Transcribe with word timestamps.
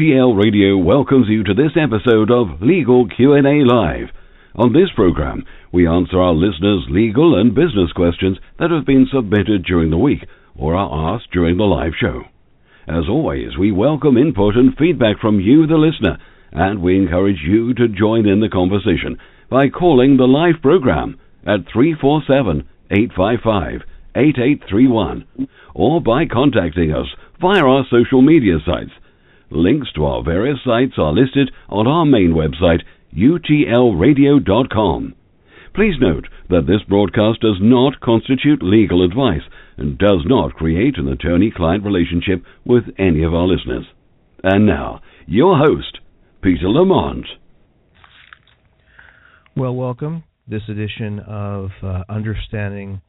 UTL 0.00 0.42
Radio 0.42 0.78
welcomes 0.78 1.26
you 1.28 1.44
to 1.44 1.52
this 1.52 1.72
episode 1.76 2.30
of 2.30 2.62
Legal 2.62 3.06
Q&A 3.06 3.64
Live. 3.66 4.08
On 4.54 4.72
this 4.72 4.88
program, 4.96 5.44
we 5.72 5.86
answer 5.86 6.18
our 6.18 6.32
listeners' 6.32 6.86
legal 6.88 7.38
and 7.38 7.54
business 7.54 7.92
questions 7.94 8.38
that 8.58 8.70
have 8.70 8.86
been 8.86 9.06
submitted 9.12 9.62
during 9.62 9.90
the 9.90 9.98
week 9.98 10.20
or 10.56 10.74
are 10.74 11.14
asked 11.14 11.30
during 11.32 11.58
the 11.58 11.64
live 11.64 11.92
show. 12.00 12.22
As 12.88 13.10
always, 13.10 13.58
we 13.58 13.72
welcome 13.72 14.16
input 14.16 14.56
and 14.56 14.74
feedback 14.78 15.20
from 15.20 15.38
you, 15.38 15.66
the 15.66 15.76
listener, 15.76 16.16
and 16.50 16.80
we 16.80 16.96
encourage 16.96 17.42
you 17.46 17.74
to 17.74 17.86
join 17.86 18.26
in 18.26 18.40
the 18.40 18.48
conversation 18.48 19.18
by 19.50 19.68
calling 19.68 20.16
the 20.16 20.24
live 20.24 20.62
program 20.62 21.20
at 21.46 21.70
347 21.70 22.66
855 22.90 23.82
8831 24.16 25.48
or 25.74 26.00
by 26.00 26.24
contacting 26.24 26.90
us 26.90 27.06
via 27.38 27.62
our 27.62 27.84
social 27.90 28.22
media 28.22 28.56
sites. 28.64 28.92
Links 29.50 29.88
to 29.94 30.04
our 30.04 30.22
various 30.22 30.58
sites 30.64 30.94
are 30.98 31.12
listed 31.12 31.50
on 31.68 31.86
our 31.86 32.04
main 32.04 32.32
website, 32.32 32.82
utlradio.com. 33.16 35.14
Please 35.74 35.94
note 36.00 36.26
that 36.48 36.66
this 36.66 36.82
broadcast 36.88 37.40
does 37.40 37.58
not 37.60 38.00
constitute 38.00 38.62
legal 38.62 39.04
advice 39.04 39.42
and 39.76 39.98
does 39.98 40.22
not 40.26 40.54
create 40.54 40.98
an 40.98 41.08
attorney 41.08 41.52
client 41.54 41.84
relationship 41.84 42.44
with 42.64 42.84
any 42.98 43.22
of 43.22 43.34
our 43.34 43.46
listeners. 43.46 43.86
And 44.42 44.66
now, 44.66 45.00
your 45.26 45.58
host, 45.58 45.98
Peter 46.42 46.68
Lamont. 46.68 47.26
Well, 49.56 49.74
welcome. 49.74 50.24
This 50.46 50.62
edition 50.68 51.20
of 51.20 51.70
uh, 51.82 52.04
Understanding 52.08 53.00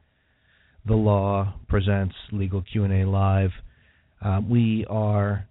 the 0.86 0.96
Law 0.96 1.54
presents 1.68 2.16
Legal 2.32 2.62
Q&A 2.62 3.06
Live. 3.06 3.52
Uh, 4.24 4.42
we 4.48 4.86
are, 4.90 5.48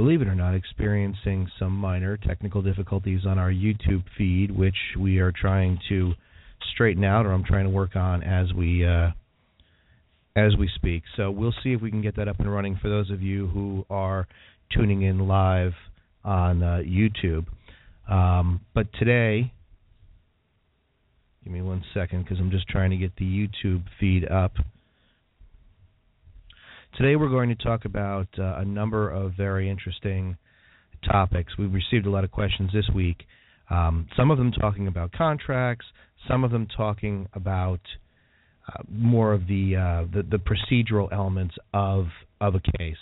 believe 0.00 0.22
it 0.22 0.28
or 0.28 0.34
not, 0.34 0.54
experiencing 0.54 1.46
some 1.58 1.72
minor 1.72 2.16
technical 2.16 2.62
difficulties 2.62 3.26
on 3.26 3.38
our 3.38 3.50
YouTube 3.50 4.02
feed, 4.16 4.50
which 4.50 4.74
we 4.98 5.18
are 5.18 5.30
trying 5.30 5.78
to 5.90 6.14
straighten 6.72 7.04
out, 7.04 7.26
or 7.26 7.32
I'm 7.32 7.44
trying 7.44 7.64
to 7.64 7.70
work 7.70 7.96
on 7.96 8.22
as 8.22 8.50
we 8.54 8.86
uh, 8.86 9.10
as 10.34 10.56
we 10.56 10.70
speak. 10.74 11.02
So 11.18 11.30
we'll 11.30 11.54
see 11.62 11.74
if 11.74 11.82
we 11.82 11.90
can 11.90 12.00
get 12.00 12.16
that 12.16 12.28
up 12.28 12.40
and 12.40 12.50
running 12.50 12.78
for 12.80 12.88
those 12.88 13.10
of 13.10 13.20
you 13.20 13.48
who 13.48 13.84
are 13.90 14.26
tuning 14.74 15.02
in 15.02 15.28
live 15.28 15.74
on 16.24 16.62
uh, 16.62 16.80
YouTube. 16.82 17.44
Um, 18.08 18.62
but 18.74 18.86
today, 18.98 19.52
give 21.44 21.52
me 21.52 21.60
one 21.60 21.84
second 21.92 22.22
because 22.22 22.38
I'm 22.38 22.50
just 22.50 22.66
trying 22.68 22.88
to 22.88 22.96
get 22.96 23.14
the 23.16 23.26
YouTube 23.26 23.82
feed 23.98 24.26
up. 24.26 24.52
Today 27.00 27.16
we're 27.16 27.30
going 27.30 27.48
to 27.48 27.54
talk 27.54 27.86
about 27.86 28.28
uh, 28.38 28.56
a 28.56 28.64
number 28.66 29.08
of 29.08 29.32
very 29.34 29.70
interesting 29.70 30.36
topics. 31.10 31.56
We've 31.58 31.72
received 31.72 32.04
a 32.04 32.10
lot 32.10 32.24
of 32.24 32.30
questions 32.30 32.72
this 32.74 32.90
week. 32.94 33.24
Um, 33.70 34.06
some 34.18 34.30
of 34.30 34.36
them 34.36 34.52
talking 34.52 34.86
about 34.86 35.10
contracts, 35.12 35.86
some 36.28 36.44
of 36.44 36.50
them 36.50 36.68
talking 36.76 37.26
about 37.32 37.80
uh, 38.68 38.82
more 38.86 39.32
of 39.32 39.46
the, 39.46 39.76
uh, 39.76 40.14
the, 40.14 40.24
the 40.24 40.36
procedural 40.36 41.10
elements 41.10 41.54
of 41.72 42.08
of 42.38 42.54
a 42.54 42.60
case. 42.76 42.98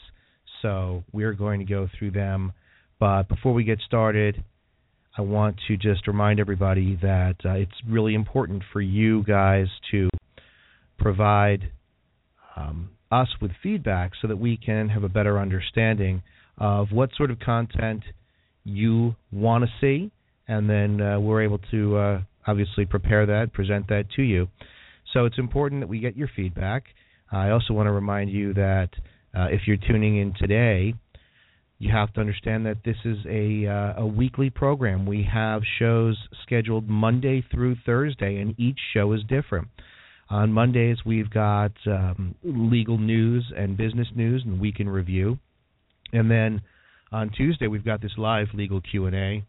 So 0.63 1.03
we're 1.13 1.35
going 1.35 1.59
to 1.59 1.67
go 1.67 1.89
through 1.99 2.13
them. 2.13 2.53
But 3.01 3.25
before 3.25 3.53
we 3.53 3.65
get 3.65 3.81
started, 3.85 4.45
I 5.17 5.23
want 5.23 5.57
to 5.67 5.77
just 5.77 6.07
remind 6.07 6.39
everybody 6.39 6.97
that 7.03 7.35
uh, 7.45 7.55
it's 7.55 7.73
really 7.85 8.15
important 8.15 8.63
for 8.73 8.81
you 8.81 9.25
guys 9.25 9.67
to 9.91 10.09
provide 11.01 11.73
um, 12.55 12.91
us 13.11 13.29
with 13.41 13.51
feedback 13.63 14.13
so 14.21 14.29
that 14.29 14.37
we 14.37 14.57
can 14.57 14.89
have 14.89 15.05
a 15.05 15.09
better 15.09 15.39
understanding 15.39 16.23
of 16.59 16.89
what 16.93 17.11
sort 17.17 17.31
of 17.31 17.39
content 17.39 18.03
you 18.65 19.15
want 19.33 19.65
to 19.65 19.71
see, 19.81 20.11
and 20.47 20.69
then 20.69 21.01
uh, 21.01 21.19
we're 21.19 21.43
able 21.43 21.59
to 21.71 21.97
uh, 21.97 22.21
obviously 22.47 22.85
prepare 22.85 23.27
that, 23.27 23.53
present 23.53 23.89
that 23.89 24.05
to 24.17 24.23
you. 24.23 24.49
So 25.13 25.25
it's 25.25 25.39
important 25.39 25.81
that 25.81 25.87
we 25.87 26.01
get 26.01 26.17
your 26.17 26.29
feedback. 26.35 26.85
I 27.31 27.51
also 27.51 27.73
want 27.75 27.87
to 27.87 27.93
remind 27.93 28.31
you 28.31 28.55
that 28.55 28.91
uh, 29.37 29.47
if 29.51 29.63
you're 29.67 29.77
tuning 29.77 30.19
in 30.19 30.35
today, 30.39 30.95
you 31.79 31.93
have 31.93 32.13
to 32.15 32.21
understand 32.21 32.67
that 32.67 32.79
this 32.85 32.97
is 33.05 33.19
a 33.29 33.67
uh, 33.67 34.03
a 34.03 34.07
weekly 34.07 34.51
program. 34.51 35.07
We 35.07 35.29
have 35.33 35.63
shows 35.79 36.19
scheduled 36.43 36.89
Monday 36.89 37.45
through 37.53 37.77
Thursday, 37.87 38.41
and 38.41 38.59
each 38.59 38.79
show 38.93 39.13
is 39.13 39.21
different. 39.29 39.69
On 40.31 40.53
Mondays, 40.53 40.99
we've 41.07 41.31
got 41.31 41.73
um, 41.87 42.35
legal 42.43 42.99
news 42.99 43.51
and 43.57 43.77
business 43.77 44.09
news 44.15 44.43
and 44.45 44.61
week 44.61 44.79
in 44.79 44.89
review, 44.89 45.39
and 46.13 46.31
then 46.31 46.61
on 47.11 47.31
Tuesday 47.31 47.67
we've 47.67 47.85
got 47.85 48.03
this 48.03 48.13
live 48.19 48.49
legal 48.53 48.83
Q 48.83 49.07
and 49.07 49.17
A. 49.17 49.45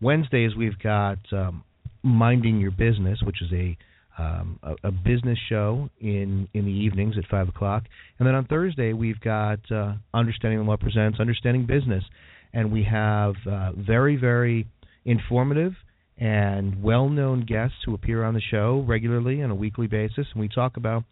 Wednesdays 0.00 0.52
we've 0.56 0.78
got 0.78 1.18
um, 1.32 1.64
minding 2.04 2.60
your 2.60 2.70
business, 2.70 3.20
which 3.22 3.42
is 3.42 3.52
a 3.52 3.76
um, 4.16 4.60
a, 4.62 4.88
a, 4.88 4.92
business 4.92 5.38
show 5.48 5.88
in 6.00 6.46
in 6.54 6.66
the 6.66 6.70
evenings 6.70 7.16
at 7.18 7.24
five 7.28 7.48
o'clock, 7.48 7.84
and 8.18 8.28
then 8.28 8.36
on 8.36 8.44
Thursday 8.44 8.92
we've 8.92 9.20
got 9.20 9.58
uh, 9.72 9.94
Understanding 10.14 10.60
the 10.60 10.64
Law 10.64 10.76
presents 10.76 11.18
Understanding 11.18 11.66
Business, 11.66 12.04
and 12.52 12.70
we 12.70 12.84
have 12.84 13.34
uh, 13.50 13.72
very 13.72 14.14
very 14.14 14.68
informative 15.04 15.72
and 16.18 16.82
well-known 16.82 17.44
guests 17.44 17.76
who 17.84 17.94
appear 17.94 18.22
on 18.22 18.34
the 18.34 18.40
show 18.40 18.84
regularly 18.86 19.42
on 19.42 19.50
a 19.50 19.54
weekly 19.54 19.86
basis, 19.86 20.26
and 20.32 20.40
we 20.40 20.48
talk 20.48 20.76
about 20.76 21.04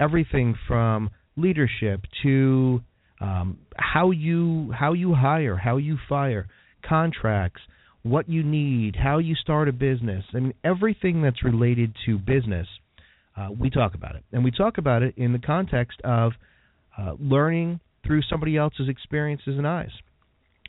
everything 0.00 0.54
from 0.66 1.10
leadership 1.36 2.02
to 2.22 2.80
um, 3.20 3.58
how 3.76 4.10
you 4.10 4.72
how 4.72 4.92
you 4.92 5.14
hire, 5.14 5.56
how 5.56 5.76
you 5.76 5.98
fire, 6.08 6.46
contracts, 6.86 7.60
what 8.02 8.28
you 8.28 8.42
need, 8.42 8.96
how 8.96 9.18
you 9.18 9.34
start 9.34 9.68
a 9.68 9.72
business. 9.72 10.24
I 10.34 10.40
mean, 10.40 10.54
everything 10.62 11.22
that's 11.22 11.42
related 11.42 11.94
to 12.06 12.18
business, 12.18 12.66
uh, 13.36 13.48
we 13.58 13.70
talk 13.70 13.94
about 13.94 14.14
it, 14.16 14.24
and 14.32 14.44
we 14.44 14.50
talk 14.50 14.78
about 14.78 15.02
it 15.02 15.14
in 15.16 15.32
the 15.32 15.38
context 15.38 16.00
of 16.04 16.32
uh, 16.98 17.14
learning 17.18 17.80
through 18.06 18.22
somebody 18.30 18.56
else's 18.56 18.88
experiences 18.88 19.56
and 19.58 19.66
eyes. 19.66 19.90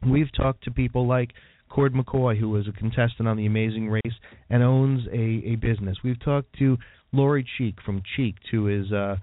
We've 0.05 0.31
talked 0.35 0.63
to 0.65 0.71
people 0.71 1.07
like 1.07 1.31
Cord 1.69 1.93
McCoy, 1.93 2.39
who 2.39 2.49
was 2.49 2.67
a 2.67 2.71
contestant 2.71 3.27
on 3.27 3.37
The 3.37 3.45
Amazing 3.45 3.89
Race 3.89 4.13
and 4.49 4.63
owns 4.63 5.07
a, 5.07 5.51
a 5.51 5.55
business. 5.55 5.97
We've 6.03 6.23
talked 6.23 6.57
to 6.59 6.77
Lori 7.11 7.45
Cheek 7.57 7.75
from 7.85 8.01
Cheek, 8.15 8.35
who 8.51 8.67
is 8.67 8.91
uh, 8.91 9.17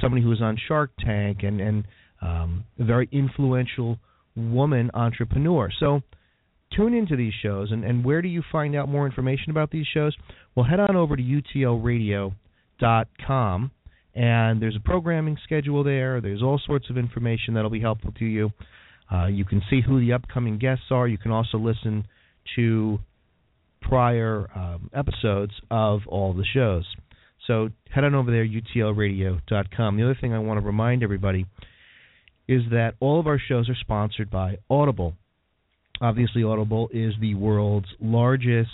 somebody 0.00 0.22
who 0.22 0.28
was 0.28 0.40
on 0.40 0.56
Shark 0.68 0.90
Tank 0.98 1.38
and 1.42 1.60
and 1.60 1.84
um, 2.22 2.64
a 2.78 2.84
very 2.84 3.08
influential 3.12 3.98
woman 4.36 4.90
entrepreneur. 4.94 5.70
So 5.78 6.02
tune 6.74 6.94
into 6.94 7.16
these 7.16 7.34
shows, 7.42 7.72
and, 7.72 7.84
and 7.84 8.02
where 8.04 8.22
do 8.22 8.28
you 8.28 8.42
find 8.52 8.76
out 8.76 8.88
more 8.88 9.06
information 9.06 9.50
about 9.50 9.70
these 9.70 9.86
shows? 9.92 10.16
Well, 10.54 10.66
head 10.66 10.80
on 10.80 10.96
over 10.96 11.16
to 11.16 11.22
utlradio.com, 11.22 13.70
and 14.14 14.62
there's 14.62 14.76
a 14.76 14.80
programming 14.80 15.38
schedule 15.44 15.82
there. 15.82 16.20
There's 16.20 16.42
all 16.42 16.60
sorts 16.64 16.90
of 16.90 16.98
information 16.98 17.54
that'll 17.54 17.70
be 17.70 17.80
helpful 17.80 18.12
to 18.18 18.24
you. 18.24 18.50
Uh, 19.12 19.26
you 19.26 19.44
can 19.44 19.62
see 19.68 19.80
who 19.80 20.00
the 20.00 20.12
upcoming 20.12 20.58
guests 20.58 20.84
are. 20.90 21.08
You 21.08 21.18
can 21.18 21.32
also 21.32 21.58
listen 21.58 22.06
to 22.56 23.00
prior 23.82 24.48
um, 24.54 24.90
episodes 24.94 25.52
of 25.70 26.00
all 26.06 26.32
the 26.32 26.44
shows. 26.44 26.84
So 27.46 27.70
head 27.92 28.04
on 28.04 28.14
over 28.14 28.30
there, 28.30 28.46
utlradio.com. 28.46 29.96
The 29.96 30.04
other 30.04 30.18
thing 30.20 30.32
I 30.32 30.38
want 30.38 30.60
to 30.60 30.66
remind 30.66 31.02
everybody 31.02 31.46
is 32.46 32.62
that 32.70 32.94
all 33.00 33.18
of 33.18 33.26
our 33.26 33.38
shows 33.38 33.68
are 33.68 33.76
sponsored 33.80 34.30
by 34.30 34.58
Audible. 34.68 35.14
Obviously, 36.00 36.42
Audible 36.44 36.88
is 36.92 37.14
the 37.20 37.34
world's 37.34 37.88
largest 38.00 38.70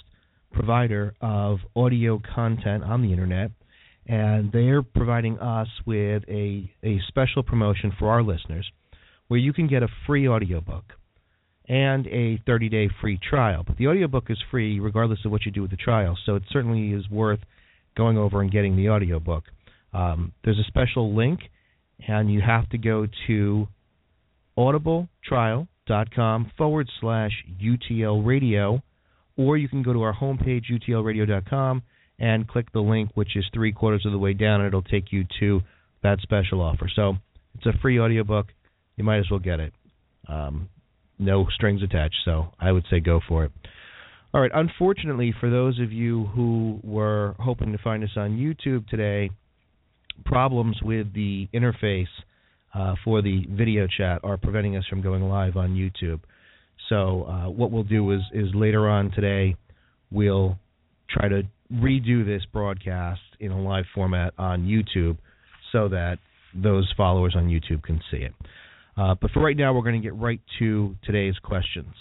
provider 0.52 1.14
of 1.20 1.58
audio 1.74 2.20
content 2.34 2.84
on 2.84 3.02
the 3.02 3.12
internet, 3.12 3.50
and 4.06 4.52
they're 4.52 4.82
providing 4.82 5.38
us 5.38 5.68
with 5.84 6.22
a, 6.28 6.70
a 6.82 7.00
special 7.08 7.42
promotion 7.42 7.92
for 7.98 8.10
our 8.10 8.22
listeners 8.22 8.70
where 9.28 9.40
you 9.40 9.52
can 9.52 9.66
get 9.66 9.82
a 9.82 9.88
free 10.06 10.28
audiobook 10.28 10.84
and 11.68 12.06
a 12.08 12.40
30 12.46 12.68
day 12.68 12.88
free 13.00 13.18
trial. 13.18 13.64
But 13.66 13.76
the 13.76 13.88
audiobook 13.88 14.30
is 14.30 14.38
free 14.50 14.80
regardless 14.80 15.20
of 15.24 15.30
what 15.30 15.44
you 15.44 15.52
do 15.52 15.62
with 15.62 15.70
the 15.70 15.76
trial, 15.76 16.16
so 16.24 16.36
it 16.36 16.44
certainly 16.50 16.90
is 16.90 17.08
worth 17.10 17.40
going 17.96 18.18
over 18.18 18.40
and 18.40 18.50
getting 18.50 18.76
the 18.76 18.90
audiobook. 18.90 19.44
Um, 19.92 20.32
there's 20.44 20.58
a 20.58 20.64
special 20.64 21.14
link, 21.14 21.40
and 22.06 22.30
you 22.30 22.40
have 22.42 22.68
to 22.70 22.78
go 22.78 23.06
to 23.26 23.68
audibletrial.com 24.58 26.52
forward 26.56 26.88
slash 27.00 27.32
UTL 27.62 28.24
radio, 28.24 28.82
or 29.36 29.56
you 29.56 29.68
can 29.68 29.82
go 29.82 29.92
to 29.92 30.02
our 30.02 30.14
homepage, 30.14 30.64
utlradio.com, 30.70 31.82
and 32.18 32.48
click 32.48 32.72
the 32.72 32.80
link, 32.80 33.10
which 33.14 33.36
is 33.36 33.44
three 33.52 33.72
quarters 33.72 34.04
of 34.06 34.12
the 34.12 34.18
way 34.18 34.32
down, 34.32 34.60
and 34.60 34.68
it'll 34.68 34.82
take 34.82 35.12
you 35.12 35.24
to 35.40 35.60
that 36.02 36.20
special 36.20 36.60
offer. 36.60 36.90
So 36.94 37.14
it's 37.54 37.66
a 37.66 37.78
free 37.80 37.98
audiobook 37.98 38.46
you 38.96 39.04
might 39.04 39.18
as 39.18 39.30
well 39.30 39.40
get 39.40 39.60
it. 39.60 39.72
Um, 40.28 40.68
no 41.18 41.46
strings 41.54 41.82
attached, 41.82 42.16
so 42.24 42.52
I 42.60 42.72
would 42.72 42.84
say 42.90 43.00
go 43.00 43.20
for 43.26 43.44
it. 43.44 43.52
All 44.34 44.40
right. 44.40 44.50
Unfortunately, 44.52 45.34
for 45.38 45.48
those 45.48 45.80
of 45.80 45.92
you 45.92 46.26
who 46.34 46.78
were 46.82 47.34
hoping 47.38 47.72
to 47.72 47.78
find 47.78 48.04
us 48.04 48.10
on 48.16 48.36
YouTube 48.36 48.86
today, 48.88 49.30
problems 50.24 50.76
with 50.82 51.14
the 51.14 51.48
interface 51.54 52.06
uh, 52.74 52.94
for 53.04 53.22
the 53.22 53.46
video 53.48 53.86
chat 53.86 54.20
are 54.24 54.36
preventing 54.36 54.76
us 54.76 54.84
from 54.90 55.00
going 55.00 55.22
live 55.22 55.56
on 55.56 55.70
YouTube. 55.70 56.20
So 56.88 57.24
uh, 57.24 57.50
what 57.50 57.70
we'll 57.70 57.82
do 57.84 58.10
is 58.12 58.20
is 58.32 58.48
later 58.54 58.88
on 58.88 59.10
today, 59.12 59.56
we'll 60.10 60.58
try 61.08 61.28
to 61.28 61.42
redo 61.72 62.24
this 62.24 62.42
broadcast 62.52 63.20
in 63.40 63.50
a 63.50 63.60
live 63.60 63.86
format 63.94 64.34
on 64.38 64.64
YouTube, 64.64 65.16
so 65.72 65.88
that 65.88 66.18
those 66.54 66.92
followers 66.96 67.34
on 67.36 67.48
YouTube 67.48 67.82
can 67.82 68.00
see 68.10 68.18
it. 68.18 68.34
Uh, 68.96 69.14
but 69.20 69.30
for 69.30 69.42
right 69.42 69.56
now, 69.56 69.74
we're 69.74 69.82
going 69.82 70.00
to 70.00 70.06
get 70.06 70.14
right 70.14 70.40
to 70.58 70.96
today's 71.04 71.38
questions. 71.42 71.94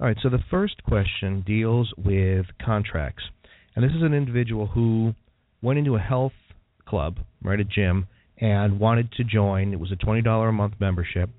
All 0.00 0.06
right, 0.06 0.16
so 0.22 0.28
the 0.28 0.38
first 0.50 0.82
question 0.84 1.42
deals 1.46 1.92
with 1.98 2.46
contracts. 2.64 3.24
And 3.74 3.84
this 3.84 3.92
is 3.92 4.02
an 4.02 4.14
individual 4.14 4.66
who 4.66 5.14
went 5.60 5.78
into 5.78 5.96
a 5.96 6.00
health 6.00 6.32
club, 6.86 7.18
right, 7.42 7.60
a 7.60 7.64
gym, 7.64 8.06
and 8.38 8.78
wanted 8.80 9.12
to 9.12 9.24
join. 9.24 9.72
It 9.72 9.80
was 9.80 9.92
a 9.92 9.96
$20 9.96 10.48
a 10.48 10.52
month 10.52 10.74
membership. 10.80 11.30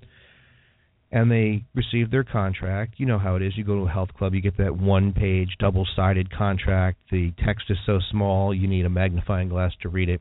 And 1.10 1.30
they 1.30 1.64
received 1.74 2.12
their 2.12 2.22
contract. 2.22 2.94
You 2.98 3.06
know 3.06 3.18
how 3.18 3.34
it 3.34 3.42
is. 3.42 3.54
You 3.56 3.64
go 3.64 3.76
to 3.76 3.88
a 3.88 3.90
health 3.90 4.10
club, 4.16 4.34
you 4.34 4.40
get 4.40 4.58
that 4.58 4.76
one 4.76 5.12
page, 5.12 5.56
double 5.58 5.86
sided 5.96 6.30
contract. 6.30 6.98
The 7.10 7.32
text 7.44 7.64
is 7.68 7.78
so 7.84 7.98
small, 8.10 8.54
you 8.54 8.68
need 8.68 8.84
a 8.84 8.90
magnifying 8.90 9.48
glass 9.48 9.72
to 9.82 9.88
read 9.88 10.08
it. 10.08 10.20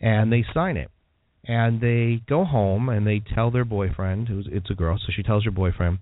And 0.00 0.32
they 0.32 0.44
sign 0.52 0.76
it. 0.76 0.90
And 1.48 1.80
they 1.80 2.22
go 2.28 2.44
home 2.44 2.88
and 2.88 3.06
they 3.06 3.20
tell 3.20 3.50
their 3.50 3.64
boyfriend, 3.64 4.28
who's 4.28 4.48
it's 4.50 4.70
a 4.70 4.74
girl, 4.74 4.98
so 4.98 5.12
she 5.14 5.22
tells 5.22 5.44
her 5.44 5.50
boyfriend, 5.50 5.98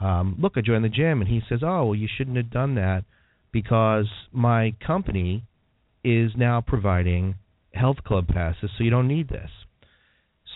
um, 0.00 0.36
look, 0.40 0.54
I 0.56 0.62
joined 0.62 0.84
the 0.84 0.88
gym. 0.88 1.20
And 1.20 1.28
he 1.28 1.42
says, 1.48 1.60
oh, 1.62 1.86
well, 1.86 1.94
you 1.94 2.08
shouldn't 2.16 2.36
have 2.36 2.50
done 2.50 2.74
that 2.76 3.04
because 3.52 4.06
my 4.32 4.74
company 4.86 5.44
is 6.04 6.32
now 6.36 6.60
providing 6.60 7.34
health 7.74 7.98
club 8.04 8.28
passes, 8.28 8.70
so 8.76 8.84
you 8.84 8.90
don't 8.90 9.08
need 9.08 9.28
this. 9.28 9.50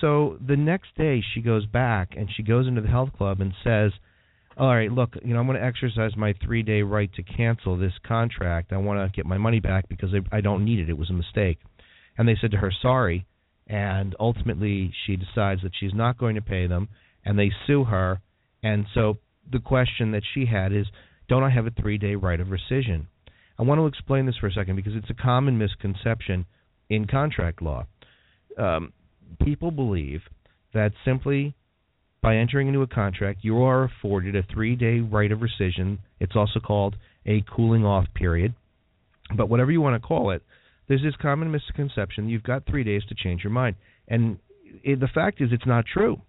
So 0.00 0.38
the 0.44 0.56
next 0.56 0.96
day 0.96 1.22
she 1.34 1.40
goes 1.40 1.66
back 1.66 2.14
and 2.16 2.28
she 2.34 2.42
goes 2.42 2.66
into 2.66 2.80
the 2.80 2.88
health 2.88 3.10
club 3.16 3.40
and 3.40 3.52
says, 3.62 3.92
"All 4.56 4.74
right, 4.74 4.90
look, 4.90 5.14
you 5.24 5.34
know, 5.34 5.40
I'm 5.40 5.46
going 5.46 5.58
to 5.58 5.64
exercise 5.64 6.16
my 6.16 6.32
3-day 6.32 6.82
right 6.82 7.12
to 7.14 7.22
cancel 7.22 7.76
this 7.76 7.92
contract. 8.06 8.72
I 8.72 8.78
want 8.78 8.98
to 8.98 9.14
get 9.14 9.26
my 9.26 9.38
money 9.38 9.60
back 9.60 9.88
because 9.88 10.10
I, 10.14 10.36
I 10.36 10.40
don't 10.40 10.64
need 10.64 10.78
it. 10.78 10.88
It 10.88 10.98
was 10.98 11.10
a 11.10 11.14
mistake." 11.14 11.58
And 12.16 12.26
they 12.26 12.36
said 12.40 12.50
to 12.52 12.56
her, 12.58 12.72
"Sorry." 12.82 13.26
And 13.68 14.14
ultimately 14.18 14.92
she 15.06 15.16
decides 15.16 15.62
that 15.62 15.72
she's 15.78 15.94
not 15.94 16.18
going 16.18 16.34
to 16.34 16.42
pay 16.42 16.66
them 16.66 16.88
and 17.24 17.38
they 17.38 17.50
sue 17.66 17.84
her. 17.84 18.20
And 18.62 18.86
so 18.94 19.18
the 19.50 19.60
question 19.60 20.12
that 20.12 20.22
she 20.34 20.46
had 20.46 20.72
is, 20.72 20.86
don't 21.28 21.42
I 21.42 21.50
have 21.50 21.66
a 21.66 21.70
3-day 21.70 22.16
right 22.16 22.40
of 22.40 22.48
rescission? 22.48 23.06
I 23.58 23.62
want 23.62 23.78
to 23.78 23.86
explain 23.86 24.26
this 24.26 24.36
for 24.36 24.48
a 24.48 24.52
second 24.52 24.76
because 24.76 24.94
it's 24.96 25.10
a 25.10 25.14
common 25.14 25.58
misconception 25.58 26.46
in 26.90 27.06
contract 27.06 27.62
law. 27.62 27.86
Um, 28.58 28.92
people 29.42 29.70
believe 29.70 30.20
that 30.74 30.92
simply 31.04 31.54
by 32.22 32.36
entering 32.36 32.68
into 32.68 32.82
a 32.82 32.86
contract, 32.86 33.40
you 33.42 33.62
are 33.62 33.84
afforded 33.84 34.36
a 34.36 34.42
three 34.52 34.76
day 34.76 35.00
right 35.00 35.30
of 35.30 35.40
rescission. 35.40 35.98
It's 36.20 36.36
also 36.36 36.60
called 36.60 36.96
a 37.26 37.44
cooling 37.54 37.84
off 37.84 38.06
period. 38.14 38.54
But 39.36 39.48
whatever 39.48 39.70
you 39.70 39.80
want 39.80 40.00
to 40.00 40.06
call 40.06 40.30
it, 40.30 40.42
there's 40.88 41.02
this 41.02 41.14
common 41.20 41.50
misconception 41.50 42.28
you've 42.28 42.42
got 42.42 42.66
three 42.66 42.84
days 42.84 43.02
to 43.08 43.14
change 43.14 43.42
your 43.44 43.52
mind. 43.52 43.76
And 44.08 44.38
it, 44.82 45.00
the 45.00 45.08
fact 45.08 45.40
is, 45.40 45.50
it's 45.52 45.66
not 45.66 45.84
true. 45.86 46.20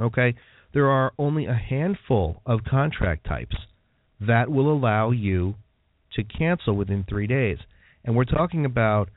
Okay? 0.00 0.34
There 0.74 0.88
are 0.88 1.12
only 1.18 1.46
a 1.46 1.54
handful 1.54 2.42
of 2.44 2.64
contract 2.64 3.26
types 3.26 3.56
that 4.20 4.50
will 4.50 4.72
allow 4.72 5.10
you 5.10 5.54
to 6.14 6.24
cancel 6.24 6.74
within 6.74 7.04
three 7.08 7.26
days. 7.26 7.58
And 8.04 8.16
we're 8.16 8.24
talking 8.24 8.64
about 8.64 9.10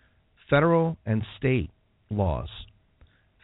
federal 0.49 0.97
and 1.05 1.23
state 1.37 1.69
laws. 2.09 2.49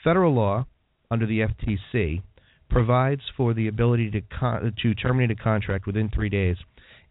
Federal 0.04 0.34
law, 0.34 0.66
under 1.10 1.26
the 1.26 1.42
FTC, 1.42 2.22
provides 2.70 3.22
for 3.38 3.54
the 3.54 3.68
ability 3.68 4.12
to 4.12 4.22
con- 4.22 4.74
to 4.82 4.96
terminate 4.96 5.32
a 5.32 5.42
contract 5.42 5.86
within 5.86 6.10
three 6.10 6.30
days 6.30 6.58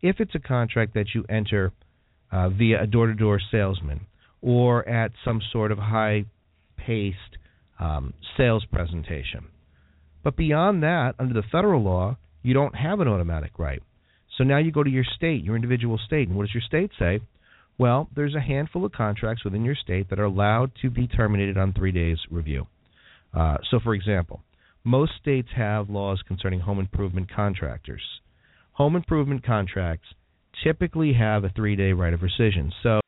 if 0.02 0.20
it's 0.20 0.34
a 0.34 0.38
contract 0.38 0.92
that 0.94 1.14
you 1.14 1.24
enter 1.28 1.72
uh, 2.34 2.48
via 2.48 2.82
a 2.82 2.86
door-to-door 2.86 3.40
salesman 3.50 4.00
or 4.42 4.86
at 4.88 5.12
some 5.24 5.40
sort 5.52 5.70
of 5.70 5.78
high-paced 5.78 7.16
um, 7.78 8.12
sales 8.36 8.64
presentation. 8.72 9.46
But 10.24 10.36
beyond 10.36 10.82
that, 10.82 11.14
under 11.18 11.32
the 11.32 11.46
federal 11.52 11.82
law, 11.82 12.16
you 12.42 12.52
don't 12.52 12.74
have 12.74 12.98
an 13.00 13.08
automatic 13.08 13.52
right. 13.58 13.82
So 14.36 14.42
now 14.42 14.58
you 14.58 14.72
go 14.72 14.82
to 14.82 14.90
your 14.90 15.04
state, 15.16 15.44
your 15.44 15.54
individual 15.54 15.98
state, 16.06 16.26
and 16.28 16.36
what 16.36 16.46
does 16.46 16.54
your 16.54 16.62
state 16.66 16.90
say? 16.98 17.20
Well, 17.78 18.08
there's 18.14 18.34
a 18.34 18.40
handful 18.40 18.84
of 18.84 18.92
contracts 18.92 19.44
within 19.44 19.64
your 19.64 19.76
state 19.76 20.10
that 20.10 20.18
are 20.18 20.24
allowed 20.24 20.72
to 20.82 20.90
be 20.90 21.06
terminated 21.06 21.56
on 21.56 21.72
three 21.72 21.92
days 21.92 22.18
review. 22.30 22.66
Uh, 23.32 23.58
so, 23.70 23.78
for 23.80 23.94
example, 23.94 24.40
most 24.82 25.12
states 25.20 25.48
have 25.56 25.88
laws 25.88 26.22
concerning 26.26 26.60
home 26.60 26.80
improvement 26.80 27.32
contractors. 27.32 28.02
Home 28.72 28.96
improvement 28.96 29.44
contracts 29.44 30.08
typically 30.62 31.12
have 31.14 31.44
a 31.44 31.50
three 31.50 31.76
day 31.76 31.92
right 31.92 32.12
of 32.12 32.20
rescission. 32.20 32.70
So, 32.82 33.00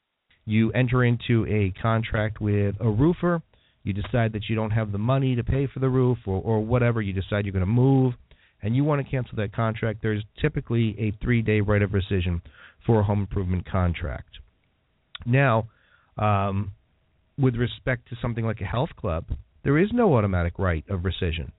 you 0.44 0.70
enter 0.72 1.04
into 1.04 1.44
a 1.46 1.72
contract 1.80 2.40
with 2.40 2.76
a 2.80 2.88
roofer, 2.88 3.42
you 3.82 3.92
decide 3.92 4.32
that 4.32 4.48
you 4.48 4.54
don't 4.54 4.70
have 4.70 4.92
the 4.92 4.98
money 4.98 5.34
to 5.36 5.44
pay 5.44 5.66
for 5.66 5.80
the 5.80 5.88
roof 5.88 6.18
or, 6.26 6.40
or 6.40 6.60
whatever, 6.60 7.02
you 7.02 7.12
decide 7.12 7.44
you're 7.44 7.52
going 7.52 7.60
to 7.60 7.66
move 7.66 8.14
and 8.62 8.74
you 8.74 8.84
want 8.84 9.04
to 9.04 9.10
cancel 9.10 9.36
that 9.36 9.52
contract, 9.52 10.00
there's 10.02 10.24
typically 10.40 10.96
a 10.98 11.12
three 11.22 11.42
day 11.42 11.60
right 11.60 11.82
of 11.82 11.90
rescission 11.90 12.40
for 12.84 13.00
a 13.00 13.04
home 13.04 13.20
improvement 13.20 13.68
contract. 13.70 14.38
Now, 15.24 15.68
um, 16.18 16.72
with 17.38 17.56
respect 17.56 18.08
to 18.08 18.16
something 18.20 18.44
like 18.44 18.60
a 18.60 18.64
health 18.64 18.90
club, 18.96 19.26
there 19.62 19.78
is 19.78 19.88
no 19.92 20.14
automatic 20.14 20.58
right 20.58 20.84
of 20.88 21.00
rescission. 21.00 21.50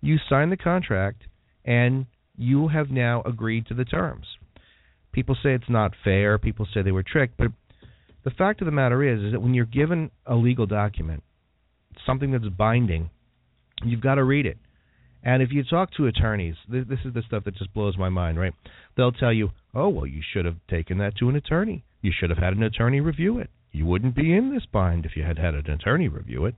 You 0.00 0.18
sign 0.28 0.50
the 0.50 0.56
contract 0.56 1.22
and 1.64 2.06
you 2.36 2.68
have 2.68 2.90
now 2.90 3.22
agreed 3.24 3.66
to 3.66 3.74
the 3.74 3.84
terms. 3.84 4.26
People 5.14 5.36
say 5.40 5.54
it's 5.54 5.70
not 5.70 5.92
fair, 6.02 6.38
people 6.38 6.66
say 6.74 6.82
they 6.82 6.90
were 6.90 7.04
tricked, 7.04 7.36
but 7.38 7.52
the 8.24 8.32
fact 8.32 8.60
of 8.60 8.66
the 8.66 8.72
matter 8.72 9.02
is 9.04 9.22
is 9.22 9.32
that 9.32 9.40
when 9.40 9.54
you're 9.54 9.64
given 9.64 10.10
a 10.26 10.34
legal 10.34 10.66
document, 10.66 11.22
something 12.04 12.32
that's 12.32 12.48
binding, 12.48 13.10
you've 13.84 14.00
got 14.00 14.16
to 14.16 14.24
read 14.24 14.44
it. 14.44 14.58
And 15.22 15.40
if 15.40 15.52
you 15.52 15.62
talk 15.62 15.92
to 15.92 16.06
attorneys, 16.06 16.56
this, 16.68 16.84
this 16.88 16.98
is 17.04 17.14
the 17.14 17.22
stuff 17.22 17.44
that 17.44 17.56
just 17.56 17.72
blows 17.72 17.96
my 17.96 18.08
mind, 18.08 18.38
right? 18.40 18.52
They'll 18.96 19.12
tell 19.12 19.32
you, 19.32 19.52
"Oh, 19.72 19.88
well, 19.88 20.06
you 20.06 20.20
should 20.20 20.44
have 20.46 20.56
taken 20.68 20.98
that 20.98 21.16
to 21.18 21.28
an 21.28 21.36
attorney. 21.36 21.84
You 22.02 22.12
should 22.12 22.30
have 22.30 22.40
had 22.40 22.54
an 22.54 22.62
attorney 22.64 23.00
review 23.00 23.38
it. 23.38 23.50
You 23.70 23.86
wouldn't 23.86 24.16
be 24.16 24.34
in 24.34 24.52
this 24.52 24.66
bind 24.66 25.06
if 25.06 25.16
you 25.16 25.22
had 25.22 25.38
had 25.38 25.54
an 25.54 25.70
attorney 25.70 26.08
review 26.08 26.44
it." 26.44 26.56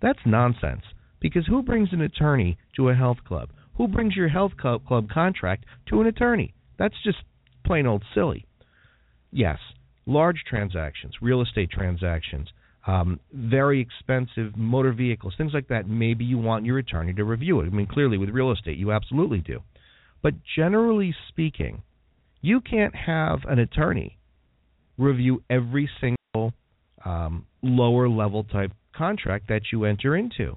That's 0.00 0.24
nonsense. 0.24 0.82
Because 1.20 1.46
who 1.46 1.62
brings 1.62 1.92
an 1.92 2.00
attorney 2.00 2.56
to 2.76 2.88
a 2.88 2.94
health 2.94 3.18
club? 3.24 3.50
Who 3.74 3.86
brings 3.86 4.16
your 4.16 4.28
health 4.28 4.56
club 4.56 5.10
contract 5.10 5.64
to 5.86 6.00
an 6.00 6.06
attorney? 6.06 6.54
That's 6.78 7.00
just 7.02 7.18
plain 7.64 7.86
old 7.86 8.04
silly. 8.14 8.46
Yes, 9.30 9.58
large 10.06 10.42
transactions, 10.48 11.14
real 11.20 11.42
estate 11.42 11.70
transactions, 11.70 12.48
um, 12.86 13.20
very 13.32 13.80
expensive 13.80 14.56
motor 14.56 14.92
vehicles, 14.92 15.34
things 15.36 15.52
like 15.52 15.68
that, 15.68 15.88
maybe 15.88 16.24
you 16.24 16.38
want 16.38 16.64
your 16.64 16.78
attorney 16.78 17.12
to 17.12 17.24
review 17.24 17.60
it. 17.60 17.66
I 17.66 17.68
mean, 17.70 17.86
clearly 17.86 18.16
with 18.16 18.30
real 18.30 18.50
estate, 18.50 18.78
you 18.78 18.92
absolutely 18.92 19.40
do. 19.40 19.60
But 20.22 20.34
generally 20.56 21.14
speaking, 21.28 21.82
you 22.40 22.60
can't 22.60 22.94
have 22.94 23.40
an 23.46 23.58
attorney 23.58 24.18
review 24.96 25.42
every 25.50 25.88
single 26.00 26.52
um, 27.04 27.46
lower 27.62 28.08
level 28.08 28.44
type 28.44 28.72
contract 28.96 29.48
that 29.48 29.62
you 29.72 29.84
enter 29.84 30.16
into. 30.16 30.56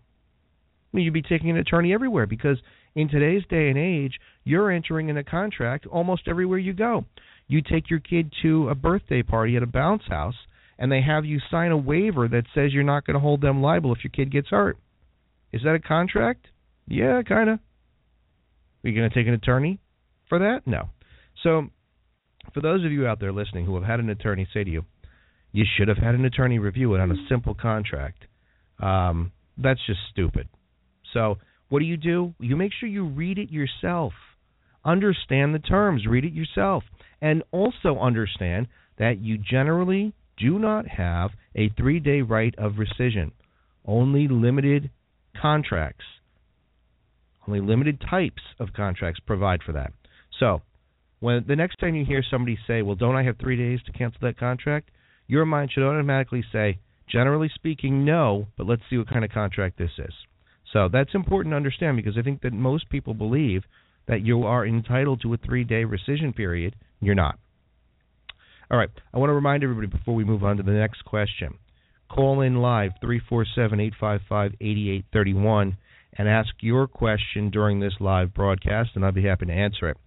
I 0.94 0.98
mean, 0.98 1.06
you'd 1.06 1.14
be 1.14 1.22
taking 1.22 1.50
an 1.50 1.58
attorney 1.58 1.94
everywhere 1.94 2.26
because 2.28 2.58
in 2.96 3.08
today's 3.10 3.44
day 3.50 3.70
and 3.70 3.78
age, 3.78 4.20
you're 4.44 4.72
entering 4.72 5.10
in 5.10 5.18
a 5.18 5.24
contract 5.24 5.86
almost 5.86 6.28
everywhere 6.28 6.60
you 6.60 6.74
go. 6.74 7.06
You 7.48 7.62
take 7.62 7.90
your 7.90 8.00
kid 8.00 8.34
to 8.44 8.70
a 8.70 8.76
birthday 8.76 9.24
party 9.24 9.56
at 9.58 9.64
a 9.64 9.68
bounce 9.68 10.04
house, 10.08 10.36
and 10.78 10.92
they 10.92 11.02
have 11.02 11.26
you 11.26 11.40
sign 11.50 11.72
a 11.72 11.78
waiver 11.78 12.28
that 12.28 12.46
says 12.56 12.74
you're 12.74 12.84
not 12.84 13.06
going 13.06 13.16
to 13.16 13.20
hold 13.20 13.42
them 13.42 13.62
liable 13.62 13.94
if 13.94 14.04
your 14.04 14.12
kid 14.12 14.32
gets 14.32 14.50
hurt. 14.50 14.78
Is 15.52 15.62
that 15.64 15.76
a 15.76 15.80
contract? 15.80 16.48
Yeah, 16.88 17.22
kind 17.24 17.50
of. 17.50 17.60
Are 18.84 18.90
you 18.90 18.96
going 18.96 19.10
to 19.10 19.16
take 19.16 19.28
an 19.28 19.34
attorney 19.34 19.80
for 20.28 20.40
that? 20.40 20.62
No. 20.66 20.90
So, 21.44 21.68
for 22.54 22.62
those 22.62 22.84
of 22.84 22.92
you 22.92 23.06
out 23.06 23.20
there 23.20 23.32
listening 23.32 23.66
who 23.66 23.76
have 23.76 23.84
had 23.84 24.00
an 24.00 24.10
attorney 24.10 24.48
say 24.54 24.64
to 24.64 24.70
you, 24.70 24.86
you 25.52 25.66
should 25.78 25.88
have 25.88 25.98
had 25.98 26.16
an 26.16 26.26
attorney 26.26 26.60
review 26.60 26.96
it 26.96 27.02
on 27.02 27.12
a 27.12 27.16
simple 27.30 27.54
contract, 27.54 28.26
um, 28.80 29.32
that's 29.58 29.80
just 29.86 30.00
stupid. 30.10 30.48
So, 31.14 31.38
what 31.72 31.80
do 31.80 31.86
you 31.86 31.96
do? 31.96 32.34
You 32.38 32.58
make 32.58 32.74
sure 32.78 32.90
you 32.90 33.06
read 33.06 33.38
it 33.38 33.50
yourself. 33.50 34.12
Understand 34.84 35.56
the 35.56 35.60
terms, 35.60 36.06
read 36.06 36.26
it 36.26 36.34
yourself. 36.34 36.84
And 37.22 37.44
also 37.52 37.98
understand 37.98 38.68
that 39.00 39.20
you 39.20 39.38
generally 39.38 40.14
do 40.38 40.60
not 40.60 40.86
have 40.88 41.32
a 41.56 41.70
three 41.70 42.00
day 42.02 42.22
right 42.22 42.54
of 42.58 42.74
rescission. 42.74 43.32
Only 43.86 44.28
limited 44.28 44.90
contracts, 45.42 46.04
only 47.48 47.62
limited 47.62 48.02
types 48.02 48.42
of 48.60 48.74
contracts 48.74 49.22
provide 49.26 49.62
for 49.64 49.72
that. 49.72 49.94
So, 50.40 50.62
when 51.22 51.46
the 51.48 51.56
next 51.56 51.80
time 51.80 51.96
you 51.96 52.04
hear 52.04 52.22
somebody 52.30 52.60
say, 52.68 52.82
"Well, 52.82 52.96
don't 52.96 53.16
I 53.16 53.24
have 53.24 53.38
3 53.38 53.56
days 53.56 53.82
to 53.84 53.94
cancel 53.94 54.20
that 54.24 54.38
contract?" 54.38 54.90
your 55.32 55.46
mind 55.46 55.72
should 55.72 55.88
automatically 55.88 56.44
say, 56.52 56.78
generally 57.08 57.50
speaking, 57.56 58.04
no, 58.04 58.48
but 58.58 58.68
let's 58.68 58.82
see 58.90 58.98
what 58.98 59.08
kind 59.08 59.24
of 59.24 59.32
contract 59.32 59.78
this 59.78 59.92
is. 59.98 60.14
So 60.74 60.90
that's 60.92 61.14
important 61.14 61.54
to 61.54 61.58
understand 61.58 61.98
because 61.98 62.18
I 62.18 62.22
think 62.22 62.42
that 62.42 62.54
most 62.54 62.90
people 62.90 63.14
believe 63.14 63.64
that 64.08 64.26
you 64.26 64.44
are 64.44 64.66
entitled 64.66 65.22
to 65.22 65.34
a 65.34 65.38
three 65.38 65.64
day 65.64 65.84
rescission 65.84 66.36
period. 66.36 66.76
You're 67.00 67.16
not. 67.16 67.38
All 68.70 68.78
right. 68.78 68.90
I 69.14 69.18
want 69.18 69.30
to 69.30 69.34
remind 69.34 69.64
everybody 69.64 69.88
before 69.88 70.16
we 70.16 70.24
move 70.24 70.44
on 70.44 70.58
to 70.58 70.64
the 70.64 70.72
next 70.72 71.04
question. 71.04 71.58
Call 72.10 72.42
in 72.42 72.56
live 72.56 72.92
347 73.02 73.80
855 73.80 74.54
8831 74.62 75.78
and 76.18 76.28
ask 76.28 76.50
your 76.60 76.88
question 76.88 77.50
during 77.50 77.80
this 77.80 77.94
live 78.00 78.34
broadcast, 78.34 78.92
and 78.96 79.06
I'll 79.06 79.12
be 79.12 79.24
happy 79.24 79.46
to 79.46 79.54
answer 79.54 79.90
it. 79.90 79.98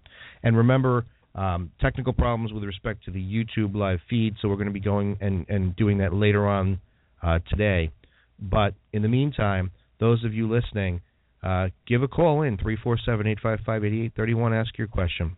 And 0.43 0.57
remember, 0.57 1.07
um, 1.35 1.73
technical 1.81 2.13
problems 2.13 2.53
with 2.53 2.63
respect 2.63 3.05
to 3.07 3.11
the 3.11 3.21
YouTube 3.21 3.75
live 3.75 4.01
feed, 4.09 4.35
so 4.41 4.49
we're 4.49 4.57
going 4.57 4.67
to 4.67 4.73
be 4.73 4.81
going 4.81 5.17
and, 5.21 5.47
and 5.49 5.75
doing 5.77 5.99
that 5.99 6.13
later 6.13 6.47
on 6.47 6.81
uh, 7.23 7.39
today. 7.49 7.91
But 8.39 8.75
in 8.93 9.03
the 9.03 9.09
meantime, 9.09 9.71
those 10.01 10.25
of 10.25 10.35
you 10.35 10.51
listening, 10.51 11.01
uh, 11.43 11.69
give 11.87 12.03
a 12.03 12.09
call 12.09 12.43
in 12.43 12.57
347 12.57 13.27
855 13.27 13.85
8831. 13.85 14.55
Ask 14.55 14.79
your 14.79 14.89
question. 14.89 15.37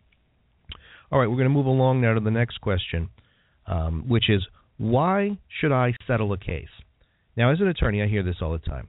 All 1.11 1.19
right, 1.19 1.27
we're 1.27 1.35
going 1.35 1.49
to 1.49 1.53
move 1.53 1.65
along 1.65 2.01
now 2.01 2.13
to 2.13 2.19
the 2.19 2.31
next 2.31 2.59
question, 2.59 3.09
um, 3.65 4.05
which 4.07 4.29
is 4.29 4.45
why 4.77 5.37
should 5.59 5.71
I 5.71 5.93
settle 6.05 6.33
a 6.33 6.37
case? 6.37 6.67
Now, 7.35 7.51
as 7.51 7.59
an 7.61 7.67
attorney, 7.67 8.01
I 8.01 8.07
hear 8.07 8.23
this 8.23 8.37
all 8.41 8.51
the 8.51 8.57
time. 8.57 8.87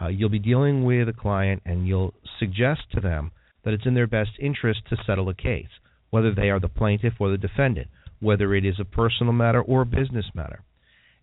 Uh, 0.00 0.08
you'll 0.08 0.30
be 0.30 0.38
dealing 0.38 0.84
with 0.84 1.08
a 1.08 1.12
client 1.12 1.62
and 1.64 1.86
you'll 1.86 2.14
suggest 2.38 2.80
to 2.94 3.00
them 3.00 3.30
that 3.64 3.74
it's 3.74 3.86
in 3.86 3.94
their 3.94 4.06
best 4.06 4.30
interest 4.40 4.80
to 4.88 4.96
settle 5.06 5.28
a 5.28 5.34
case, 5.34 5.68
whether 6.10 6.34
they 6.34 6.50
are 6.50 6.60
the 6.60 6.68
plaintiff 6.68 7.14
or 7.18 7.30
the 7.30 7.38
defendant, 7.38 7.88
whether 8.20 8.54
it 8.54 8.64
is 8.64 8.80
a 8.80 8.84
personal 8.84 9.32
matter 9.32 9.60
or 9.60 9.82
a 9.82 9.86
business 9.86 10.26
matter. 10.34 10.62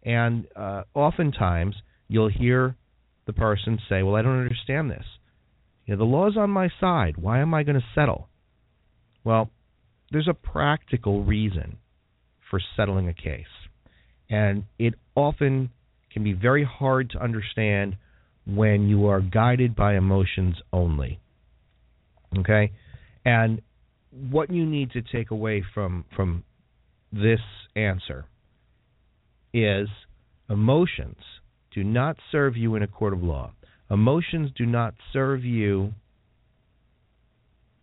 And 0.03 0.45
uh, 0.55 0.83
oftentimes, 0.93 1.75
you'll 2.07 2.29
hear 2.29 2.75
the 3.27 3.33
person 3.33 3.77
say, 3.87 4.01
Well, 4.01 4.15
I 4.15 4.23
don't 4.23 4.39
understand 4.39 4.89
this. 4.89 5.05
You 5.85 5.93
know, 5.93 5.99
the 5.99 6.05
law's 6.05 6.35
on 6.35 6.49
my 6.49 6.69
side. 6.79 7.17
Why 7.17 7.39
am 7.39 7.53
I 7.53 7.63
going 7.63 7.79
to 7.79 7.85
settle? 7.93 8.29
Well, 9.23 9.51
there's 10.11 10.27
a 10.27 10.33
practical 10.33 11.23
reason 11.23 11.77
for 12.49 12.59
settling 12.75 13.07
a 13.07 13.13
case. 13.13 13.45
And 14.29 14.63
it 14.79 14.95
often 15.15 15.69
can 16.11 16.23
be 16.23 16.33
very 16.33 16.63
hard 16.63 17.11
to 17.11 17.23
understand 17.23 17.97
when 18.45 18.87
you 18.87 19.07
are 19.07 19.21
guided 19.21 19.75
by 19.75 19.95
emotions 19.95 20.55
only. 20.73 21.19
Okay? 22.37 22.71
And 23.25 23.61
what 24.29 24.49
you 24.49 24.65
need 24.65 24.91
to 24.91 25.01
take 25.01 25.31
away 25.31 25.63
from 25.73 26.05
from 26.15 26.43
this 27.11 27.39
answer 27.75 28.25
is 29.53 29.87
emotions 30.49 31.17
do 31.77 31.83
not 31.83 32.17
serve 32.31 32.57
you 32.57 32.73
in 32.73 32.81
a 32.81 32.87
court 32.87 33.13
of 33.13 33.21
law. 33.21 33.51
Emotions 33.91 34.49
do 34.57 34.65
not 34.65 34.95
serve 35.13 35.45
you 35.45 35.93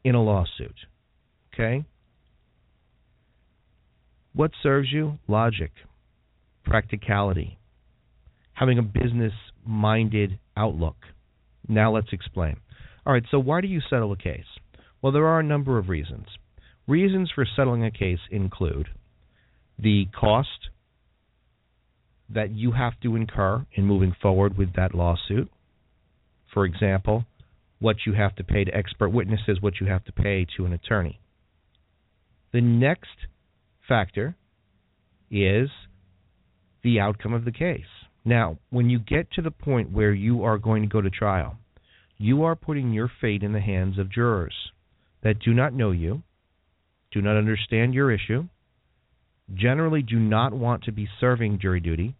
in 0.03 0.17
a 0.17 0.21
lawsuit. 0.21 0.75
Okay? 1.55 1.85
What 4.33 4.51
serves 4.65 4.89
you? 4.91 5.21
Logic, 5.29 5.71
practicality, 6.65 7.57
having 8.55 8.81
a 8.81 8.83
business 8.83 9.33
minded 9.65 10.41
outlook. 10.57 10.97
Now 11.69 11.95
let's 11.95 12.13
explain. 12.13 12.57
All 13.07 13.13
right, 13.13 13.23
so 13.31 13.39
why 13.39 13.61
do 13.61 13.69
you 13.69 13.81
settle 13.89 14.11
a 14.11 14.17
case? 14.17 14.59
Well, 15.03 15.13
there 15.13 15.29
are 15.29 15.39
a 15.39 15.45
number 15.45 15.79
of 15.79 15.89
reasons. 15.89 16.27
Reasons 16.89 17.31
for 17.33 17.47
settling 17.55 17.85
a 17.85 17.93
case 17.93 18.19
include 18.33 18.89
the 19.79 20.09
cost 20.19 20.49
that 22.31 22.51
you 22.53 22.73
have 22.73 22.99
to 23.01 23.17
incur 23.17 23.67
in 23.73 23.85
moving 23.85 24.15
forward 24.21 24.57
with 24.57 24.75
that 24.75 24.95
lawsuit. 24.95 25.51
For 26.53 26.65
example, 26.65 27.25
what 27.81 27.97
you 28.07 28.15
have 28.15 28.35
to 28.37 28.45
pay 28.45 28.65
to 28.65 28.75
expert 28.75 29.11
witnesses, 29.11 29.61
what 29.61 29.81
you 29.81 29.87
have 29.87 30.05
to 30.05 30.13
pay 30.13 30.47
to 30.57 30.65
an 30.65 30.73
attorney. 30.73 31.21
The 32.53 32.61
next 32.61 33.27
factor 33.87 34.37
is 35.31 35.69
the 36.83 37.01
outcome 37.01 37.35
of 37.35 37.45
the 37.45 37.53
case. 37.53 37.83
Now, 38.25 38.59
when 38.71 38.89
you 38.89 38.99
get 38.99 39.31
to 39.33 39.43
the 39.43 39.51
point 39.51 39.93
where 39.93 40.13
you 40.13 40.45
are 40.45 40.57
going 40.57 40.83
to 40.83 40.89
go 40.89 41.01
to 41.01 41.11
trial, 41.11 41.57
you 42.17 42.45
are 42.45 42.57
putting 42.57 42.93
your 42.93 43.11
fate 43.21 43.43
in 43.43 43.53
the 43.53 43.61
hands 43.61 43.99
of 43.99 44.11
jurors 44.11 44.55
that 45.23 45.41
do 45.41 45.53
not 45.53 45.75
know 45.75 45.91
you, 45.91 46.23
do 47.11 47.21
not 47.21 47.37
understand 47.37 47.93
your 47.93 48.11
issue, 48.11 48.45
generally 49.53 50.03
do 50.03 50.19
not 50.19 50.53
want 50.55 50.85
to 50.85 50.93
be 50.93 51.09
serving 51.21 51.59
jury 51.61 51.81
duty. 51.81 52.15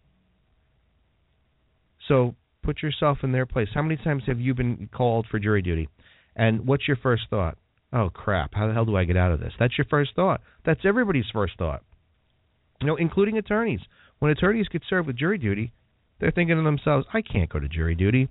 So 2.07 2.35
put 2.63 2.83
yourself 2.83 3.19
in 3.23 3.31
their 3.31 3.45
place. 3.45 3.69
How 3.73 3.81
many 3.81 3.97
times 3.97 4.23
have 4.27 4.39
you 4.39 4.53
been 4.53 4.89
called 4.93 5.27
for 5.29 5.39
jury 5.39 5.61
duty? 5.61 5.89
And 6.35 6.67
what's 6.67 6.87
your 6.87 6.97
first 6.97 7.23
thought? 7.29 7.57
Oh 7.93 8.09
crap, 8.09 8.53
how 8.53 8.67
the 8.67 8.73
hell 8.73 8.85
do 8.85 8.97
I 8.97 9.05
get 9.05 9.17
out 9.17 9.31
of 9.31 9.39
this? 9.39 9.53
That's 9.59 9.77
your 9.77 9.85
first 9.89 10.11
thought. 10.15 10.41
That's 10.65 10.81
everybody's 10.83 11.29
first 11.31 11.53
thought. 11.57 11.83
You 12.81 12.87
know, 12.87 12.95
including 12.97 13.37
attorneys. 13.37 13.79
When 14.19 14.31
attorneys 14.31 14.67
get 14.67 14.83
served 14.89 15.07
with 15.07 15.17
jury 15.17 15.37
duty, 15.37 15.71
they're 16.19 16.31
thinking 16.31 16.57
to 16.57 16.63
themselves, 16.63 17.05
I 17.13 17.21
can't 17.21 17.49
go 17.49 17.59
to 17.59 17.67
jury 17.67 17.95
duty. 17.95 18.29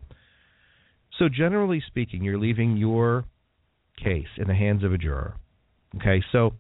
So 1.18 1.28
generally 1.28 1.82
speaking, 1.86 2.22
you're 2.22 2.38
leaving 2.38 2.76
your 2.76 3.24
case 4.02 4.26
in 4.36 4.48
the 4.48 4.54
hands 4.54 4.84
of 4.84 4.92
a 4.92 4.98
juror. 4.98 5.36
Okay, 5.96 6.22
so 6.32 6.54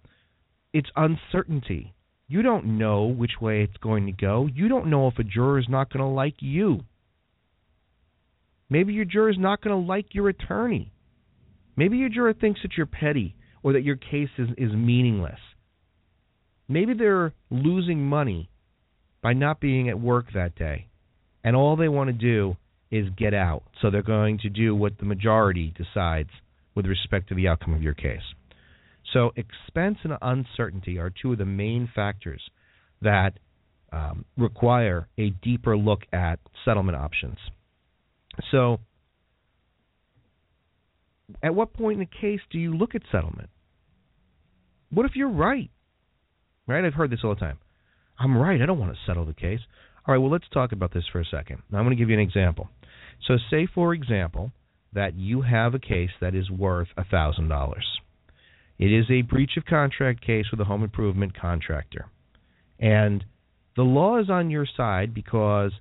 it's 0.72 0.90
uncertainty. 0.96 1.93
You 2.26 2.42
don't 2.42 2.78
know 2.78 3.04
which 3.04 3.40
way 3.40 3.62
it's 3.62 3.76
going 3.78 4.06
to 4.06 4.12
go. 4.12 4.48
You 4.52 4.68
don't 4.68 4.88
know 4.88 5.08
if 5.08 5.18
a 5.18 5.24
juror 5.24 5.58
is 5.58 5.68
not 5.68 5.92
going 5.92 6.04
to 6.04 6.10
like 6.10 6.36
you. 6.40 6.80
Maybe 8.70 8.94
your 8.94 9.04
juror 9.04 9.30
is 9.30 9.38
not 9.38 9.60
going 9.60 9.76
to 9.76 9.86
like 9.86 10.14
your 10.14 10.28
attorney. 10.28 10.92
Maybe 11.76 11.98
your 11.98 12.08
juror 12.08 12.32
thinks 12.32 12.60
that 12.62 12.72
you're 12.76 12.86
petty 12.86 13.34
or 13.62 13.74
that 13.74 13.82
your 13.82 13.96
case 13.96 14.30
is, 14.38 14.48
is 14.56 14.72
meaningless. 14.72 15.38
Maybe 16.68 16.94
they're 16.94 17.32
losing 17.50 18.00
money 18.00 18.48
by 19.22 19.34
not 19.34 19.60
being 19.60 19.88
at 19.88 20.00
work 20.00 20.26
that 20.34 20.54
day, 20.54 20.88
and 21.42 21.54
all 21.54 21.76
they 21.76 21.88
want 21.88 22.08
to 22.08 22.12
do 22.12 22.56
is 22.90 23.08
get 23.16 23.34
out. 23.34 23.64
So 23.80 23.90
they're 23.90 24.02
going 24.02 24.38
to 24.38 24.48
do 24.48 24.74
what 24.74 24.98
the 24.98 25.04
majority 25.04 25.74
decides 25.76 26.30
with 26.74 26.86
respect 26.86 27.28
to 27.28 27.34
the 27.34 27.48
outcome 27.48 27.74
of 27.74 27.82
your 27.82 27.94
case. 27.94 28.22
So, 29.14 29.32
expense 29.36 29.98
and 30.02 30.18
uncertainty 30.20 30.98
are 30.98 31.10
two 31.10 31.32
of 31.32 31.38
the 31.38 31.44
main 31.44 31.88
factors 31.94 32.42
that 33.00 33.38
um, 33.92 34.24
require 34.36 35.08
a 35.16 35.30
deeper 35.30 35.76
look 35.76 36.00
at 36.12 36.40
settlement 36.64 36.96
options. 36.96 37.38
So, 38.50 38.80
at 41.42 41.54
what 41.54 41.72
point 41.72 42.00
in 42.00 42.00
the 42.00 42.20
case 42.20 42.40
do 42.50 42.58
you 42.58 42.76
look 42.76 42.96
at 42.96 43.02
settlement? 43.12 43.50
What 44.90 45.06
if 45.06 45.12
you're 45.14 45.30
right? 45.30 45.70
Right? 46.66 46.84
I've 46.84 46.94
heard 46.94 47.10
this 47.10 47.20
all 47.22 47.34
the 47.34 47.40
time. 47.40 47.58
I'm 48.18 48.36
right. 48.36 48.60
I 48.60 48.66
don't 48.66 48.80
want 48.80 48.92
to 48.92 48.98
settle 49.06 49.24
the 49.24 49.32
case. 49.32 49.60
All 50.06 50.14
right, 50.14 50.18
well, 50.18 50.30
let's 50.30 50.48
talk 50.52 50.72
about 50.72 50.92
this 50.92 51.04
for 51.10 51.20
a 51.20 51.24
second. 51.24 51.62
Now, 51.70 51.78
I'm 51.78 51.84
going 51.84 51.96
to 51.96 52.00
give 52.00 52.10
you 52.10 52.16
an 52.16 52.20
example. 52.20 52.68
So, 53.26 53.38
say, 53.50 53.66
for 53.72 53.94
example, 53.94 54.50
that 54.92 55.14
you 55.14 55.42
have 55.42 55.74
a 55.74 55.78
case 55.78 56.10
that 56.20 56.34
is 56.34 56.50
worth 56.50 56.88
$1,000. 56.98 57.74
It 58.78 58.92
is 58.92 59.06
a 59.10 59.22
breach 59.22 59.56
of 59.56 59.64
contract 59.64 60.24
case 60.24 60.46
with 60.50 60.60
a 60.60 60.64
home 60.64 60.82
improvement 60.82 61.38
contractor. 61.38 62.06
And 62.78 63.24
the 63.76 63.82
law 63.82 64.18
is 64.18 64.28
on 64.28 64.50
your 64.50 64.66
side 64.66 65.14
because 65.14 65.72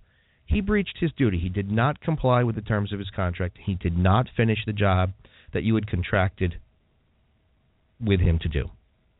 he 0.45 0.61
breached 0.61 0.97
his 0.99 1.11
duty. 1.17 1.39
He 1.39 1.49
did 1.49 1.71
not 1.71 2.01
comply 2.01 2.43
with 2.43 2.55
the 2.55 2.61
terms 2.61 2.93
of 2.93 2.99
his 2.99 3.09
contract. 3.09 3.57
He 3.63 3.75
did 3.75 3.97
not 3.97 4.27
finish 4.35 4.59
the 4.65 4.73
job 4.73 5.11
that 5.53 5.63
you 5.63 5.75
had 5.75 5.87
contracted 5.87 6.55
with 7.99 8.19
him 8.19 8.39
to 8.39 8.49
do. 8.49 8.69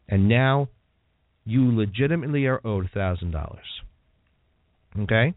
And 0.08 0.28
now 0.28 0.70
you 1.46 1.76
legitimately 1.76 2.46
are 2.46 2.62
owed 2.66 2.90
$1,000. 2.92 3.60
Okay? 5.00 5.34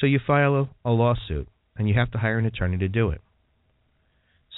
So 0.00 0.06
you 0.06 0.20
file 0.26 0.54
a, 0.84 0.88
a 0.88 0.92
lawsuit 0.92 1.48
and 1.76 1.88
you 1.88 1.94
have 1.94 2.10
to 2.12 2.18
hire 2.18 2.38
an 2.38 2.46
attorney 2.46 2.78
to 2.78 2.88
do 2.88 3.10
it. 3.10 3.20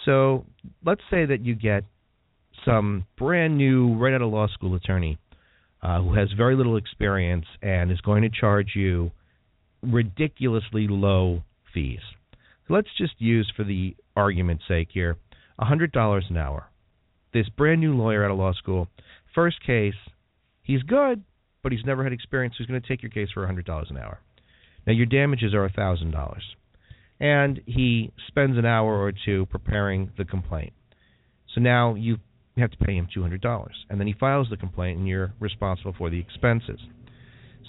So 0.05 0.45
let's 0.85 1.03
say 1.11 1.27
that 1.27 1.45
you 1.45 1.55
get 1.55 1.85
some 2.65 3.07
brand 3.19 3.57
new, 3.57 3.95
right 3.97 4.15
out 4.15 4.23
of 4.23 4.31
law 4.31 4.47
school 4.49 4.75
attorney 4.75 5.19
uh, 5.83 6.01
who 6.01 6.15
has 6.15 6.29
very 6.37 6.57
little 6.57 6.77
experience 6.77 7.47
and 7.61 7.91
is 7.91 8.01
going 8.01 8.23
to 8.23 8.31
charge 8.31 8.73
you 8.75 9.11
ridiculously 9.83 10.87
low 10.89 11.43
fees. 11.75 12.01
So 12.69 12.75
let's 12.75 12.89
just 12.97 13.15
use, 13.19 13.51
for 13.57 13.65
the 13.65 13.97
argument's 14.17 14.65
sake 14.69 14.89
here, 14.93 15.17
$100 15.61 16.31
an 16.31 16.37
hour. 16.37 16.69
This 17.35 17.49
brand 17.49 17.81
new 17.81 17.97
lawyer 17.97 18.25
out 18.25 18.31
of 18.31 18.39
law 18.39 18.53
school, 18.53 18.89
first 19.35 19.65
case, 19.65 19.95
he's 20.63 20.83
good, 20.83 21.25
but 21.63 21.73
he's 21.73 21.85
never 21.85 22.05
had 22.05 22.13
experience. 22.13 22.55
So 22.55 22.59
he's 22.59 22.69
going 22.69 22.81
to 22.81 22.89
take 22.89 23.03
your 23.03 23.11
case 23.11 23.29
for 23.33 23.47
$100 23.47 23.91
an 23.91 23.97
hour. 23.97 24.21
Now, 24.87 24.93
your 24.93 25.07
damages 25.07 25.55
are 25.55 25.69
$1,000. 25.69 26.39
And 27.21 27.61
he 27.67 28.13
spends 28.29 28.59
an 28.59 28.67
hour 28.67 29.01
or 29.01 29.13
two 29.25 29.47
preparing 29.47 30.11
the 30.19 30.25
complaint. 30.25 30.73
So 31.55 31.61
now 31.61 31.95
you 32.55 32.63
have 32.63 32.71
to 32.71 32.79
pay 32.79 32.97
him 32.97 33.09
$200. 33.15 33.69
And 33.89 33.99
then 33.99 34.07
he 34.07 34.15
files 34.19 34.49
the 34.51 34.57
complaint, 34.57 34.99
and 34.99 35.09
you're 35.09 35.33
responsible 35.41 35.95
for 35.97 36.11
the 36.11 36.19
expenses. 36.19 36.81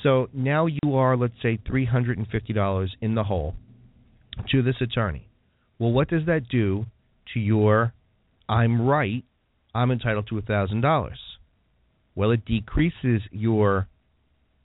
So 0.01 0.29
now 0.33 0.65
you 0.65 0.95
are, 0.95 1.15
let's 1.15 1.33
say, 1.41 1.57
$350 1.69 2.87
in 3.01 3.15
the 3.15 3.23
hole 3.23 3.55
to 4.51 4.61
this 4.61 4.75
attorney. 4.81 5.29
Well, 5.79 5.91
what 5.91 6.09
does 6.09 6.25
that 6.25 6.49
do 6.49 6.85
to 7.33 7.39
your 7.39 7.93
I'm 8.49 8.81
right, 8.81 9.23
I'm 9.73 9.91
entitled 9.91 10.27
to 10.27 10.35
$1,000? 10.35 11.11
Well, 12.15 12.31
it 12.31 12.45
decreases 12.45 13.21
your 13.31 13.87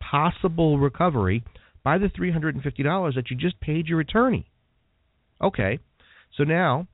possible 0.00 0.78
recovery 0.78 1.44
by 1.84 1.98
the 1.98 2.08
$350 2.08 3.14
that 3.14 3.30
you 3.30 3.36
just 3.36 3.60
paid 3.60 3.86
your 3.86 4.00
attorney. 4.00 4.50
Okay, 5.40 5.78
so 6.36 6.44
now 6.44 6.88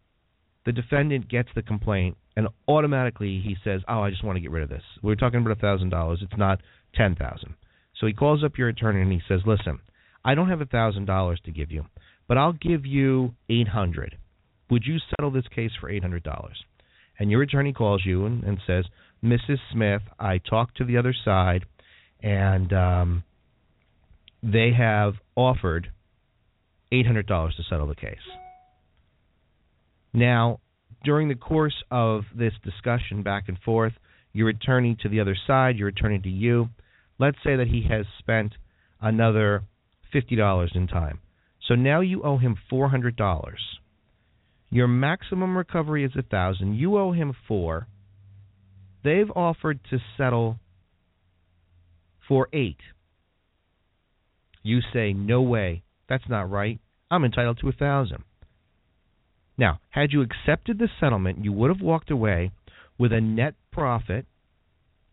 the 0.67 0.73
defendant 0.73 1.29
gets 1.29 1.49
the 1.55 1.63
complaint 1.63 2.17
and 2.37 2.49
automatically 2.67 3.41
he 3.45 3.57
says, 3.65 3.83
"Oh, 3.89 4.01
I 4.01 4.11
just 4.11 4.25
want 4.25 4.37
to 4.37 4.41
get 4.41 4.51
rid 4.51 4.63
of 4.63 4.69
this. 4.69 4.83
We're 5.03 5.15
talking 5.15 5.41
about 5.41 5.57
a 5.57 5.61
thousand 5.61 5.91
dollars. 5.91 6.21
It's 6.23 6.37
not 6.37 6.61
ten 6.95 7.15
thousand. 7.15 7.55
So 7.99 8.07
he 8.07 8.13
calls 8.13 8.43
up 8.43 8.59
your 8.59 8.69
attorney 8.69 9.03
and 9.03 9.13
he 9.13 9.21
says, 9.29 9.41
"Listen, 9.47 9.79
I 10.25 10.35
don't 10.35 10.49
have 10.49 10.61
a 10.61 10.67
thousand 10.67 11.07
dollars 11.07 11.41
to 11.45 11.53
give 11.53 11.71
you, 11.71 11.87
but 12.27 12.39
I'll 12.39 12.53
give 12.53 12.85
you 12.87 13.35
eight 13.49 13.69
hundred. 13.69 14.19
Would 14.71 14.85
you 14.87 14.99
settle 15.11 15.31
this 15.31 15.47
case 15.55 15.73
for 15.81 15.89
eight 15.89 16.03
hundred 16.03 16.23
dollars?" 16.23 16.65
And 17.19 17.31
your 17.31 17.43
attorney 17.43 17.73
calls 17.73 18.03
you 18.05 18.27
and, 18.27 18.43
and 18.43 18.59
says, 18.67 18.85
"Mrs. 19.23 19.59
Smith, 19.73 20.03
I 20.19 20.39
talked 20.39 20.79
to 20.79 20.85
the 20.85 20.97
other 20.97 21.15
side, 21.25 21.65
and 22.21 22.73
um, 22.73 23.25
they 24.43 24.73
have 24.77 25.15
offered 25.37 25.91
eight 26.91 27.07
hundred 27.07 27.27
dollars 27.27 27.55
to 27.57 27.63
settle 27.63 27.87
the 27.87 27.95
case." 27.95 28.19
Now, 30.13 30.61
during 31.05 31.29
the 31.29 31.35
course 31.35 31.83
of 31.91 32.25
this 32.35 32.53
discussion 32.63 33.23
back 33.23 33.45
and 33.49 33.59
forth, 33.59 33.93
you're 34.33 34.47
returning 34.47 34.97
to 35.03 35.09
the 35.09 35.21
other 35.21 35.37
side, 35.47 35.77
you're 35.77 35.87
returning 35.87 36.23
to 36.23 36.29
you, 36.29 36.69
let's 37.19 37.39
say 37.45 37.57
that 37.57 37.69
he 37.69 37.87
has 37.89 38.07
spent 38.19 38.53
another 39.01 39.63
$50 40.13 40.75
in 40.75 40.87
time. 40.87 41.21
So 41.69 41.75
now 41.75 42.01
you 42.01 42.23
owe 42.23 42.39
him 42.39 42.57
$400. 42.71 43.55
Your 44.71 44.89
maximum 44.89 45.57
recovery 45.57 46.05
is 46.05 46.13
a 46.15 46.23
1000. 46.23 46.75
You 46.75 46.99
owe 46.99 47.13
him 47.13 47.35
4. 47.47 47.87
They've 49.05 49.31
offered 49.37 49.81
to 49.91 49.99
settle 50.17 50.59
for 52.27 52.49
8. 52.53 52.79
You 54.63 54.81
say, 54.93 55.13
"No 55.13 55.43
way. 55.43 55.83
That's 56.09 56.29
not 56.29 56.51
right. 56.51 56.81
I'm 57.11 57.25
entitled 57.25 57.59
to 57.59 57.69
a 57.69 57.73
1000." 57.73 58.25
Now, 59.57 59.81
had 59.91 60.13
you 60.13 60.23
accepted 60.23 60.79
the 60.79 60.89
settlement, 60.99 61.45
you 61.45 61.53
would 61.53 61.71
have 61.71 61.81
walked 61.81 62.11
away 62.11 62.51
with 62.99 63.13
a 63.13 63.21
net 63.21 63.55
profit 63.73 64.27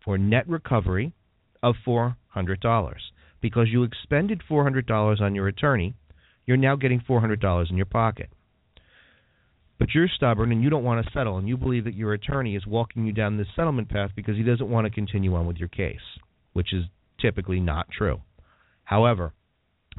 or 0.05 0.17
net 0.17 0.47
recovery 0.47 1.13
of 1.61 1.75
$400 1.85 2.95
because 3.39 3.67
you 3.69 3.83
expended 3.83 4.41
$400 4.49 5.21
on 5.21 5.35
your 5.35 5.47
attorney. 5.47 5.93
You're 6.45 6.57
now 6.57 6.75
getting 6.75 7.01
$400 7.01 7.69
in 7.69 7.77
your 7.77 7.85
pocket. 7.85 8.29
But 9.77 9.89
you're 9.93 10.07
stubborn 10.07 10.51
and 10.51 10.63
you 10.63 10.69
don't 10.69 10.83
want 10.83 11.03
to 11.03 11.11
settle, 11.11 11.37
and 11.37 11.47
you 11.47 11.57
believe 11.57 11.85
that 11.85 11.95
your 11.95 12.13
attorney 12.13 12.55
is 12.55 12.67
walking 12.67 13.05
you 13.05 13.13
down 13.13 13.37
this 13.37 13.47
settlement 13.55 13.89
path 13.89 14.11
because 14.15 14.37
he 14.37 14.43
doesn't 14.43 14.69
want 14.69 14.85
to 14.85 14.91
continue 14.91 15.33
on 15.35 15.47
with 15.47 15.57
your 15.57 15.69
case, 15.69 16.19
which 16.53 16.71
is 16.71 16.85
typically 17.19 17.59
not 17.59 17.87
true. 17.89 18.21
However, 18.83 19.33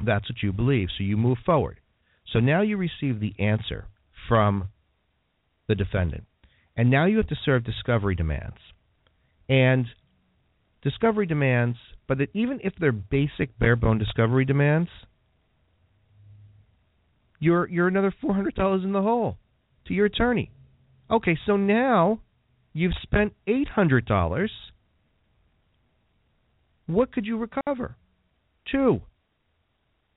that's 0.03 0.29
what 0.29 0.41
you 0.41 0.53
believe, 0.53 0.87
so 0.97 1.03
you 1.03 1.17
move 1.17 1.37
forward. 1.45 1.79
So 2.31 2.39
now 2.39 2.61
you 2.61 2.77
receive 2.77 3.19
the 3.19 3.33
answer 3.39 3.87
from 4.27 4.69
the 5.67 5.75
defendant. 5.75 6.25
And 6.75 6.89
now 6.89 7.05
you 7.05 7.17
have 7.17 7.27
to 7.27 7.35
serve 7.43 7.63
discovery 7.63 8.15
demands. 8.15 8.57
And 9.47 9.85
discovery 10.81 11.25
demands, 11.25 11.77
but 12.07 12.17
even 12.33 12.59
if 12.63 12.73
they're 12.79 12.91
basic 12.91 13.57
bare 13.59 13.75
bone 13.75 13.97
discovery 13.97 14.45
demands, 14.45 14.89
you're 17.39 17.67
you're 17.67 17.87
another 17.87 18.13
four 18.21 18.33
hundred 18.33 18.55
dollars 18.55 18.83
in 18.83 18.93
the 18.93 19.01
hole 19.01 19.37
to 19.87 19.93
your 19.93 20.05
attorney. 20.05 20.49
Okay, 21.11 21.37
so 21.45 21.57
now 21.57 22.19
you've 22.71 22.93
spent 23.03 23.33
eight 23.47 23.67
hundred 23.67 24.05
dollars. 24.05 24.51
What 26.87 27.11
could 27.11 27.25
you 27.25 27.37
recover? 27.37 27.95
Two. 28.71 29.01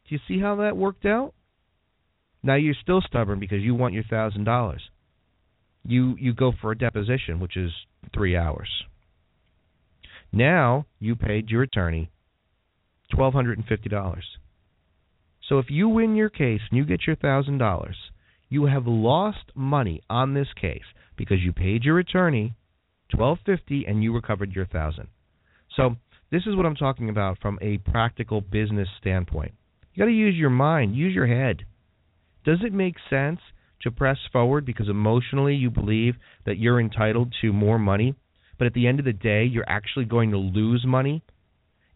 Do 0.08 0.14
you 0.14 0.20
see 0.28 0.40
how 0.40 0.56
that 0.56 0.76
worked 0.76 1.04
out? 1.04 1.34
Now 2.46 2.54
you're 2.54 2.76
still 2.80 3.00
stubborn 3.00 3.40
because 3.40 3.60
you 3.60 3.74
want 3.74 3.92
your 3.92 4.04
thousand 4.04 4.44
dollars. 4.44 4.80
You 5.84 6.14
you 6.16 6.32
go 6.32 6.52
for 6.60 6.70
a 6.70 6.78
deposition, 6.78 7.40
which 7.40 7.56
is 7.56 7.72
three 8.14 8.36
hours. 8.36 8.68
Now 10.32 10.86
you 11.00 11.16
paid 11.16 11.50
your 11.50 11.62
attorney 11.62 12.08
twelve 13.12 13.34
hundred 13.34 13.58
and 13.58 13.66
fifty 13.66 13.88
dollars. 13.88 14.24
So 15.48 15.58
if 15.58 15.66
you 15.70 15.88
win 15.88 16.14
your 16.14 16.28
case 16.30 16.60
and 16.70 16.78
you 16.78 16.84
get 16.84 17.04
your 17.04 17.16
thousand 17.16 17.58
dollars, 17.58 17.96
you 18.48 18.66
have 18.66 18.86
lost 18.86 19.50
money 19.56 20.00
on 20.08 20.34
this 20.34 20.48
case 20.54 20.86
because 21.16 21.40
you 21.40 21.52
paid 21.52 21.82
your 21.82 21.98
attorney 21.98 22.54
twelve 23.12 23.38
fifty 23.44 23.84
and 23.88 24.04
you 24.04 24.14
recovered 24.14 24.52
your 24.52 24.66
thousand. 24.66 25.08
So 25.74 25.96
this 26.30 26.42
is 26.46 26.54
what 26.54 26.64
I'm 26.64 26.76
talking 26.76 27.08
about 27.08 27.38
from 27.42 27.58
a 27.60 27.78
practical 27.78 28.40
business 28.40 28.88
standpoint. 29.00 29.54
You 29.94 30.04
got 30.04 30.06
to 30.06 30.12
use 30.12 30.36
your 30.36 30.50
mind, 30.50 30.94
use 30.94 31.12
your 31.12 31.26
head. 31.26 31.64
Does 32.46 32.60
it 32.62 32.72
make 32.72 32.94
sense 33.10 33.40
to 33.82 33.90
press 33.90 34.18
forward 34.32 34.64
because 34.64 34.88
emotionally 34.88 35.56
you 35.56 35.68
believe 35.68 36.14
that 36.46 36.58
you're 36.58 36.80
entitled 36.80 37.34
to 37.40 37.52
more 37.52 37.78
money, 37.78 38.14
but 38.56 38.68
at 38.68 38.72
the 38.72 38.86
end 38.86 39.00
of 39.00 39.04
the 39.04 39.12
day 39.12 39.44
you're 39.44 39.68
actually 39.68 40.04
going 40.04 40.30
to 40.30 40.38
lose 40.38 40.84
money? 40.86 41.22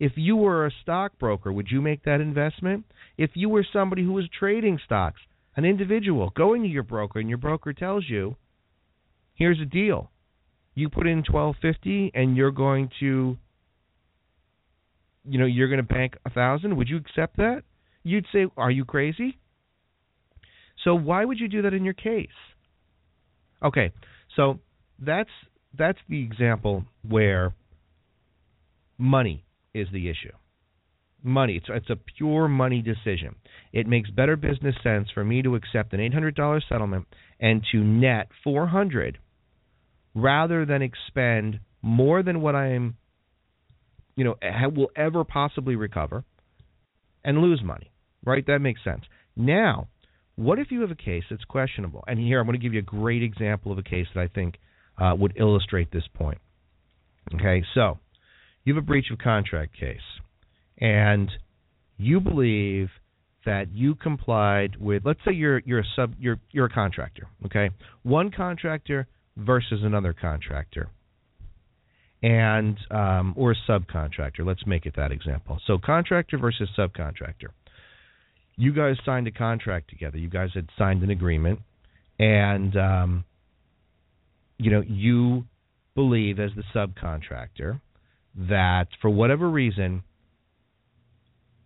If 0.01 0.13
you 0.17 0.35
were 0.35 0.67
a 0.67 0.73
stockbroker, 0.83 1.53
would 1.53 1.69
you 1.71 1.81
make 1.81 2.03
that 2.03 2.21
investment? 2.21 2.85
If 3.17 3.31
you 3.35 3.49
were 3.49 3.65
somebody 3.73 4.03
who 4.03 4.13
was 4.13 4.29
trading 4.29 4.81
stocks, 4.85 5.21
an 5.57 5.65
individual 5.65 6.31
going 6.31 6.63
to 6.63 6.69
your 6.69 6.83
broker 6.83 7.21
and 7.21 7.29
your 7.29 7.39
broker 7.39 7.73
tells 7.73 8.09
you, 8.09 8.37
"Here's 9.35 9.61
a 9.61 9.65
deal. 9.65 10.11
You 10.75 10.89
put 10.89 11.07
in 11.07 11.23
1250 11.23 12.11
and 12.13 12.37
you're 12.37 12.51
going 12.51 12.91
to 12.99 13.39
you 15.25 15.39
know, 15.39 15.47
you're 15.47 15.69
going 15.69 15.87
to 15.87 15.95
bank 15.95 16.17
a 16.25 16.31
1000, 16.31 16.77
would 16.77 16.89
you 16.89 16.97
accept 16.97 17.37
that? 17.37 17.63
You'd 18.03 18.27
say, 18.33 18.47
"Are 18.57 18.71
you 18.71 18.85
crazy?" 18.85 19.39
So 20.85 20.95
why 20.95 21.25
would 21.25 21.39
you 21.39 21.49
do 21.49 21.63
that 21.63 21.75
in 21.75 21.85
your 21.85 21.95
case? 21.95 22.29
Okay, 23.63 23.93
so 24.37 24.61
that's 24.99 25.31
that's 25.77 25.99
the 26.09 26.23
example 26.23 26.85
where 27.07 27.55
money 28.99 29.45
is 29.75 29.89
the 29.93 30.09
issue. 30.09 30.33
Money, 31.23 31.57
it's 31.57 31.67
it's 31.69 31.91
a 31.91 31.97
pure 32.17 32.49
money 32.49 32.81
decision. 32.81 33.35
It 33.73 33.87
makes 33.87 34.11
better 34.11 34.37
business 34.37 34.75
sense 34.83 35.09
for 35.13 35.23
me 35.23 35.43
to 35.43 35.55
accept 35.55 35.93
an 35.93 36.01
$800 36.01 36.63
settlement 36.69 37.07
and 37.39 37.65
to 37.73 37.79
net 37.79 38.29
400 38.43 39.19
rather 40.15 40.65
than 40.65 40.83
expend 40.83 41.61
more 41.83 42.23
than 42.23 42.41
what 42.41 42.55
I 42.55 42.73
am 42.73 42.97
you 44.17 44.25
know 44.25 44.37
will 44.75 44.91
ever 44.97 45.25
possibly 45.25 45.77
recover 45.77 46.25
and 47.25 47.39
lose 47.39 47.63
money. 47.63 47.91
Right? 48.25 48.47
That 48.47 48.59
makes 48.61 48.83
sense. 48.85 49.03
Now, 49.37 49.89
what 50.41 50.59
if 50.59 50.71
you 50.71 50.81
have 50.81 50.91
a 50.91 50.97
case 50.97 51.25
that's 51.29 51.45
questionable? 51.45 52.03
And 52.07 52.19
here 52.19 52.41
I'm 52.41 52.47
going 52.47 52.59
to 52.59 52.63
give 52.63 52.73
you 52.73 52.81
a 52.81 52.83
great 52.83 53.23
example 53.23 53.73
of 53.73 53.79
a 53.79 53.83
case 53.83 54.07
that 54.15 54.21
I 54.23 54.29
think 54.29 54.57
uh, 54.97 55.15
would 55.19 55.35
illustrate 55.37 55.93
this 55.93 56.05
point. 56.15 56.39
Okay, 57.35 57.63
so 57.75 57.99
you 58.65 58.75
have 58.75 58.83
a 58.83 58.87
breach 58.87 59.11
of 59.13 59.19
contract 59.19 59.79
case, 59.79 59.99
and 60.79 61.31
you 61.99 62.21
believe 62.21 62.89
that 63.45 63.71
you 63.73 63.95
complied 63.95 64.77
with. 64.81 65.03
Let's 65.05 65.21
say 65.27 65.33
you're 65.33 65.59
you're 65.61 65.81
a 65.81 65.87
sub 65.95 66.15
you're 66.19 66.41
you're 66.51 66.67
a 66.67 66.71
contractor. 66.71 67.29
Okay, 67.45 67.71
one 68.03 68.31
contractor 68.31 69.07
versus 69.37 69.81
another 69.83 70.15
contractor, 70.19 70.89
and 72.23 72.79
um, 72.91 73.35
or 73.37 73.53
a 73.53 73.57
subcontractor. 73.69 74.47
Let's 74.47 74.67
make 74.67 74.87
it 74.87 74.97
that 74.97 75.13
example. 75.13 75.61
So 75.67 75.77
contractor 75.77 76.39
versus 76.39 76.71
subcontractor 76.79 77.51
you 78.57 78.73
guys 78.73 78.97
signed 79.05 79.27
a 79.27 79.31
contract 79.31 79.89
together. 79.91 80.19
You 80.19 80.29
guys 80.29 80.51
had 80.55 80.69
signed 80.77 81.03
an 81.03 81.11
agreement, 81.11 81.61
and 82.19 82.77
um, 82.77 83.25
you 84.59 84.71
know 84.71 84.83
you 84.87 85.45
believe 85.95 86.39
as 86.39 86.51
the 86.57 86.65
subcontractor 86.75 87.81
that 88.37 88.87
for 89.01 89.11
whatever 89.11 89.51
reason 89.51 90.03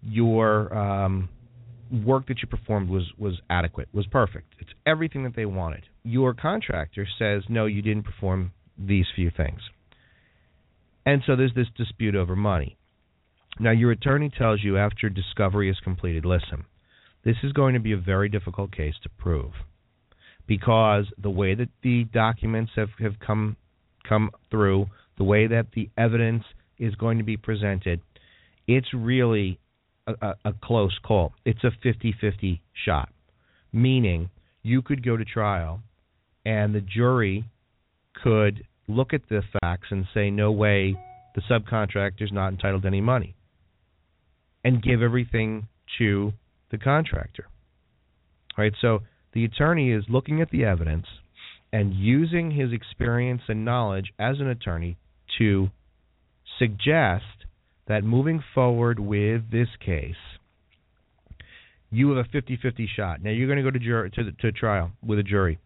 your 0.03 0.75
um, 0.77 1.29
work 2.05 2.27
that 2.29 2.39
you 2.41 2.49
performed 2.49 2.89
was 2.89 3.11
was 3.19 3.41
adequate, 3.51 3.89
was 3.93 4.07
perfect. 4.07 4.55
It's 4.59 4.71
everything 4.87 5.25
that 5.25 5.37
they 5.37 5.47
wanted. 5.47 5.85
Your 6.05 6.35
contractor 6.35 7.07
says 7.19 7.43
no, 7.49 7.67
you 7.67 7.83
didn't 7.83 8.05
perform 8.05 8.53
these 8.79 9.07
few 9.15 9.31
things, 9.37 9.61
and 11.05 11.23
so 11.27 11.37
there's 11.37 11.55
this 11.55 11.69
dispute 11.77 12.15
over 12.15 12.37
money. 12.37 12.77
Now 13.59 13.71
your 13.71 13.93
attorney 13.93 14.31
tells 14.37 14.63
you 14.65 14.79
after 14.79 15.09
discovery 15.09 15.71
is 15.71 15.79
completed, 15.85 16.25
listen, 16.25 16.65
this 17.25 17.37
is 17.43 17.53
going 17.53 17.75
to 17.75 17.81
be 17.81 17.93
a 17.93 17.99
very 17.99 18.29
difficult 18.29 18.73
case 18.73 18.95
to 19.03 19.09
prove 19.09 19.53
because 20.47 21.07
the 21.19 21.31
way 21.31 21.55
that 21.55 21.69
the 21.83 22.05
documents 22.05 22.73
have, 22.77 22.91
have 22.99 23.19
come 23.19 23.57
come 24.07 24.31
through, 24.51 24.87
the 25.17 25.25
way 25.25 25.47
that 25.47 25.67
the 25.75 25.89
evidence 25.97 26.45
is 26.79 26.95
going 26.97 27.17
to 27.17 27.25
be 27.25 27.39
presented, 27.39 28.01
it's 28.67 28.93
really 28.93 29.59
a, 30.07 30.35
a, 30.45 30.53
close 30.63 30.99
call. 31.03 31.33
It's 31.47 31.65
a 31.65 31.71
50-50 31.87 32.61
shot, 32.85 33.09
meaning 33.73 34.29
you 34.63 34.83
could 34.83 35.03
go 35.03 35.17
to 35.17 35.25
trial 35.25 35.81
and 36.45 36.75
the 36.75 36.83
jury 36.83 37.45
could 38.23 38.65
look 38.87 39.15
at 39.15 39.23
the 39.31 39.43
facts 39.61 39.89
and 39.91 40.05
say, 40.13 40.31
no 40.31 40.53
way, 40.53 40.95
the 41.35 41.41
subcontractor's 41.51 42.33
not 42.33 42.49
entitled 42.49 42.83
to 42.83 42.89
any 42.89 43.01
money, 43.01 43.35
and 44.63 44.83
give 44.83 45.01
everything 45.01 45.67
to 45.97 46.33
the 46.75 46.85
contractor. 46.85 47.47
All 48.57 48.65
right, 48.65 48.75
so 48.81 49.01
the 49.33 49.45
attorney 49.45 49.93
is 49.93 50.05
looking 50.09 50.41
at 50.41 50.51
the 50.51 50.65
evidence 50.65 51.07
and 51.73 51.95
using 51.95 52.51
his 52.51 52.73
experience 52.73 53.43
and 53.49 53.65
knowledge 53.65 54.13
as 54.19 54.39
an 54.41 54.49
attorney 54.49 54.97
to 55.39 55.69
suggest 56.59 57.25
that 57.89 58.05
moving 58.05 58.43
forward 58.55 58.99
with 58.99 59.51
this 59.51 59.69
case, 59.85 60.15
you 61.91 62.11
have 62.11 62.25
a 62.25 62.29
50-50 62.29 62.87
shot. 62.97 63.23
Now 63.23 63.31
you're 63.31 63.47
going 63.47 63.63
to 63.63 63.63
go 63.63 63.71
to, 63.71 63.79
jur- 63.79 64.09
to, 64.09 64.33
to 64.33 64.53
trial 64.53 64.91
with 65.05 65.19
a 65.19 65.23
jury. 65.23 65.59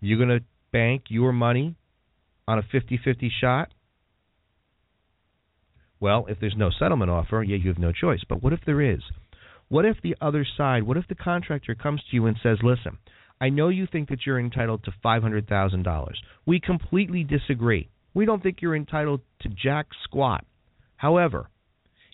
You're 0.00 0.18
going 0.18 0.38
to 0.38 0.44
bank 0.72 1.04
your 1.08 1.32
money 1.32 1.76
on 2.48 2.58
a 2.58 2.62
50-50 2.62 3.28
shot. 3.40 3.68
Well, 6.00 6.26
if 6.28 6.40
there's 6.40 6.56
no 6.56 6.70
settlement 6.78 7.10
offer, 7.10 7.42
yeah, 7.42 7.56
you 7.56 7.68
have 7.68 7.78
no 7.78 7.92
choice. 7.92 8.20
But 8.26 8.42
what 8.42 8.54
if 8.54 8.60
there 8.64 8.80
is? 8.80 9.00
What 9.70 9.86
if 9.86 9.96
the 10.02 10.16
other 10.20 10.44
side, 10.56 10.82
what 10.82 10.96
if 10.96 11.06
the 11.08 11.14
contractor 11.14 11.74
comes 11.74 12.02
to 12.02 12.16
you 12.16 12.26
and 12.26 12.36
says, 12.42 12.58
"Listen, 12.62 12.98
I 13.40 13.48
know 13.48 13.68
you 13.68 13.86
think 13.86 14.08
that 14.08 14.26
you're 14.26 14.38
entitled 14.38 14.82
to 14.84 14.92
$500,000. 15.02 16.22
We 16.44 16.60
completely 16.60 17.24
disagree. 17.24 17.88
We 18.12 18.26
don't 18.26 18.42
think 18.42 18.60
you're 18.60 18.76
entitled 18.76 19.22
to 19.40 19.48
jack 19.48 19.86
squat. 20.04 20.44
However, 20.96 21.48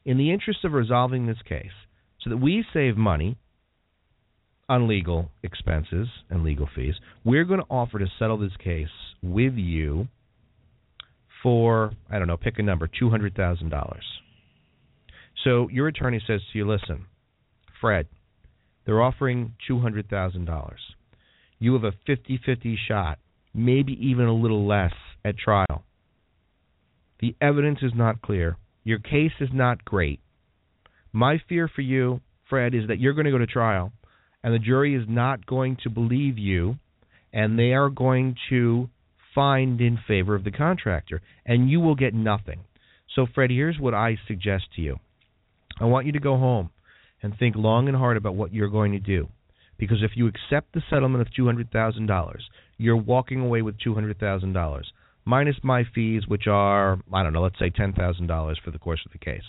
in 0.04 0.18
the 0.18 0.30
interest 0.30 0.64
of 0.64 0.72
resolving 0.72 1.26
this 1.26 1.40
case, 1.48 1.72
so 2.20 2.30
that 2.30 2.36
we 2.36 2.64
save 2.72 2.96
money 2.96 3.38
on 4.68 4.86
legal 4.86 5.30
expenses 5.42 6.08
and 6.28 6.44
legal 6.44 6.68
fees, 6.76 6.94
we're 7.24 7.44
going 7.44 7.60
to 7.60 7.66
offer 7.70 7.98
to 7.98 8.06
settle 8.18 8.36
this 8.36 8.56
case 8.62 8.88
with 9.22 9.54
you 9.54 10.08
for, 11.42 11.92
I 12.10 12.18
don't 12.18 12.28
know, 12.28 12.36
pick 12.36 12.58
a 12.58 12.62
number, 12.62 12.86
$200,000. 12.86 13.98
So 15.42 15.68
your 15.70 15.88
attorney 15.88 16.20
says 16.26 16.40
to 16.52 16.58
you, 16.58 16.68
listen, 16.68 17.06
Fred, 17.80 18.06
they're 18.84 19.02
offering 19.02 19.54
$200,000. 19.68 20.74
You 21.58 21.72
have 21.74 21.84
a 21.84 21.92
50 22.06 22.40
50 22.44 22.78
shot, 22.88 23.18
maybe 23.54 23.92
even 24.00 24.26
a 24.26 24.34
little 24.34 24.66
less 24.66 24.92
at 25.24 25.38
trial. 25.38 25.84
The 27.20 27.34
evidence 27.40 27.78
is 27.82 27.92
not 27.94 28.20
clear. 28.20 28.56
Your 28.84 28.98
case 28.98 29.32
is 29.40 29.48
not 29.52 29.84
great. 29.84 30.20
My 31.12 31.40
fear 31.48 31.68
for 31.68 31.80
you, 31.80 32.20
Fred, 32.48 32.74
is 32.74 32.88
that 32.88 33.00
you're 33.00 33.14
going 33.14 33.24
to 33.24 33.30
go 33.30 33.38
to 33.38 33.46
trial 33.46 33.92
and 34.44 34.54
the 34.54 34.58
jury 34.58 34.94
is 34.94 35.06
not 35.08 35.46
going 35.46 35.78
to 35.82 35.90
believe 35.90 36.38
you 36.38 36.76
and 37.32 37.58
they 37.58 37.72
are 37.72 37.88
going 37.88 38.36
to 38.50 38.88
find 39.34 39.80
in 39.80 39.98
favor 40.06 40.34
of 40.34 40.44
the 40.44 40.50
contractor 40.50 41.22
and 41.44 41.70
you 41.70 41.80
will 41.80 41.94
get 41.94 42.14
nothing. 42.14 42.60
So, 43.14 43.26
Fred, 43.34 43.50
here's 43.50 43.78
what 43.78 43.94
I 43.94 44.18
suggest 44.28 44.66
to 44.76 44.82
you 44.82 44.98
I 45.80 45.86
want 45.86 46.06
you 46.06 46.12
to 46.12 46.20
go 46.20 46.36
home 46.36 46.70
and 47.22 47.36
think 47.38 47.56
long 47.56 47.88
and 47.88 47.96
hard 47.96 48.16
about 48.16 48.34
what 48.34 48.52
you're 48.52 48.68
going 48.68 48.92
to 48.92 48.98
do. 48.98 49.28
Because 49.78 50.02
if 50.02 50.12
you 50.14 50.26
accept 50.26 50.72
the 50.72 50.82
settlement 50.88 51.22
of 51.22 51.32
$200,000, 51.38 52.36
you're 52.78 52.96
walking 52.96 53.40
away 53.40 53.62
with 53.62 53.76
$200,000 53.78 54.82
minus 55.24 55.56
my 55.62 55.84
fees, 55.94 56.22
which 56.26 56.46
are, 56.46 56.98
I 57.12 57.22
don't 57.22 57.32
know, 57.32 57.42
let's 57.42 57.58
say 57.58 57.70
$10,000 57.70 58.54
for 58.64 58.70
the 58.70 58.78
course 58.78 59.00
of 59.04 59.12
the 59.12 59.18
case. 59.18 59.42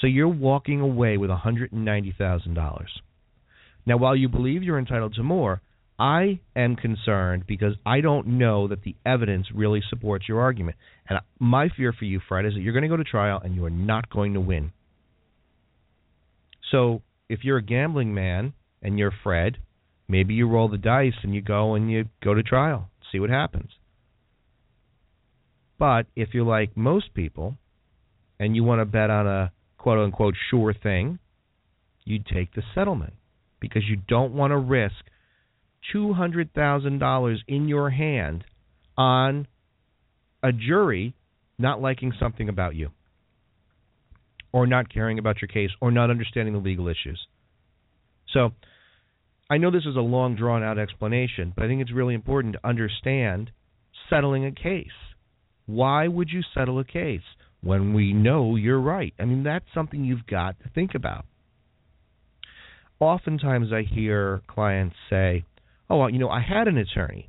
So 0.00 0.06
you're 0.06 0.28
walking 0.28 0.80
away 0.80 1.16
with 1.16 1.30
$190,000. 1.30 2.84
Now, 3.84 3.96
while 3.96 4.16
you 4.16 4.28
believe 4.28 4.62
you're 4.62 4.78
entitled 4.78 5.14
to 5.14 5.22
more, 5.22 5.60
I 5.98 6.40
am 6.54 6.76
concerned 6.76 7.44
because 7.46 7.74
I 7.86 8.00
don't 8.00 8.26
know 8.26 8.68
that 8.68 8.82
the 8.82 8.94
evidence 9.06 9.46
really 9.54 9.82
supports 9.88 10.28
your 10.28 10.40
argument. 10.40 10.76
And 11.08 11.20
my 11.38 11.68
fear 11.74 11.92
for 11.92 12.04
you, 12.04 12.20
Fred, 12.28 12.44
is 12.44 12.54
that 12.54 12.60
you're 12.60 12.74
going 12.74 12.82
to 12.82 12.88
go 12.88 12.96
to 12.96 13.04
trial 13.04 13.40
and 13.42 13.54
you 13.54 13.64
are 13.64 13.70
not 13.70 14.10
going 14.10 14.34
to 14.34 14.40
win. 14.40 14.72
So 16.70 17.02
if 17.28 17.44
you're 17.44 17.58
a 17.58 17.62
gambling 17.62 18.14
man 18.14 18.52
and 18.82 18.98
you're 18.98 19.12
Fred, 19.22 19.58
maybe 20.08 20.34
you 20.34 20.48
roll 20.48 20.68
the 20.68 20.78
dice 20.78 21.14
and 21.22 21.34
you 21.34 21.42
go 21.42 21.74
and 21.74 21.90
you 21.90 22.06
go 22.22 22.34
to 22.34 22.42
trial, 22.42 22.90
see 23.10 23.18
what 23.18 23.30
happens. 23.30 23.70
But 25.78 26.06
if 26.16 26.30
you're 26.32 26.44
like 26.44 26.76
most 26.76 27.12
people 27.14 27.56
and 28.38 28.56
you 28.56 28.64
want 28.64 28.80
to 28.80 28.86
bet 28.86 29.10
on 29.10 29.26
a 29.26 29.52
quote 29.78 29.98
unquote 29.98 30.34
sure 30.50 30.72
thing, 30.74 31.18
you 32.04 32.18
take 32.18 32.54
the 32.54 32.62
settlement 32.74 33.14
because 33.60 33.82
you 33.88 33.96
don't 34.08 34.32
want 34.32 34.52
to 34.52 34.56
risk 34.56 34.94
$200,000 35.94 37.36
in 37.46 37.68
your 37.68 37.90
hand 37.90 38.44
on 38.96 39.46
a 40.42 40.52
jury 40.52 41.14
not 41.58 41.80
liking 41.80 42.12
something 42.18 42.48
about 42.48 42.74
you 42.74 42.90
or 44.56 44.66
not 44.66 44.88
caring 44.88 45.18
about 45.18 45.42
your 45.42 45.48
case 45.48 45.68
or 45.82 45.90
not 45.90 46.08
understanding 46.08 46.54
the 46.54 46.60
legal 46.60 46.88
issues. 46.88 47.26
So, 48.32 48.52
I 49.50 49.58
know 49.58 49.70
this 49.70 49.84
is 49.84 49.96
a 49.96 50.00
long 50.00 50.34
drawn 50.34 50.62
out 50.62 50.78
explanation, 50.78 51.52
but 51.54 51.66
I 51.66 51.68
think 51.68 51.82
it's 51.82 51.92
really 51.92 52.14
important 52.14 52.54
to 52.54 52.66
understand 52.66 53.50
settling 54.08 54.46
a 54.46 54.50
case. 54.50 54.96
Why 55.66 56.08
would 56.08 56.30
you 56.30 56.40
settle 56.54 56.78
a 56.78 56.84
case 56.84 57.20
when 57.60 57.92
we 57.92 58.14
know 58.14 58.56
you're 58.56 58.80
right? 58.80 59.12
I 59.20 59.26
mean, 59.26 59.42
that's 59.42 59.66
something 59.74 60.02
you've 60.02 60.26
got 60.26 60.58
to 60.60 60.70
think 60.70 60.94
about. 60.94 61.26
Oftentimes 62.98 63.74
I 63.74 63.82
hear 63.82 64.40
clients 64.48 64.96
say, 65.10 65.44
"Oh, 65.90 65.98
well, 65.98 66.08
you 66.08 66.18
know, 66.18 66.30
I 66.30 66.40
had 66.40 66.66
an 66.66 66.78
attorney 66.78 67.28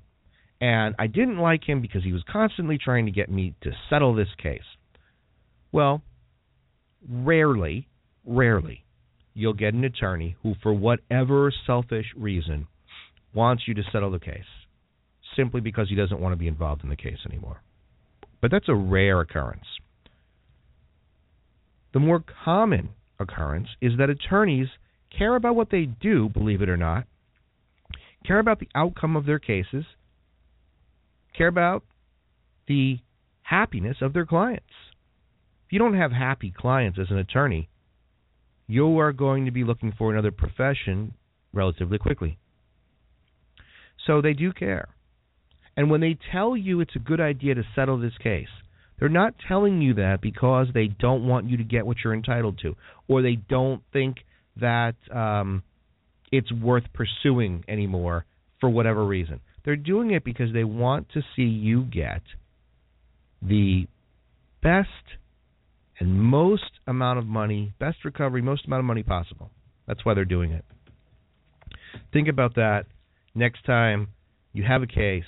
and 0.62 0.96
I 0.98 1.08
didn't 1.08 1.40
like 1.40 1.68
him 1.68 1.82
because 1.82 2.06
he 2.06 2.14
was 2.14 2.24
constantly 2.32 2.78
trying 2.78 3.06
to 3.06 3.12
get 3.12 3.30
me 3.30 3.54
to 3.64 3.72
settle 3.90 4.14
this 4.14 4.34
case." 4.42 4.78
Well, 5.74 6.02
rarely, 7.10 7.88
rarely 8.26 8.84
you'll 9.34 9.54
get 9.54 9.76
an 9.76 9.84
attorney 9.84 10.36
who, 10.42 10.56
for 10.64 10.74
whatever 10.74 11.54
selfish 11.66 12.08
reason, 12.16 12.68
wants 13.34 13.64
you 13.68 13.74
to 13.76 13.84
settle 13.92 14.10
the 14.10 14.20
case 14.20 14.42
simply 15.36 15.62
because 15.62 15.90
he 15.90 15.96
doesn't 15.96 16.20
want 16.20 16.34
to 16.34 16.38
be 16.38 16.48
involved 16.48 16.84
in 16.84 16.90
the 16.90 16.96
case 16.96 17.20
anymore. 17.30 17.62
But 18.42 18.50
that's 18.50 18.68
a 18.68 18.76
rare 18.76 19.22
occurrence. 19.22 19.66
The 21.94 22.00
more 22.00 22.24
common 22.44 22.90
occurrence 23.20 23.68
is 23.80 23.94
that 24.00 24.10
attorneys 24.10 24.68
care 25.16 25.36
about 25.36 25.56
what 25.56 25.70
they 25.70 25.86
do, 25.86 26.30
believe 26.30 26.62
it 26.62 26.70
or 26.70 26.78
not, 26.78 27.06
care 28.26 28.40
about 28.40 28.60
the 28.60 28.70
outcome 28.76 29.16
of 29.16 29.26
their 29.26 29.40
cases, 29.40 29.86
care 31.38 31.48
about 31.48 31.84
the 32.68 32.98
happiness 33.44 33.98
of 34.02 34.14
their 34.14 34.26
clients. 34.26 34.66
If 35.68 35.74
you 35.74 35.80
don't 35.80 35.96
have 35.96 36.14
happy 36.14 36.54
clients 36.58 36.98
as 36.98 37.12
an 37.12 37.18
attorney, 37.18 37.68
you 38.68 39.00
are 39.00 39.12
going 39.12 39.44
to 39.46 39.52
be 39.52 39.66
looking 39.66 39.92
for 39.98 40.14
another 40.14 40.32
profession 40.32 41.14
relatively 41.52 41.98
quickly. 41.98 42.38
So 44.06 44.22
they 44.22 44.32
do 44.32 44.54
care. 44.54 44.88
And 45.76 45.92
when 45.92 46.00
they 46.00 46.18
tell 46.32 46.56
you 46.56 46.80
it's 46.80 46.96
a 46.96 47.00
good 47.00 47.20
idea 47.20 47.56
to 47.56 47.64
settle 47.76 48.00
this 48.00 48.18
case, 48.24 48.48
they're 48.98 49.10
not 49.10 49.36
telling 49.46 49.82
you 49.82 49.96
that 49.96 50.22
because 50.22 50.68
they 50.74 50.88
don't 50.88 51.28
want 51.28 51.50
you 51.50 51.58
to 51.58 51.66
get 51.66 51.86
what 51.86 51.98
you're 52.02 52.14
entitled 52.14 52.60
to, 52.60 52.78
or 53.10 53.22
they 53.22 53.36
don't 53.36 53.84
think 53.92 54.20
that 54.62 54.96
um, 55.14 55.64
it's 56.32 56.52
worth 56.52 56.86
pursuing 56.94 57.66
anymore 57.68 58.26
for 58.62 58.70
whatever 58.70 59.06
reason. 59.06 59.42
They're 59.66 59.76
doing 59.76 60.12
it 60.12 60.24
because 60.24 60.54
they 60.54 60.64
want 60.64 61.10
to 61.10 61.22
see 61.36 61.44
you 61.44 61.84
get 61.84 62.22
the 63.42 63.88
best 64.64 64.88
and 66.00 66.22
most 66.22 66.72
amount 66.86 67.20
of 67.20 67.26
money, 67.26 67.74
best 67.80 68.06
recovery, 68.06 68.42
most 68.42 68.66
amount 68.66 68.80
of 68.80 68.86
money 68.86 69.04
possible. 69.04 69.50
That's 69.88 70.06
why 70.06 70.14
they're 70.14 70.26
doing 70.26 70.52
it. 70.52 70.66
Think 72.14 72.28
about 72.28 72.56
that 72.56 72.86
next 73.34 73.66
time 73.66 74.10
you 74.54 74.64
have 74.64 74.84
a 74.84 74.88
case 74.88 75.24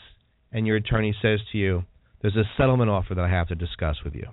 and 0.52 0.68
your 0.68 0.76
attorney 0.76 1.16
says 1.22 1.40
to 1.52 1.58
you, 1.58 1.84
There's 2.22 2.36
a 2.36 2.50
settlement 2.58 2.90
offer 2.90 3.16
that 3.16 3.24
I 3.24 3.30
have 3.30 3.48
to 3.48 3.56
discuss 3.56 3.98
with 4.04 4.16
you. 4.16 4.28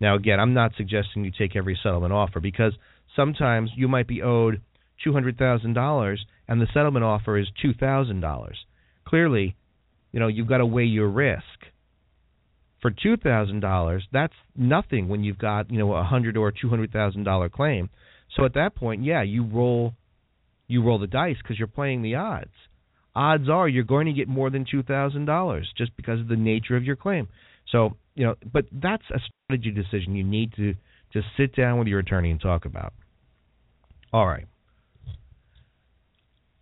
Now, 0.00 0.14
again, 0.14 0.38
I'm 0.38 0.54
not 0.54 0.72
suggesting 0.76 1.24
you 1.24 1.32
take 1.36 1.56
every 1.56 1.78
settlement 1.82 2.12
offer 2.12 2.40
because 2.40 2.72
sometimes 3.16 3.70
you 3.74 3.88
might 3.88 4.06
be 4.06 4.22
owed 4.22 4.60
$200,000 5.04 6.16
and 6.46 6.60
the 6.60 6.66
settlement 6.72 7.04
offer 7.04 7.38
is 7.38 7.48
$2,000. 7.64 8.50
Clearly, 9.06 9.56
you 10.12 10.20
know, 10.20 10.28
you've 10.28 10.48
got 10.48 10.58
to 10.58 10.66
weigh 10.66 10.84
your 10.84 11.08
risk 11.08 11.42
for 12.80 12.90
two 12.90 13.16
thousand 13.16 13.60
dollars, 13.60 14.06
that's 14.12 14.34
nothing 14.56 15.08
when 15.08 15.24
you've 15.24 15.38
got 15.38 15.70
you 15.70 15.78
know 15.78 15.94
a 15.94 16.04
hundred 16.04 16.36
or 16.36 16.52
two 16.52 16.68
hundred 16.68 16.92
thousand 16.92 17.24
dollar 17.24 17.48
claim. 17.48 17.90
So 18.36 18.44
at 18.44 18.54
that 18.54 18.74
point, 18.74 19.04
yeah, 19.04 19.22
you 19.22 19.44
roll 19.44 19.94
you 20.66 20.82
roll 20.82 20.98
the 20.98 21.06
dice 21.06 21.36
because 21.42 21.58
you're 21.58 21.68
playing 21.68 22.02
the 22.02 22.16
odds. 22.16 22.52
Odds 23.14 23.48
are 23.48 23.68
you're 23.68 23.84
going 23.84 24.06
to 24.06 24.12
get 24.12 24.28
more 24.28 24.50
than 24.50 24.64
two 24.70 24.82
thousand 24.82 25.24
dollars 25.24 25.68
just 25.76 25.96
because 25.96 26.20
of 26.20 26.28
the 26.28 26.36
nature 26.36 26.76
of 26.76 26.84
your 26.84 26.96
claim. 26.96 27.28
So 27.72 27.96
you 28.14 28.24
know, 28.24 28.34
but 28.52 28.66
that's 28.72 29.04
a 29.14 29.18
strategy 29.46 29.70
decision 29.70 30.14
you 30.14 30.24
need 30.24 30.52
to 30.54 30.74
to 31.14 31.22
sit 31.36 31.56
down 31.56 31.78
with 31.78 31.88
your 31.88 32.00
attorney 32.00 32.30
and 32.30 32.40
talk 32.40 32.64
about. 32.64 32.92
All 34.12 34.26
right. 34.26 34.46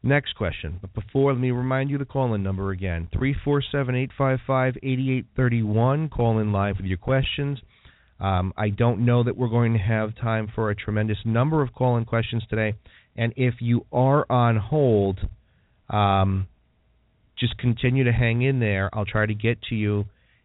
Next 0.07 0.37
question. 0.37 0.79
But 0.81 0.95
before, 0.95 1.33
let 1.33 1.41
me 1.41 1.51
remind 1.51 1.91
you 1.91 1.99
the 1.99 2.05
call 2.05 2.33
in 2.35 2.43
number 2.45 2.71
again 2.71 3.09
347 3.13 3.97
855 3.97 4.77
8831. 4.81 6.09
Call 6.11 6.39
in 6.39 6.53
live 6.53 6.77
with 6.77 6.87
your 6.87 6.97
questions. 6.97 7.59
Um, 8.21 8.55
I 8.57 8.69
don't 8.69 9.05
know 9.05 9.25
that 9.25 9.37
we're 9.37 9.49
going 9.49 9.73
to 9.73 9.81
have 9.81 10.15
time 10.15 10.49
for 10.55 10.71
a 10.71 10.77
tremendous 10.77 11.19
number 11.25 11.61
of 11.61 11.75
call 11.75 11.97
in 11.97 12.05
questions 12.05 12.45
today. 12.49 12.75
And 13.17 13.35
if 13.37 13.55
you 13.59 13.85
are 13.93 14.25
on 14.31 14.57
hold, 14.57 15.19
um, 15.91 16.47
just 17.37 17.59
continue 17.59 18.05
to 18.05 18.13
hang 18.13 18.43
in 18.43 18.61
there. 18.61 18.89
I'll 18.93 19.07
try 19.07 19.27
to 19.27 19.35
get 19.35 19.61
to 19.71 19.75
you. 19.75 20.05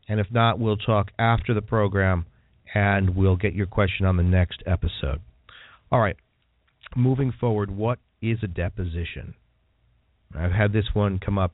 And 0.09 0.19
if 0.19 0.25
not, 0.31 0.57
we'll 0.57 0.75
talk 0.75 1.11
after 1.19 1.53
the 1.53 1.61
program 1.61 2.25
and 2.73 3.15
we'll 3.15 3.35
get 3.35 3.53
your 3.53 3.67
question 3.67 4.07
on 4.07 4.17
the 4.17 4.23
next 4.23 4.63
episode. 4.65 5.21
All 5.91 5.99
right. 5.99 6.15
Moving 6.95 7.31
forward, 7.39 7.69
what 7.69 7.99
is 8.23 8.39
a 8.41 8.47
deposition? 8.47 9.35
I've 10.35 10.51
had 10.51 10.73
this 10.73 10.85
one 10.93 11.19
come 11.19 11.37
up 11.37 11.53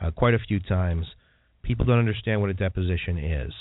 uh, 0.00 0.10
quite 0.10 0.34
a 0.34 0.38
few 0.38 0.60
times. 0.60 1.06
People 1.62 1.86
don't 1.86 1.98
understand 1.98 2.40
what 2.40 2.50
a 2.50 2.54
deposition 2.54 3.18
is. 3.18 3.52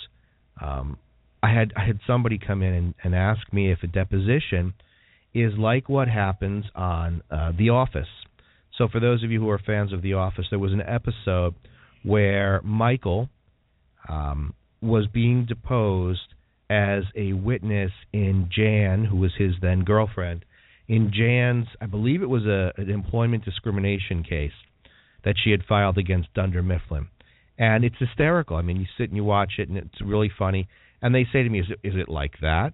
Um, 0.61 0.97
I 1.43 1.53
had 1.53 1.73
I 1.75 1.85
had 1.85 1.99
somebody 2.05 2.37
come 2.37 2.61
in 2.61 2.73
and, 2.73 2.93
and 3.03 3.15
ask 3.15 3.51
me 3.51 3.71
if 3.71 3.79
a 3.83 3.87
deposition 3.87 4.73
is 5.33 5.53
like 5.57 5.89
what 5.89 6.07
happens 6.07 6.65
on 6.75 7.23
uh, 7.31 7.51
The 7.57 7.69
Office. 7.69 8.07
So 8.77 8.87
for 8.87 8.99
those 8.99 9.23
of 9.23 9.31
you 9.31 9.39
who 9.39 9.49
are 9.49 9.59
fans 9.59 9.93
of 9.93 10.01
The 10.01 10.13
Office, 10.13 10.45
there 10.49 10.59
was 10.59 10.73
an 10.73 10.81
episode 10.81 11.55
where 12.03 12.61
Michael 12.63 13.29
um, 14.07 14.53
was 14.81 15.07
being 15.07 15.45
deposed 15.45 16.33
as 16.69 17.03
a 17.15 17.33
witness 17.33 17.91
in 18.13 18.49
Jan, 18.51 19.05
who 19.05 19.17
was 19.17 19.31
his 19.37 19.53
then 19.61 19.83
girlfriend, 19.83 20.45
in 20.87 21.11
Jan's, 21.13 21.67
I 21.79 21.85
believe 21.85 22.21
it 22.21 22.29
was 22.29 22.45
a 22.45 22.71
an 22.77 22.89
employment 22.89 23.45
discrimination 23.45 24.23
case 24.23 24.51
that 25.23 25.35
she 25.41 25.51
had 25.51 25.63
filed 25.63 25.97
against 25.97 26.33
Dunder 26.33 26.63
Mifflin, 26.63 27.07
and 27.57 27.83
it's 27.83 27.97
hysterical. 27.99 28.57
I 28.57 28.61
mean, 28.61 28.79
you 28.79 28.87
sit 28.97 29.09
and 29.09 29.15
you 29.15 29.23
watch 29.23 29.53
it, 29.57 29.69
and 29.69 29.77
it's 29.77 30.01
really 30.01 30.31
funny. 30.37 30.67
And 31.01 31.13
they 31.13 31.25
say 31.31 31.43
to 31.43 31.49
me, 31.49 31.59
"Is 31.59 31.69
it 31.69 31.79
is 31.83 31.95
it 31.95 32.09
like 32.09 32.39
that?" 32.41 32.73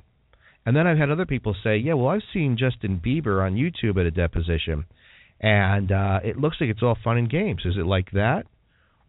And 0.66 0.76
then 0.76 0.88
I've 0.88 0.98
had 0.98 1.10
other 1.10 1.26
people 1.26 1.56
say, 1.64 1.78
"Yeah, 1.78 1.94
well, 1.94 2.10
I've 2.10 2.34
seen 2.34 2.58
Justin 2.58 3.00
Bieber 3.04 3.46
on 3.46 3.56
YouTube 3.56 4.00
at 4.00 4.06
a 4.06 4.12
deposition, 4.12 4.86
and 5.40 5.92
uh, 5.92 6.20
it 6.24 6.38
looks 6.38 6.58
like 6.60 6.70
it's 6.70 6.84
all 6.84 6.98
fun 7.04 7.18
and 7.18 7.30
games. 7.30 7.62
Is 7.66 7.78
it 7.78 7.86
like 7.86 8.12
that?" 8.12 8.46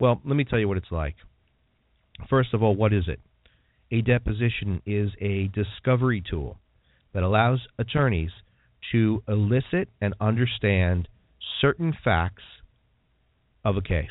Well, 0.00 0.20
let 0.24 0.36
me 0.36 0.44
tell 0.44 0.58
you 0.58 0.68
what 0.68 0.76
it's 0.76 0.92
like. 0.92 1.16
First 2.28 2.54
of 2.54 2.62
all, 2.62 2.74
what 2.74 2.92
is 2.92 3.08
it? 3.08 3.20
A 3.90 4.02
deposition 4.02 4.82
is 4.84 5.10
a 5.20 5.48
discovery 5.48 6.22
tool 6.28 6.58
that 7.14 7.22
allows 7.22 7.66
attorneys 7.78 8.30
to 8.92 9.22
elicit 9.28 9.88
and 10.00 10.14
understand 10.20 11.08
certain 11.60 11.96
facts 12.04 12.42
of 13.64 13.76
a 13.76 13.82
case. 13.82 14.06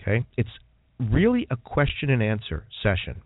Okay? 0.00 0.26
It's 0.36 0.50
really 0.98 1.46
a 1.50 1.56
question 1.56 2.10
and 2.10 2.22
answer 2.22 2.64
session. 2.82 3.22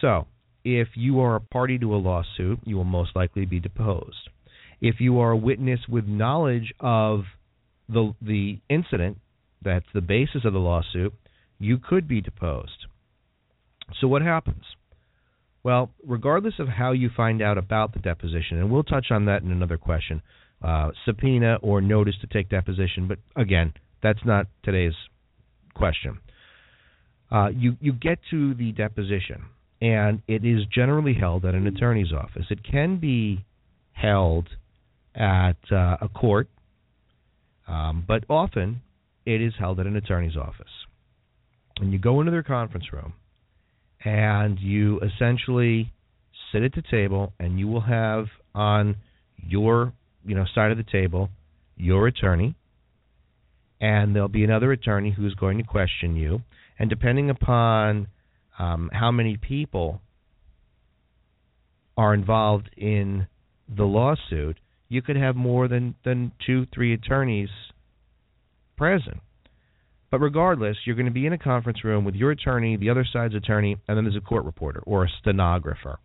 So, 0.00 0.26
if 0.64 0.88
you 0.94 1.20
are 1.20 1.36
a 1.36 1.40
party 1.40 1.78
to 1.78 1.94
a 1.94 1.96
lawsuit, 1.96 2.60
you 2.64 2.76
will 2.76 2.84
most 2.84 3.14
likely 3.14 3.44
be 3.44 3.60
deposed. 3.60 4.28
If 4.80 5.00
you 5.00 5.20
are 5.20 5.30
a 5.30 5.36
witness 5.36 5.80
with 5.88 6.06
knowledge 6.06 6.72
of 6.80 7.24
the 7.88 8.14
the 8.20 8.58
incident 8.68 9.18
that's 9.62 9.86
the 9.94 10.00
basis 10.00 10.44
of 10.44 10.52
the 10.52 10.58
lawsuit, 10.58 11.14
you 11.58 11.78
could 11.78 12.08
be 12.08 12.20
deposed. 12.20 12.86
So 14.00 14.08
what 14.08 14.22
happens? 14.22 14.64
Well, 15.64 15.90
regardless 16.04 16.54
of 16.58 16.68
how 16.68 16.92
you 16.92 17.08
find 17.16 17.40
out 17.40 17.56
about 17.56 17.92
the 17.92 18.00
deposition, 18.00 18.58
and 18.58 18.70
we'll 18.70 18.82
touch 18.82 19.06
on 19.10 19.26
that 19.26 19.42
in 19.42 19.52
another 19.52 19.78
question, 19.78 20.22
uh, 20.62 20.90
subpoena 21.04 21.58
or 21.62 21.80
notice 21.80 22.14
to 22.20 22.26
take 22.26 22.48
deposition, 22.48 23.06
but 23.06 23.18
again, 23.36 23.72
that's 24.02 24.24
not 24.24 24.46
today's 24.64 24.94
question. 25.74 26.18
Uh, 27.30 27.48
you 27.48 27.76
you 27.80 27.92
get 27.92 28.18
to 28.30 28.54
the 28.54 28.72
deposition, 28.72 29.44
and 29.80 30.20
it 30.28 30.44
is 30.44 30.66
generally 30.66 31.14
held 31.14 31.44
at 31.44 31.54
an 31.54 31.66
attorney's 31.66 32.12
office. 32.12 32.46
It 32.50 32.62
can 32.64 32.98
be 32.98 33.44
held 33.92 34.48
at 35.14 35.56
uh, 35.70 35.96
a 36.00 36.08
court, 36.08 36.48
um, 37.66 38.04
but 38.06 38.24
often 38.28 38.82
it 39.24 39.40
is 39.40 39.54
held 39.58 39.80
at 39.80 39.86
an 39.86 39.96
attorney's 39.96 40.36
office. 40.36 40.70
And 41.78 41.92
you 41.92 41.98
go 41.98 42.20
into 42.20 42.32
their 42.32 42.42
conference 42.42 42.92
room, 42.92 43.14
and 44.04 44.58
you 44.58 45.00
essentially 45.00 45.92
sit 46.52 46.62
at 46.62 46.74
the 46.74 46.82
table 46.90 47.32
and 47.38 47.58
you 47.58 47.68
will 47.68 47.82
have 47.82 48.26
on 48.54 48.96
your 49.36 49.92
you 50.24 50.34
know 50.34 50.44
side 50.54 50.70
of 50.70 50.76
the 50.76 50.84
table 50.84 51.28
your 51.76 52.06
attorney 52.06 52.54
and 53.82 54.14
there'll 54.14 54.28
be 54.28 54.44
another 54.44 54.70
attorney 54.70 55.10
who's 55.10 55.34
going 55.34 55.58
to 55.58 55.64
question 55.64 56.14
you. 56.14 56.40
And 56.78 56.88
depending 56.88 57.28
upon 57.28 58.06
um, 58.58 58.88
how 58.92 59.10
many 59.10 59.36
people 59.36 60.00
are 61.96 62.14
involved 62.14 62.70
in 62.76 63.26
the 63.68 63.84
lawsuit 63.84 64.56
you 64.88 65.02
could 65.02 65.16
have 65.16 65.34
more 65.36 65.68
than 65.68 65.94
than 66.04 66.32
two 66.46 66.66
three 66.74 66.92
attorneys 66.92 67.48
present 68.76 69.18
but 70.12 70.20
regardless, 70.20 70.76
you're 70.84 70.94
going 70.94 71.06
to 71.06 71.10
be 71.10 71.24
in 71.24 71.32
a 71.32 71.38
conference 71.38 71.82
room 71.82 72.04
with 72.04 72.14
your 72.14 72.30
attorney, 72.30 72.76
the 72.76 72.90
other 72.90 73.06
side's 73.10 73.34
attorney, 73.34 73.78
and 73.88 73.96
then 73.96 74.04
there's 74.04 74.14
a 74.14 74.20
court 74.20 74.44
reporter 74.44 74.80
or 74.84 75.04
a 75.04 75.08
stenographer. 75.20 75.98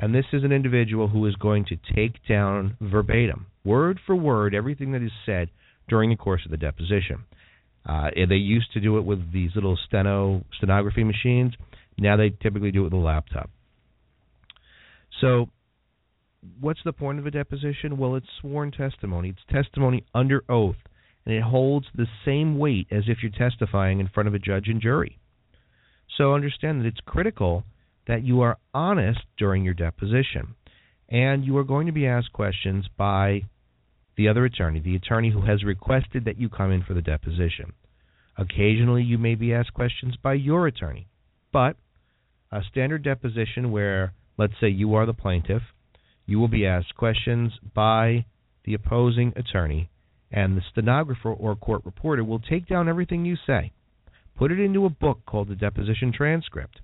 And 0.00 0.12
this 0.12 0.24
is 0.32 0.42
an 0.42 0.50
individual 0.50 1.06
who 1.06 1.24
is 1.26 1.36
going 1.36 1.64
to 1.66 1.76
take 1.94 2.16
down 2.28 2.76
verbatim, 2.80 3.46
word 3.64 4.00
for 4.04 4.16
word, 4.16 4.52
everything 4.52 4.90
that 4.92 5.02
is 5.02 5.12
said 5.24 5.48
during 5.88 6.10
the 6.10 6.16
course 6.16 6.42
of 6.44 6.50
the 6.50 6.56
deposition. 6.56 7.24
Uh, 7.88 8.10
they 8.28 8.34
used 8.34 8.72
to 8.72 8.80
do 8.80 8.98
it 8.98 9.04
with 9.04 9.32
these 9.32 9.50
little 9.54 9.78
steno 9.86 10.44
stenography 10.58 11.04
machines. 11.04 11.52
Now 11.96 12.16
they 12.16 12.30
typically 12.30 12.72
do 12.72 12.80
it 12.80 12.84
with 12.84 12.94
a 12.94 12.96
laptop. 12.96 13.48
So, 15.20 15.50
what's 16.58 16.80
the 16.84 16.92
point 16.92 17.20
of 17.20 17.26
a 17.26 17.30
deposition? 17.30 17.96
Well, 17.96 18.16
it's 18.16 18.26
sworn 18.40 18.72
testimony. 18.72 19.28
It's 19.28 19.38
testimony 19.48 20.04
under 20.12 20.42
oath 20.48 20.74
and 21.26 21.34
it 21.34 21.42
holds 21.42 21.86
the 21.94 22.06
same 22.24 22.58
weight 22.58 22.86
as 22.90 23.04
if 23.08 23.18
you're 23.20 23.32
testifying 23.32 23.98
in 23.98 24.08
front 24.08 24.28
of 24.28 24.34
a 24.34 24.38
judge 24.38 24.68
and 24.68 24.80
jury. 24.80 25.18
So 26.16 26.34
understand 26.34 26.80
that 26.80 26.86
it's 26.86 27.00
critical 27.04 27.64
that 28.06 28.22
you 28.22 28.40
are 28.40 28.58
honest 28.72 29.20
during 29.36 29.64
your 29.64 29.74
deposition, 29.74 30.54
and 31.08 31.44
you 31.44 31.56
are 31.56 31.64
going 31.64 31.86
to 31.86 31.92
be 31.92 32.06
asked 32.06 32.32
questions 32.32 32.86
by 32.96 33.42
the 34.16 34.28
other 34.28 34.44
attorney, 34.44 34.80
the 34.80 34.94
attorney 34.94 35.30
who 35.30 35.42
has 35.42 35.64
requested 35.64 36.24
that 36.24 36.38
you 36.38 36.48
come 36.48 36.70
in 36.70 36.84
for 36.84 36.94
the 36.94 37.02
deposition. 37.02 37.72
Occasionally, 38.38 39.02
you 39.02 39.18
may 39.18 39.34
be 39.34 39.52
asked 39.52 39.74
questions 39.74 40.14
by 40.22 40.34
your 40.34 40.66
attorney, 40.66 41.08
but 41.52 41.76
a 42.52 42.62
standard 42.70 43.02
deposition 43.02 43.72
where, 43.72 44.14
let's 44.38 44.54
say, 44.60 44.68
you 44.68 44.94
are 44.94 45.06
the 45.06 45.12
plaintiff, 45.12 45.62
you 46.24 46.38
will 46.38 46.48
be 46.48 46.66
asked 46.66 46.94
questions 46.96 47.52
by 47.74 48.24
the 48.64 48.74
opposing 48.74 49.32
attorney 49.36 49.90
and 50.30 50.56
the 50.56 50.62
stenographer 50.70 51.32
or 51.32 51.56
court 51.56 51.82
reporter 51.84 52.24
will 52.24 52.40
take 52.40 52.66
down 52.66 52.88
everything 52.88 53.24
you 53.24 53.36
say, 53.46 53.72
put 54.36 54.52
it 54.52 54.60
into 54.60 54.84
a 54.84 54.90
book 54.90 55.20
called 55.26 55.48
the 55.48 55.54
deposition 55.54 56.12
transcript, 56.12 56.80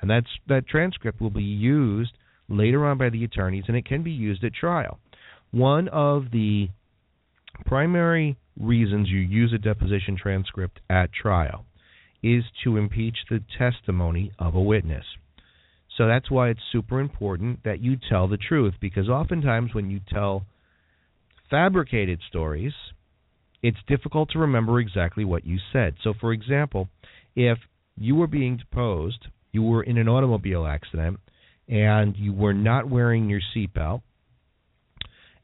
and 0.00 0.10
that's 0.10 0.26
that 0.48 0.66
transcript 0.66 1.20
will 1.20 1.30
be 1.30 1.42
used 1.42 2.12
later 2.48 2.86
on 2.86 2.98
by 2.98 3.10
the 3.10 3.24
attorneys, 3.24 3.64
and 3.68 3.76
it 3.76 3.86
can 3.86 4.02
be 4.02 4.12
used 4.12 4.44
at 4.44 4.54
trial. 4.54 4.98
One 5.50 5.88
of 5.88 6.30
the 6.32 6.68
primary 7.64 8.36
reasons 8.58 9.08
you 9.08 9.20
use 9.20 9.52
a 9.52 9.58
deposition 9.58 10.16
transcript 10.20 10.80
at 10.90 11.12
trial 11.12 11.64
is 12.22 12.44
to 12.64 12.76
impeach 12.76 13.16
the 13.30 13.42
testimony 13.58 14.32
of 14.38 14.54
a 14.54 14.60
witness. 14.60 15.04
So 15.96 16.06
that's 16.06 16.30
why 16.30 16.50
it's 16.50 16.60
super 16.72 17.00
important 17.00 17.64
that 17.64 17.80
you 17.80 17.96
tell 18.08 18.28
the 18.28 18.36
truth 18.36 18.74
because 18.80 19.08
oftentimes 19.08 19.74
when 19.74 19.90
you 19.90 20.00
tell 20.12 20.44
fabricated 21.50 22.20
stories, 22.28 22.72
it's 23.62 23.78
difficult 23.86 24.30
to 24.30 24.38
remember 24.38 24.80
exactly 24.80 25.24
what 25.24 25.46
you 25.46 25.58
said. 25.72 25.94
So, 26.02 26.14
for 26.20 26.32
example, 26.32 26.88
if 27.34 27.58
you 27.96 28.14
were 28.14 28.26
being 28.26 28.56
deposed, 28.56 29.26
you 29.52 29.62
were 29.62 29.82
in 29.82 29.98
an 29.98 30.08
automobile 30.08 30.66
accident, 30.66 31.18
and 31.68 32.16
you 32.16 32.32
were 32.32 32.54
not 32.54 32.88
wearing 32.88 33.28
your 33.28 33.40
seatbelt, 33.54 34.02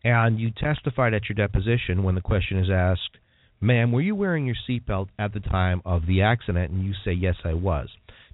and 0.04 0.38
you 0.38 0.50
testified 0.50 1.14
at 1.14 1.28
your 1.28 1.34
deposition 1.34 2.02
when 2.02 2.14
the 2.14 2.20
question 2.20 2.58
is 2.58 2.70
asked, 2.70 3.18
Ma'am, 3.60 3.92
were 3.92 4.00
you 4.00 4.14
wearing 4.14 4.46
your 4.46 4.56
seatbelt 4.68 5.08
at 5.18 5.32
the 5.32 5.40
time 5.40 5.82
of 5.84 6.06
the 6.06 6.22
accident? 6.22 6.72
And 6.72 6.84
you 6.84 6.92
say, 7.04 7.12
Yes, 7.12 7.36
I 7.44 7.54
was. 7.54 7.88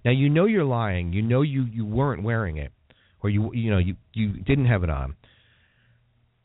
Now 0.04 0.12
you 0.12 0.30
know 0.30 0.46
you're 0.46 0.64
lying. 0.64 1.12
You 1.12 1.22
know 1.22 1.42
you, 1.42 1.64
you 1.64 1.84
weren't 1.84 2.22
wearing 2.22 2.56
it, 2.56 2.72
or 3.22 3.28
you 3.28 3.52
you 3.52 3.70
know 3.70 3.78
you, 3.78 3.96
you 4.14 4.32
didn't 4.32 4.66
have 4.66 4.84
it 4.84 4.90
on. 4.90 5.16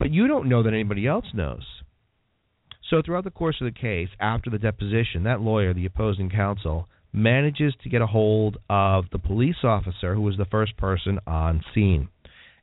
But 0.04 0.12
you 0.12 0.28
don't 0.28 0.50
know 0.50 0.62
that 0.62 0.74
anybody 0.74 1.06
else 1.06 1.24
knows. 1.32 1.64
So 2.90 3.00
throughout 3.00 3.24
the 3.24 3.30
course 3.30 3.56
of 3.62 3.64
the 3.64 3.80
case, 3.80 4.10
after 4.20 4.50
the 4.50 4.58
deposition, 4.58 5.22
that 5.22 5.40
lawyer, 5.40 5.72
the 5.72 5.86
opposing 5.86 6.28
counsel, 6.28 6.90
manages 7.10 7.72
to 7.82 7.88
get 7.88 8.02
a 8.02 8.06
hold 8.06 8.58
of 8.68 9.06
the 9.12 9.18
police 9.18 9.64
officer 9.64 10.14
who 10.14 10.20
was 10.20 10.36
the 10.36 10.44
first 10.44 10.76
person 10.76 11.18
on 11.26 11.64
scene. 11.74 12.10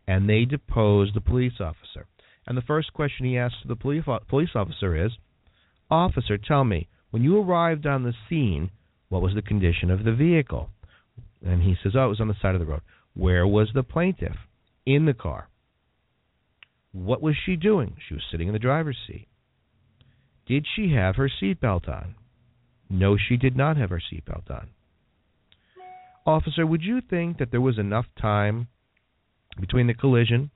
And 0.08 0.30
they 0.30 0.46
depose 0.46 1.14
the 1.16 1.20
police 1.20 1.60
officer. 1.60 2.06
And 2.46 2.56
the 2.56 2.62
first 2.62 2.94
question 2.94 3.26
he 3.26 3.40
asks 3.40 3.58
the 3.66 3.76
police 3.76 4.52
officer 4.54 4.96
is, 4.96 5.14
"Officer, 5.90 6.38
tell 6.38 6.64
me, 6.64 6.90
when 7.10 7.24
you 7.24 7.42
arrived 7.42 7.88
on 7.88 8.04
the 8.04 8.14
scene, 8.30 8.70
what 9.10 9.24
was 9.24 9.34
the 9.34 9.42
condition 9.42 9.90
of 9.90 10.04
the 10.04 10.14
vehicle?" 10.14 10.70
And 11.44 11.64
he 11.64 11.76
says, 11.82 11.96
"Oh, 11.96 12.06
it 12.06 12.10
was 12.10 12.22
on 12.22 12.28
the 12.28 12.36
side 12.40 12.54
of 12.54 12.60
the 12.60 12.68
road." 12.68 12.82
Where 13.16 13.48
was 13.48 13.74
the 13.74 13.82
plaintiff? 13.82 14.38
In 14.86 15.06
the 15.06 15.16
car. 15.16 15.48
What 16.92 17.22
was 17.22 17.36
she 17.46 17.56
doing? 17.56 17.96
She 18.08 18.14
was 18.14 18.24
sitting 18.30 18.48
in 18.48 18.54
the 18.54 18.60
driver's 18.60 18.98
seat. 19.08 19.28
Did 20.46 20.66
she 20.76 20.94
have 20.94 21.16
her 21.16 21.30
seatbelt 21.30 21.88
on? 21.88 22.16
No, 22.90 23.18
she 23.18 23.38
did 23.38 23.56
not 23.56 23.78
have 23.78 23.90
her 23.90 24.02
seatbelt 24.02 24.52
on. 24.52 24.70
Officer, 26.26 26.66
would 26.66 26.84
you 26.84 27.02
think 27.02 27.38
that 27.38 27.52
there 27.52 27.62
was 27.62 27.80
enough 27.80 28.06
time 28.22 28.68
between 29.60 29.88
the 29.88 29.94
collision 29.94 30.52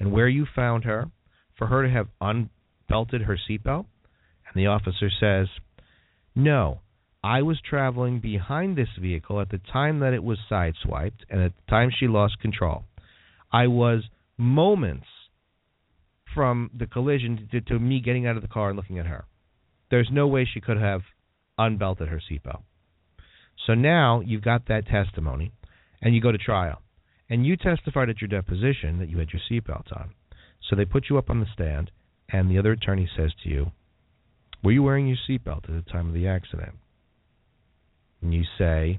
and 0.00 0.10
where 0.10 0.28
you 0.28 0.46
found 0.54 0.84
her 0.84 1.10
for 1.56 1.66
her 1.66 1.82
to 1.82 1.90
have 1.90 2.08
unbelted 2.20 3.22
her 3.22 3.38
seatbelt? 3.48 3.86
And 4.46 4.54
the 4.54 4.66
officer 4.66 5.10
says, 5.20 5.48
No, 6.34 6.80
I 7.22 7.42
was 7.42 7.60
traveling 7.60 8.20
behind 8.20 8.76
this 8.76 8.88
vehicle 9.00 9.40
at 9.40 9.50
the 9.50 9.60
time 9.72 10.00
that 10.00 10.14
it 10.14 10.24
was 10.24 10.38
sideswiped 10.50 11.24
and 11.28 11.42
at 11.42 11.52
the 11.54 11.70
time 11.70 11.90
she 11.96 12.08
lost 12.08 12.40
control. 12.40 12.84
I 13.52 13.66
was 13.66 14.04
moments 14.36 15.06
from 16.34 16.70
the 16.76 16.86
collision 16.86 17.48
to, 17.52 17.60
to 17.60 17.78
me 17.78 18.00
getting 18.00 18.26
out 18.26 18.36
of 18.36 18.42
the 18.42 18.48
car 18.48 18.68
and 18.68 18.76
looking 18.76 18.98
at 18.98 19.06
her. 19.06 19.24
There's 19.90 20.08
no 20.12 20.26
way 20.26 20.44
she 20.44 20.60
could 20.60 20.78
have 20.78 21.02
unbelted 21.58 22.08
her 22.08 22.20
seatbelt. 22.20 22.62
So 23.66 23.74
now 23.74 24.20
you've 24.20 24.42
got 24.42 24.66
that 24.66 24.86
testimony, 24.86 25.52
and 26.02 26.14
you 26.14 26.20
go 26.20 26.32
to 26.32 26.38
trial, 26.38 26.82
and 27.30 27.46
you 27.46 27.56
testified 27.56 28.10
at 28.10 28.20
your 28.20 28.28
deposition 28.28 28.98
that 28.98 29.08
you 29.08 29.18
had 29.18 29.28
your 29.32 29.42
seatbelt 29.50 29.96
on. 29.96 30.10
So 30.68 30.76
they 30.76 30.84
put 30.84 31.08
you 31.08 31.18
up 31.18 31.30
on 31.30 31.40
the 31.40 31.46
stand, 31.52 31.90
and 32.28 32.50
the 32.50 32.58
other 32.58 32.72
attorney 32.72 33.08
says 33.16 33.32
to 33.42 33.48
you, 33.48 33.70
"Were 34.62 34.72
you 34.72 34.82
wearing 34.82 35.06
your 35.06 35.18
seatbelt 35.28 35.68
at 35.68 35.84
the 35.84 35.90
time 35.90 36.08
of 36.08 36.14
the 36.14 36.26
accident?" 36.26 36.74
and 38.24 38.34
you 38.34 38.44
say, 38.58 38.98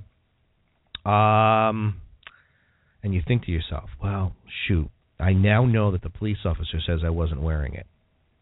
um, 1.03 1.99
and 3.03 3.13
you 3.13 3.21
think 3.27 3.43
to 3.45 3.51
yourself, 3.51 3.89
well, 4.01 4.33
shoot, 4.67 4.89
I 5.19 5.33
now 5.33 5.65
know 5.65 5.91
that 5.91 6.01
the 6.01 6.09
police 6.09 6.39
officer 6.45 6.79
says 6.85 6.99
I 7.03 7.09
wasn't 7.09 7.41
wearing 7.41 7.73
it 7.73 7.87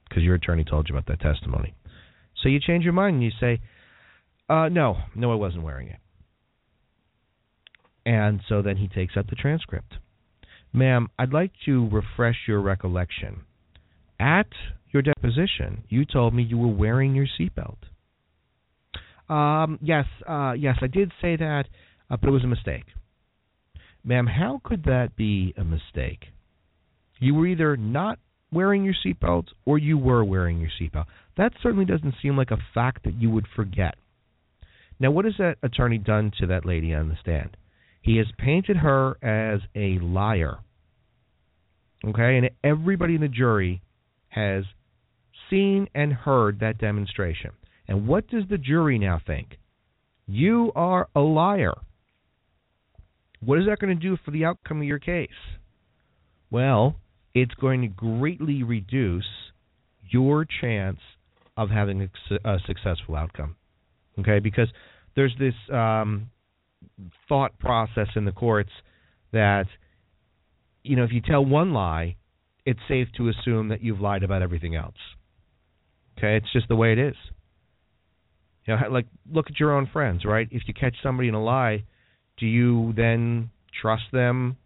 because 0.07 0.23
your 0.23 0.35
attorney 0.35 0.63
told 0.63 0.89
you 0.89 0.95
about 0.95 1.07
that 1.07 1.21
testimony. 1.21 1.73
So 2.41 2.49
you 2.49 2.59
change 2.59 2.83
your 2.83 2.93
mind 2.93 3.15
and 3.15 3.23
you 3.23 3.31
say, 3.39 3.61
uh, 4.49 4.69
no, 4.69 4.97
no, 5.15 5.31
I 5.31 5.35
wasn't 5.35 5.63
wearing 5.63 5.87
it. 5.87 5.99
And 8.05 8.41
so 8.49 8.61
then 8.61 8.77
he 8.77 8.87
takes 8.87 9.15
up 9.15 9.29
the 9.29 9.35
transcript. 9.35 9.93
Ma'am, 10.73 11.07
I'd 11.17 11.31
like 11.31 11.51
to 11.65 11.87
refresh 11.89 12.35
your 12.47 12.59
recollection. 12.59 13.41
At 14.19 14.47
your 14.91 15.01
deposition, 15.01 15.83
you 15.89 16.05
told 16.05 16.33
me 16.33 16.43
you 16.43 16.57
were 16.57 16.73
wearing 16.73 17.15
your 17.15 17.27
seatbelt. 17.39 17.77
Um, 19.29 19.79
yes, 19.81 20.05
uh, 20.27 20.53
yes, 20.57 20.77
I 20.81 20.87
did 20.87 21.11
say 21.21 21.35
that, 21.37 21.65
uh, 22.09 22.17
but 22.17 22.27
it 22.27 22.31
was 22.31 22.43
a 22.43 22.47
mistake. 22.47 22.85
Ma'am, 24.03 24.27
how 24.27 24.59
could 24.63 24.83
that 24.83 25.15
be 25.15 25.53
a 25.57 25.63
mistake? 25.63 26.25
You 27.23 27.35
were 27.35 27.47
either 27.47 27.77
not 27.77 28.19
wearing 28.51 28.83
your 28.83 28.93
seatbelt 28.93 29.45
or 29.65 29.77
you 29.77 29.97
were 29.97 30.25
wearing 30.25 30.59
your 30.59 30.69
seatbelt. 30.77 31.05
That 31.37 31.53
certainly 31.63 31.85
doesn't 31.85 32.15
seem 32.21 32.35
like 32.35 32.51
a 32.51 32.57
fact 32.73 33.05
that 33.05 33.13
you 33.13 33.29
would 33.29 33.47
forget. 33.55 33.95
Now, 34.99 35.11
what 35.11 35.23
has 35.23 35.35
that 35.39 35.55
attorney 35.63 35.99
done 35.99 36.33
to 36.41 36.47
that 36.47 36.65
lady 36.65 36.93
on 36.93 37.07
the 37.07 37.15
stand? 37.21 37.55
He 38.01 38.17
has 38.17 38.27
painted 38.37 38.75
her 38.75 39.17
as 39.23 39.61
a 39.73 39.99
liar. 39.99 40.57
Okay, 42.05 42.37
and 42.37 42.49
everybody 42.61 43.15
in 43.15 43.21
the 43.21 43.29
jury 43.29 43.81
has 44.27 44.65
seen 45.49 45.87
and 45.95 46.11
heard 46.11 46.59
that 46.59 46.77
demonstration. 46.77 47.51
And 47.87 48.05
what 48.05 48.27
does 48.27 48.43
the 48.49 48.57
jury 48.57 48.99
now 48.99 49.21
think? 49.25 49.59
You 50.27 50.73
are 50.75 51.07
a 51.15 51.21
liar. 51.21 51.75
What 53.39 53.59
is 53.59 53.65
that 53.67 53.79
going 53.79 53.97
to 53.97 54.07
do 54.09 54.17
for 54.25 54.31
the 54.31 54.43
outcome 54.43 54.81
of 54.81 54.87
your 54.87 54.99
case? 54.99 55.29
Well, 56.51 56.97
it's 57.33 57.53
going 57.55 57.81
to 57.81 57.87
greatly 57.87 58.63
reduce 58.63 59.25
your 60.09 60.45
chance 60.61 60.99
of 61.57 61.69
having 61.69 62.01
a, 62.01 62.49
a 62.49 62.59
successful 62.65 63.15
outcome. 63.15 63.55
Okay, 64.19 64.39
because 64.39 64.67
there's 65.15 65.33
this 65.39 65.55
um, 65.71 66.29
thought 67.27 67.57
process 67.59 68.07
in 68.15 68.25
the 68.25 68.31
courts 68.31 68.69
that 69.31 69.65
you 70.83 70.95
know 70.95 71.03
if 71.03 71.11
you 71.11 71.21
tell 71.21 71.43
one 71.43 71.73
lie, 71.73 72.15
it's 72.65 72.79
safe 72.87 73.07
to 73.17 73.29
assume 73.29 73.69
that 73.69 73.81
you've 73.81 73.99
lied 73.99 74.23
about 74.23 74.41
everything 74.41 74.75
else. 74.75 74.95
Okay, 76.17 76.37
it's 76.37 76.51
just 76.53 76.67
the 76.67 76.75
way 76.75 76.91
it 76.93 76.99
is. 76.99 77.15
You 78.65 78.75
know, 78.75 78.89
like 78.89 79.07
look 79.31 79.47
at 79.49 79.59
your 79.59 79.75
own 79.75 79.89
friends, 79.91 80.25
right? 80.25 80.47
If 80.51 80.63
you 80.67 80.73
catch 80.73 80.95
somebody 81.01 81.27
in 81.27 81.33
a 81.33 81.43
lie, 81.43 81.83
do 82.37 82.45
you 82.45 82.93
then 82.95 83.49
trust 83.81 84.03
them 84.11 84.57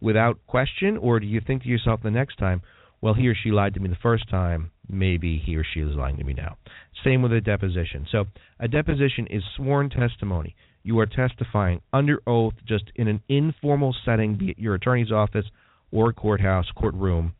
without 0.00 0.38
question, 0.46 0.96
or 0.96 1.20
do 1.20 1.26
you 1.26 1.40
think 1.44 1.62
to 1.62 1.68
yourself 1.68 2.00
the 2.02 2.10
next 2.10 2.36
time, 2.36 2.62
well, 3.00 3.14
he 3.14 3.28
or 3.28 3.34
she 3.34 3.50
lied 3.50 3.74
to 3.74 3.80
me 3.80 3.88
the 3.88 3.96
first 4.02 4.28
time, 4.28 4.70
maybe 4.88 5.38
he 5.44 5.56
or 5.56 5.64
she 5.64 5.80
is 5.80 5.94
lying 5.94 6.16
to 6.16 6.24
me 6.24 6.34
now? 6.34 6.56
Same 7.04 7.22
with 7.22 7.32
a 7.32 7.40
deposition. 7.40 8.06
So 8.10 8.24
a 8.58 8.68
deposition 8.68 9.26
is 9.28 9.42
sworn 9.56 9.90
testimony. 9.90 10.56
You 10.82 10.98
are 11.00 11.06
testifying 11.06 11.80
under 11.92 12.20
oath, 12.26 12.54
just 12.66 12.84
in 12.96 13.08
an 13.08 13.22
informal 13.28 13.94
setting, 14.04 14.36
be 14.36 14.50
it 14.50 14.58
your 14.58 14.74
attorney's 14.74 15.12
office 15.12 15.46
or 15.90 16.12
courthouse, 16.12 16.66
courtroom. 16.74 17.34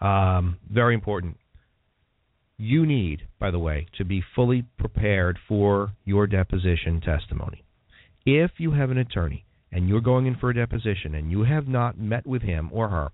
Um, 0.00 0.58
very 0.70 0.94
important 0.94 1.36
you 2.58 2.84
need, 2.84 3.22
by 3.38 3.50
the 3.52 3.58
way, 3.58 3.86
to 3.96 4.04
be 4.04 4.22
fully 4.34 4.64
prepared 4.78 5.38
for 5.46 5.92
your 6.04 6.26
deposition 6.26 7.00
testimony. 7.00 7.62
If 8.26 8.50
you 8.58 8.72
have 8.72 8.90
an 8.90 8.98
attorney 8.98 9.44
and 9.72 9.88
you're 9.88 10.00
going 10.00 10.26
in 10.26 10.36
for 10.36 10.50
a 10.50 10.54
deposition 10.54 11.14
and 11.14 11.30
you 11.30 11.44
have 11.44 11.68
not 11.68 11.98
met 11.98 12.26
with 12.26 12.42
him 12.42 12.70
or 12.72 12.88
her 12.88 13.10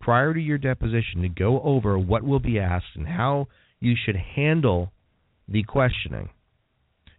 prior 0.00 0.32
to 0.32 0.40
your 0.40 0.58
deposition 0.58 1.22
to 1.22 1.28
go 1.28 1.60
over 1.62 1.98
what 1.98 2.22
will 2.22 2.38
be 2.38 2.58
asked 2.58 2.94
and 2.94 3.06
how 3.06 3.46
you 3.80 3.94
should 3.96 4.16
handle 4.16 4.92
the 5.48 5.62
questioning, 5.62 6.28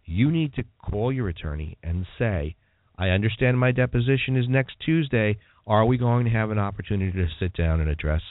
you 0.04 0.30
need 0.30 0.54
to 0.54 0.64
call 0.78 1.12
your 1.12 1.28
attorney 1.28 1.76
and 1.82 2.06
say, 2.18 2.56
I 2.98 3.08
understand 3.10 3.58
my 3.58 3.72
deposition 3.72 4.36
is 4.36 4.46
next 4.48 4.76
Tuesday. 4.84 5.38
Are 5.66 5.84
we 5.84 5.98
going 5.98 6.24
to 6.24 6.30
have 6.30 6.50
an 6.50 6.58
opportunity 6.58 7.12
to 7.12 7.28
sit 7.38 7.54
down 7.54 7.80
and 7.80 7.88
address 7.88 8.22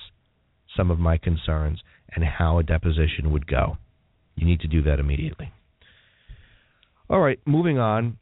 some 0.76 0.92
of 0.92 1.00
my 1.00 1.18
concerns? 1.18 1.82
and 2.16 2.24
how 2.24 2.60
a 2.60 2.64
deposition 2.64 3.32
would 3.32 3.48
go. 3.48 3.78
You 4.36 4.46
need 4.46 4.62
to 4.62 4.68
do 4.68 4.82
that 4.84 5.00
immediately. 5.00 5.52
All 7.10 7.20
right, 7.20 7.40
moving 7.46 7.80
on. 7.80 8.18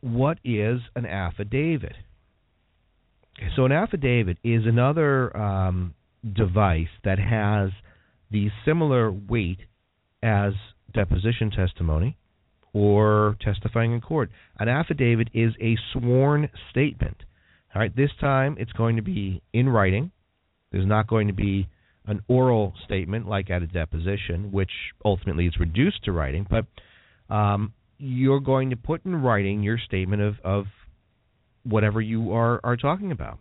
What 0.00 0.38
is 0.44 0.80
an 0.94 1.06
affidavit? 1.06 1.94
So, 3.54 3.64
an 3.64 3.72
affidavit 3.72 4.38
is 4.42 4.62
another 4.66 5.36
um, 5.36 5.94
device 6.34 6.88
that 7.04 7.18
has 7.18 7.70
the 8.30 8.48
similar 8.64 9.10
weight 9.12 9.58
as 10.22 10.52
deposition 10.92 11.50
testimony 11.50 12.16
or 12.72 13.36
testifying 13.40 13.92
in 13.92 14.00
court. 14.00 14.30
An 14.58 14.68
affidavit 14.68 15.28
is 15.32 15.52
a 15.60 15.76
sworn 15.92 16.48
statement. 16.70 17.16
All 17.74 17.80
right, 17.80 17.94
this 17.94 18.10
time 18.20 18.56
it's 18.58 18.72
going 18.72 18.96
to 18.96 19.02
be 19.02 19.42
in 19.52 19.68
writing. 19.68 20.10
There's 20.72 20.86
not 20.86 21.06
going 21.06 21.28
to 21.28 21.32
be 21.32 21.68
an 22.06 22.20
oral 22.28 22.74
statement 22.84 23.28
like 23.28 23.50
at 23.50 23.62
a 23.62 23.66
deposition, 23.66 24.50
which 24.50 24.70
ultimately 25.04 25.46
is 25.46 25.58
reduced 25.60 26.04
to 26.04 26.12
writing, 26.12 26.46
but 26.48 26.64
um, 27.34 27.72
you're 27.98 28.40
going 28.40 28.70
to 28.70 28.76
put 28.76 29.04
in 29.04 29.16
writing 29.16 29.62
your 29.62 29.78
statement 29.78 30.22
of, 30.22 30.34
of 30.44 30.64
whatever 31.64 32.00
you 32.00 32.32
are, 32.32 32.60
are 32.64 32.76
talking 32.76 33.12
about. 33.12 33.38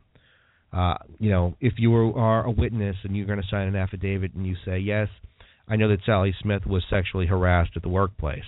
Uh, 0.74 0.95
you 1.20 1.30
know, 1.30 1.55
if 1.62 1.74
you 1.78 1.93
are 1.95 2.45
a 2.45 2.51
witness 2.51 2.95
and 3.03 3.16
you're 3.16 3.26
going 3.26 3.41
to 3.41 3.47
sign 3.49 3.68
an 3.68 3.76
affidavit 3.76 4.34
and 4.34 4.45
you 4.45 4.55
say, 4.66 4.78
yes, 4.80 5.08
I 5.68 5.76
know 5.76 5.89
that 5.89 5.99
Sally 6.05 6.36
Smith 6.41 6.66
was 6.66 6.84
sexually 6.89 7.28
harassed 7.28 7.72
at 7.76 7.82
the 7.82 7.89
workplace. 7.89 8.43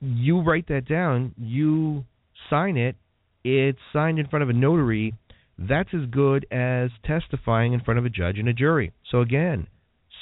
You 0.00 0.40
write 0.40 0.68
that 0.68 0.86
down, 0.86 1.34
you 1.38 2.04
sign 2.50 2.76
it, 2.76 2.96
it's 3.42 3.78
signed 3.92 4.18
in 4.18 4.26
front 4.26 4.42
of 4.42 4.48
a 4.50 4.52
notary 4.52 5.14
that's 5.58 5.90
as 5.94 6.06
good 6.10 6.46
as 6.50 6.90
testifying 7.04 7.72
in 7.72 7.80
front 7.80 7.98
of 7.98 8.04
a 8.04 8.10
judge 8.10 8.38
and 8.38 8.48
a 8.48 8.52
jury. 8.52 8.92
So, 9.10 9.20
again, 9.20 9.68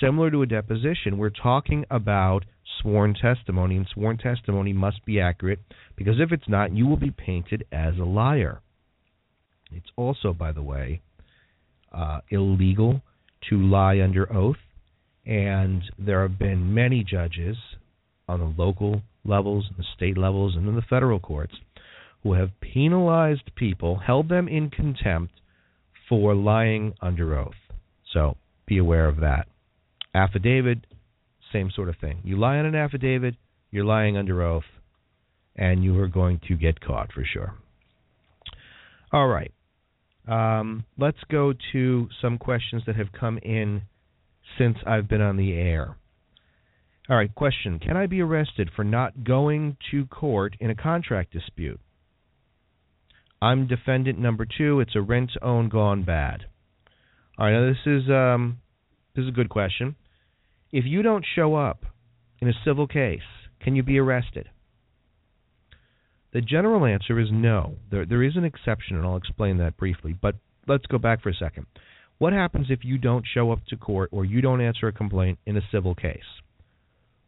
similar 0.01 0.31
to 0.31 0.43
a 0.43 0.47
deposition, 0.47 1.19
we're 1.19 1.31
talking 1.31 1.85
about 1.91 2.45
sworn 2.83 3.15
testimony, 3.15 3.77
and 3.77 3.87
sworn 3.93 4.19
testimony 4.19 4.73
must 4.73 5.05
be 5.05 5.21
accurate 5.21 5.61
because 5.97 6.21
if 6.21 6.33
it's 6.33 6.49
not, 6.49 6.77
you 6.77 6.87
will 6.87 6.97
be 6.97 7.11
painted 7.11 7.65
as 7.73 7.97
a 7.99 8.05
liar. 8.05 8.61
It's 9.71 9.91
also, 9.97 10.33
by 10.33 10.53
the 10.53 10.63
way, 10.63 11.01
uh, 11.93 12.21
illegal 12.31 13.01
to 13.49 13.57
lie 13.57 14.01
under 14.01 14.31
oath, 14.33 14.57
and 15.25 15.83
there 15.99 16.23
have 16.23 16.39
been 16.39 16.75
many 16.75 17.05
judges 17.05 17.57
on 18.29 18.41
the 18.41 18.63
local 18.63 19.03
levels, 19.25 19.71
the 19.77 19.85
state 19.97 20.19
levels, 20.19 20.57
and 20.57 20.69
in 20.69 20.75
the 20.75 20.83
federal 20.83 21.21
courts 21.21 21.55
who 22.23 22.35
have 22.35 22.51
penalized 22.61 23.51
people, 23.57 23.99
held 23.99 24.29
them 24.29 24.47
in 24.49 24.71
contempt 24.71 25.33
for 26.09 26.35
lying 26.35 26.95
under 27.01 27.37
oath. 27.39 27.55
So 28.13 28.37
be 28.67 28.79
aware 28.79 29.09
of 29.09 29.17
that. 29.21 29.49
Affidavit, 30.15 30.87
same 31.53 31.71
sort 31.75 31.89
of 31.89 31.97
thing. 32.01 32.21
You 32.25 32.39
lie 32.39 32.59
on 32.59 32.67
an 32.67 32.75
affidavit, 32.75 33.35
you're 33.71 33.85
lying 33.85 34.17
under 34.17 34.43
oath, 34.43 34.65
and 35.57 35.85
you 35.85 35.99
are 36.01 36.09
going 36.09 36.41
to 36.49 36.57
get 36.57 36.81
caught 36.81 37.13
for 37.13 37.25
sure. 37.25 37.55
All 39.13 39.29
right. 39.29 39.53
Um, 40.27 40.85
let's 40.99 41.19
go 41.31 41.53
to 41.73 42.09
some 42.21 42.39
questions 42.39 42.85
that 42.87 42.97
have 42.97 43.13
come 43.13 43.39
in 43.39 43.83
since 44.59 44.77
I've 44.87 45.09
been 45.09 45.21
on 45.21 45.37
the 45.37 45.53
air. 45.53 45.97
All 47.11 47.17
right, 47.17 47.35
question 47.35 47.81
Can 47.81 47.97
I 47.97 48.07
be 48.07 48.23
arrested 48.23 48.71
for 48.75 48.85
not 48.85 49.25
going 49.25 49.77
to 49.91 50.07
court 50.07 50.57
in 50.61 50.71
a 50.71 50.75
contract 50.75 51.33
dispute? 51.33 51.81
I'm 53.41 53.67
defendant 53.67 54.21
number 54.21 54.47
two. 54.47 54.79
It's 54.79 54.95
a 54.95 55.03
rent 55.03 55.33
own 55.43 55.69
gone 55.69 56.05
bad. 56.05 56.45
All 57.37 57.47
right, 57.47 57.53
now 57.53 57.67
this 57.67 57.87
is 57.87 58.09
um, 58.09 58.59
this 59.17 59.25
is 59.25 59.29
a 59.29 59.33
good 59.33 59.49
question. 59.49 59.97
If 60.73 60.87
you 60.87 61.03
don't 61.03 61.25
show 61.35 61.55
up 61.55 61.85
in 62.41 62.49
a 62.49 62.55
civil 62.65 62.87
case, 62.87 63.21
can 63.61 63.77
you 63.77 63.83
be 63.83 63.99
arrested? 63.99 64.49
The 66.33 66.41
general 66.41 66.87
answer 66.87 67.21
is 67.21 67.29
no. 67.31 67.77
There 67.91 68.07
there 68.07 68.23
is 68.23 68.37
an 68.37 68.45
exception, 68.45 68.97
and 68.97 69.07
I'll 69.07 69.17
explain 69.17 69.59
that 69.59 69.77
briefly. 69.77 70.17
But 70.19 70.37
let's 70.67 70.87
go 70.87 70.97
back 70.97 71.23
for 71.23 71.29
a 71.29 71.35
second. 71.35 71.67
What 72.17 72.33
happens 72.33 72.69
if 72.71 72.85
you 72.85 72.97
don't 72.97 73.27
show 73.27 73.53
up 73.53 73.59
to 73.67 73.77
court 73.77 74.09
or 74.13 74.25
you 74.25 74.41
don't 74.41 74.63
answer 74.63 74.89
a 74.89 74.93
complaint 74.93 75.39
in 75.45 75.59
a 75.59 75.69
civil 75.71 75.95
case? 75.95 76.41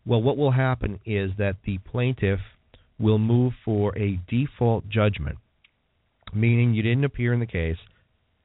Well, 0.06 0.22
what 0.22 0.38
will 0.38 0.52
happen 0.52 1.00
is 1.04 1.32
that 1.36 1.56
the 1.64 1.78
plaintiff 1.78 2.40
will 2.98 3.18
move 3.18 3.52
for 3.64 3.96
a 3.98 4.20
default 4.28 4.88
judgment, 4.88 5.36
meaning 6.32 6.72
you 6.72 6.82
didn't 6.82 7.04
appear 7.04 7.34
in 7.34 7.40
the 7.40 7.46
case, 7.46 7.78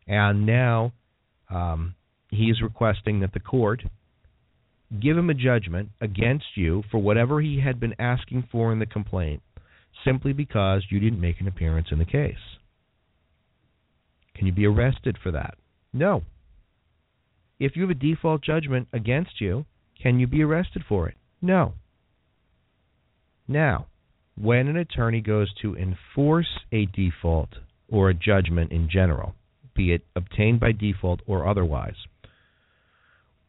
and 0.07 0.45
now 0.45 0.91
um, 1.49 1.95
he 2.31 2.45
is 2.45 2.61
requesting 2.61 3.19
that 3.19 3.33
the 3.33 3.39
court 3.39 3.83
give 5.01 5.17
him 5.17 5.29
a 5.29 5.35
judgment 5.35 5.89
against 6.01 6.45
you 6.55 6.83
for 6.89 6.97
whatever 6.97 7.41
he 7.41 7.59
had 7.59 7.79
been 7.79 7.95
asking 7.99 8.47
for 8.51 8.71
in 8.71 8.79
the 8.79 8.85
complaint, 8.85 9.41
simply 10.03 10.33
because 10.33 10.83
you 10.89 10.99
didn't 10.99 11.21
make 11.21 11.39
an 11.39 11.47
appearance 11.47 11.87
in 11.91 11.99
the 11.99 12.05
case. 12.05 12.35
Can 14.35 14.47
you 14.47 14.53
be 14.53 14.65
arrested 14.65 15.17
for 15.21 15.31
that? 15.31 15.55
No. 15.93 16.23
If 17.59 17.75
you 17.75 17.81
have 17.83 17.91
a 17.91 17.93
default 17.93 18.41
judgment 18.41 18.87
against 18.93 19.41
you, 19.41 19.65
can 20.01 20.19
you 20.19 20.27
be 20.27 20.43
arrested 20.43 20.83
for 20.87 21.09
it? 21.09 21.15
No. 21.41 21.73
Now, 23.47 23.87
when 24.39 24.67
an 24.67 24.77
attorney 24.77 25.21
goes 25.21 25.53
to 25.61 25.75
enforce 25.75 26.59
a 26.71 26.85
default 26.85 27.49
or 27.89 28.09
a 28.09 28.13
judgment 28.13 28.71
in 28.71 28.89
general, 28.89 29.35
be 29.75 29.91
it 29.91 30.05
obtained 30.15 30.59
by 30.59 30.71
default 30.71 31.21
or 31.27 31.47
otherwise, 31.47 31.95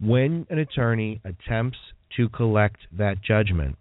when 0.01 0.47
an 0.49 0.59
attorney 0.59 1.21
attempts 1.25 1.79
to 2.17 2.29
collect 2.29 2.79
that 2.93 3.23
judgment, 3.23 3.77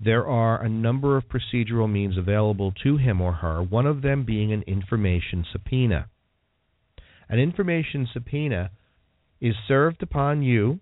there 0.00 0.26
are 0.26 0.62
a 0.62 0.68
number 0.68 1.16
of 1.16 1.24
procedural 1.28 1.90
means 1.90 2.18
available 2.18 2.72
to 2.82 2.96
him 2.96 3.20
or 3.20 3.32
her, 3.32 3.62
one 3.62 3.86
of 3.86 4.02
them 4.02 4.24
being 4.24 4.52
an 4.52 4.62
information 4.66 5.46
subpoena. 5.50 6.08
An 7.28 7.38
information 7.38 8.06
subpoena 8.12 8.70
is 9.40 9.54
served 9.66 10.02
upon 10.02 10.42
you, 10.42 10.80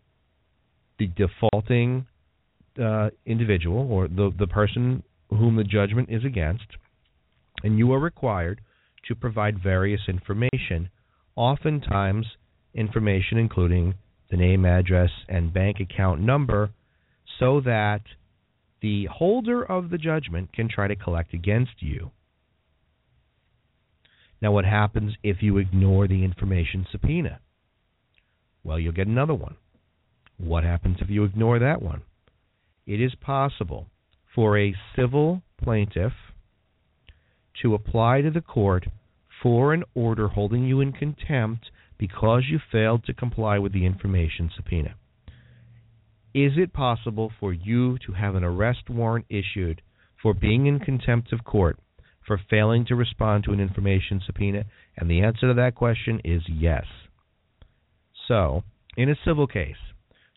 the 0.98 1.06
defaulting 1.06 2.06
uh, 2.82 3.10
individual 3.24 3.90
or 3.90 4.08
the 4.08 4.32
the 4.36 4.46
person 4.46 5.02
whom 5.30 5.56
the 5.56 5.64
judgment 5.64 6.08
is 6.10 6.24
against, 6.24 6.66
and 7.62 7.78
you 7.78 7.92
are 7.92 8.00
required 8.00 8.60
to 9.06 9.14
provide 9.14 9.62
various 9.62 10.00
information, 10.08 10.88
oftentimes 11.36 12.26
information 12.74 13.38
including 13.38 13.94
the 14.34 14.46
name, 14.46 14.64
address, 14.64 15.10
and 15.28 15.54
bank 15.54 15.78
account 15.80 16.20
number, 16.20 16.70
so 17.38 17.60
that 17.60 18.02
the 18.82 19.06
holder 19.06 19.62
of 19.62 19.90
the 19.90 19.98
judgment 19.98 20.52
can 20.52 20.68
try 20.68 20.88
to 20.88 20.96
collect 20.96 21.32
against 21.32 21.80
you. 21.80 22.10
Now, 24.42 24.52
what 24.52 24.64
happens 24.64 25.14
if 25.22 25.38
you 25.40 25.58
ignore 25.58 26.08
the 26.08 26.24
information 26.24 26.86
subpoena? 26.90 27.40
Well, 28.62 28.78
you'll 28.78 28.92
get 28.92 29.06
another 29.06 29.34
one. 29.34 29.56
What 30.36 30.64
happens 30.64 30.98
if 31.00 31.08
you 31.08 31.24
ignore 31.24 31.58
that 31.58 31.80
one? 31.80 32.02
it 32.86 33.00
is 33.00 33.14
possible 33.20 33.86
for 34.34 34.58
a 34.58 34.74
civil 34.96 35.42
plaintiff 35.62 36.12
to 37.62 37.74
apply 37.74 38.20
to 38.20 38.30
the 38.30 38.40
court 38.40 38.86
for 39.42 39.72
an 39.72 39.84
order 39.94 40.28
holding 40.28 40.64
you 40.64 40.80
in 40.80 40.92
contempt 40.92 41.70
because 41.98 42.44
you 42.50 42.58
failed 42.72 43.04
to 43.04 43.14
comply 43.14 43.58
with 43.58 43.72
the 43.72 43.86
information 43.86 44.50
subpoena. 44.54 44.94
Is 46.34 46.52
it 46.56 46.72
possible 46.72 47.30
for 47.38 47.52
you 47.52 47.96
to 48.06 48.12
have 48.12 48.34
an 48.34 48.42
arrest 48.42 48.90
warrant 48.90 49.26
issued 49.28 49.82
for 50.20 50.34
being 50.34 50.66
in 50.66 50.80
contempt 50.80 51.32
of 51.32 51.44
court 51.44 51.78
for 52.26 52.40
failing 52.50 52.84
to 52.86 52.96
respond 52.96 53.44
to 53.44 53.52
an 53.52 53.60
information 53.60 54.20
subpoena? 54.26 54.64
And 54.96 55.08
the 55.08 55.22
answer 55.22 55.48
to 55.48 55.54
that 55.54 55.76
question 55.76 56.20
is 56.24 56.42
yes. 56.48 56.84
So, 58.26 58.64
in 58.96 59.10
a 59.10 59.16
civil 59.24 59.46
case, 59.46 59.76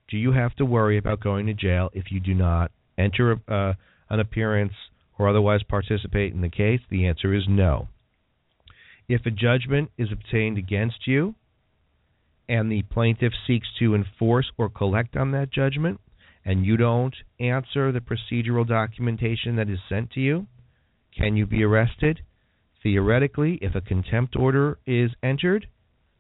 do 0.10 0.18
you 0.18 0.34
have 0.34 0.56
to 0.56 0.66
worry 0.66 0.98
about 0.98 1.20
going 1.20 1.48
to 1.48 1.54
jail 1.54 1.90
if 1.94 2.12
you 2.12 2.20
do 2.20 2.34
not 2.34 2.72
enter 2.98 3.40
uh, 3.48 3.74
an 4.10 4.20
appearance 4.20 4.74
or 5.18 5.28
otherwise 5.28 5.64
participate 5.64 6.34
in 6.34 6.42
the 6.42 6.50
case? 6.50 6.82
The 6.90 7.08
answer 7.08 7.34
is 7.34 7.44
no. 7.48 7.88
If 9.10 9.26
a 9.26 9.32
judgment 9.32 9.90
is 9.98 10.12
obtained 10.12 10.58
against 10.58 11.08
you 11.08 11.36
and 12.50 12.72
the 12.72 12.84
plaintiff 12.84 13.34
seeks 13.46 13.68
to 13.80 13.96
enforce 13.96 14.52
or 14.58 14.70
collect 14.70 15.16
on 15.16 15.32
that 15.32 15.52
judgment, 15.52 16.00
and 16.46 16.66
you 16.66 16.78
don't 16.78 17.16
answer 17.40 17.92
the 17.92 18.00
procedural 18.00 18.68
documentation 18.68 19.58
that 19.58 19.70
is 19.70 19.80
sent 19.90 20.12
to 20.12 20.20
you, 20.20 20.48
can 21.18 21.36
you 21.36 21.46
be 21.46 21.64
arrested? 21.64 22.22
Theoretically, 22.84 23.58
if 23.62 23.76
a 23.76 23.82
contempt 23.82 24.36
order 24.36 24.78
is 24.86 25.12
entered, 25.22 25.68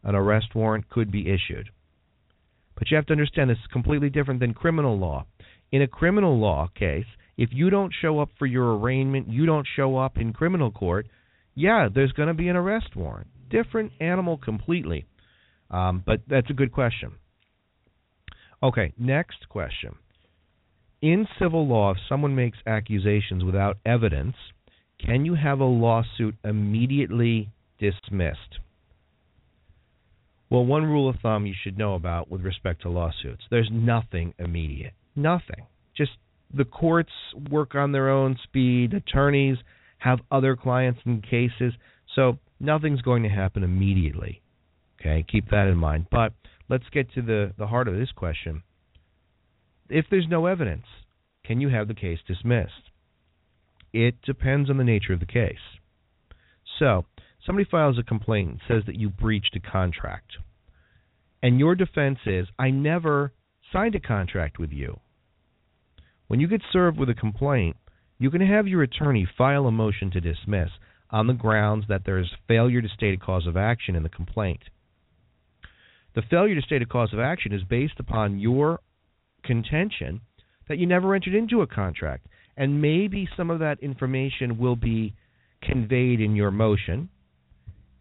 an 0.04 0.16
arrest 0.16 0.56
warrant 0.56 0.90
could 0.90 1.12
be 1.12 1.30
issued. 1.30 1.70
But 2.78 2.92
you 2.92 2.98
have 2.98 3.06
to 3.08 3.14
understand 3.14 3.50
this 3.50 3.58
is 3.58 3.72
completely 3.72 4.10
different 4.10 4.40
than 4.40 4.54
criminal 4.54 4.98
law. 4.98 5.26
In 5.72 5.82
a 5.82 5.88
criminal 5.88 6.38
law 6.38 6.68
case, 6.76 7.06
if 7.38 7.50
you 7.52 7.70
don't 7.70 7.94
show 8.02 8.20
up 8.20 8.30
for 8.38 8.46
your 8.46 8.78
arraignment, 8.78 9.30
you 9.30 9.46
don't 9.46 9.68
show 9.76 9.98
up 9.98 10.18
in 10.18 10.34
criminal 10.34 10.72
court, 10.72 11.08
yeah, 11.56 11.88
there's 11.94 12.12
going 12.12 12.28
to 12.28 12.34
be 12.34 12.50
an 12.50 12.56
arrest 12.56 12.96
warrant. 12.96 13.28
Different 13.50 13.92
animal 14.00 14.38
completely. 14.38 15.06
Um, 15.70 16.04
but 16.06 16.22
that's 16.28 16.50
a 16.50 16.54
good 16.54 16.72
question. 16.72 17.14
Okay, 18.64 18.94
next 18.98 19.50
question. 19.50 19.96
In 21.02 21.28
civil 21.40 21.68
law, 21.68 21.92
if 21.92 21.98
someone 22.10 22.36
makes 22.36 22.58
accusations 22.66 23.44
without 23.44 23.78
evidence, 23.86 24.36
can 25.00 25.26
you 25.26 25.36
have 25.36 25.60
a 25.60 25.66
lawsuit 25.66 26.36
immediately 26.44 27.50
dismissed? 27.78 28.60
Well, 30.50 30.66
one 30.66 30.86
rule 30.86 31.10
of 31.10 31.18
thumb 31.22 31.46
you 31.46 31.54
should 31.62 31.78
know 31.78 31.96
about 31.96 32.32
with 32.32 32.42
respect 32.42 32.82
to 32.84 32.90
lawsuits 32.90 33.44
there's 33.50 33.70
nothing 33.72 34.34
immediate. 34.40 34.94
Nothing. 35.16 35.66
Just 35.96 36.12
the 36.54 36.66
courts 36.66 37.12
work 37.50 37.76
on 37.76 37.92
their 37.92 38.10
own 38.10 38.38
speed, 38.44 38.94
attorneys 38.94 39.58
have 40.00 40.20
other 40.32 40.56
clients 40.56 41.02
and 41.06 41.22
cases, 41.22 41.74
so 42.16 42.38
nothing's 42.60 43.02
going 43.02 43.24
to 43.24 43.30
happen 43.30 43.64
immediately. 43.64 44.42
Okay, 45.00 45.26
keep 45.30 45.50
that 45.50 45.68
in 45.68 45.78
mind. 45.78 46.08
But 46.12 46.34
let's 46.70 46.90
get 46.92 47.12
to 47.14 47.22
the, 47.22 47.54
the 47.58 47.68
heart 47.68 47.88
of 47.88 47.96
this 47.96 48.12
question. 48.16 48.64
If 49.90 50.06
there's 50.10 50.28
no 50.30 50.48
evidence, 50.48 50.86
can 51.46 51.62
you 51.62 51.70
have 51.70 51.88
the 51.88 51.94
case 51.94 52.20
dismissed? 52.28 52.92
It 53.94 54.22
depends 54.22 54.70
on 54.70 54.78
the 54.78 54.84
nature 54.84 55.14
of 55.14 55.20
the 55.20 55.26
case. 55.26 55.56
So, 56.78 57.06
somebody 57.46 57.68
files 57.70 57.98
a 57.98 58.04
complaint 58.04 58.50
and 58.50 58.60
says 58.68 58.84
that 58.86 59.00
you 59.00 59.10
breached 59.10 59.56
a 59.56 59.72
contract, 59.72 60.34
and 61.42 61.60
your 61.60 61.76
defense 61.76 62.20
is, 62.26 62.48
I 62.60 62.70
never 62.70 63.32
signed 63.72 63.96
a 63.96 64.00
contract 64.00 64.60
with 64.60 64.72
you. 64.72 65.00
When 66.28 66.40
you 66.40 66.48
get 66.48 66.62
served 66.74 67.00
with 67.00 67.10
a 67.10 67.14
complaint, 67.14 67.78
you 68.20 68.30
can 68.30 68.42
have 68.42 68.68
your 68.68 68.84
attorney 68.84 69.28
file 69.38 69.66
a 69.68 69.72
motion 69.72 70.12
to 70.12 70.22
dismiss 70.22 70.70
on 71.10 71.28
the 71.28 71.34
grounds 71.34 71.86
that 71.88 72.04
there 72.06 72.18
is 72.18 72.28
failure 72.48 72.82
to 72.82 72.90
state 72.90 73.14
a 73.14 73.26
cause 73.26 73.48
of 73.48 73.56
action 73.56 73.96
in 73.96 74.04
the 74.04 74.10
complaint. 74.10 74.64
The 76.18 76.24
failure 76.32 76.56
to 76.56 76.64
state 76.64 76.82
a 76.82 76.88
cause 76.88 77.14
of 77.14 77.20
action 77.20 77.54
is 77.54 77.62
based 77.70 78.00
upon 78.00 78.40
your 78.40 78.80
contention 79.44 80.22
that 80.68 80.80
you 80.80 80.88
never 80.88 81.14
entered 81.14 81.36
into 81.36 81.62
a 81.62 81.68
contract. 81.68 82.26
And 82.58 82.82
maybe 82.82 83.30
some 83.38 83.52
of 83.52 83.60
that 83.60 83.84
information 83.84 84.58
will 84.58 84.76
be 84.76 85.14
conveyed 85.62 86.20
in 86.20 86.36
your 86.36 86.50
motion, 86.50 87.10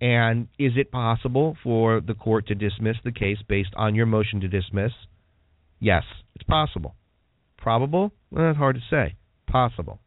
and 0.01 0.49
is 0.59 0.73
it 0.79 0.91
possible 0.91 1.59
for 1.63 2.01
the 2.01 2.15
court 2.15 2.47
to 2.47 2.55
dismiss 2.55 2.97
the 3.05 3.13
case 3.13 3.37
based 3.47 3.75
on 3.77 3.95
your 3.95 4.07
motion 4.07 4.41
to 4.41 4.49
dismiss? 4.49 4.93
Yes, 5.79 6.05
it's 6.35 6.45
possible. 6.45 6.95
Probable? 7.59 8.13
Well, 8.31 8.49
it's 8.49 8.59
hard 8.59 8.77
to 8.77 8.83
say. 8.89 9.17
Possible. 9.47 10.01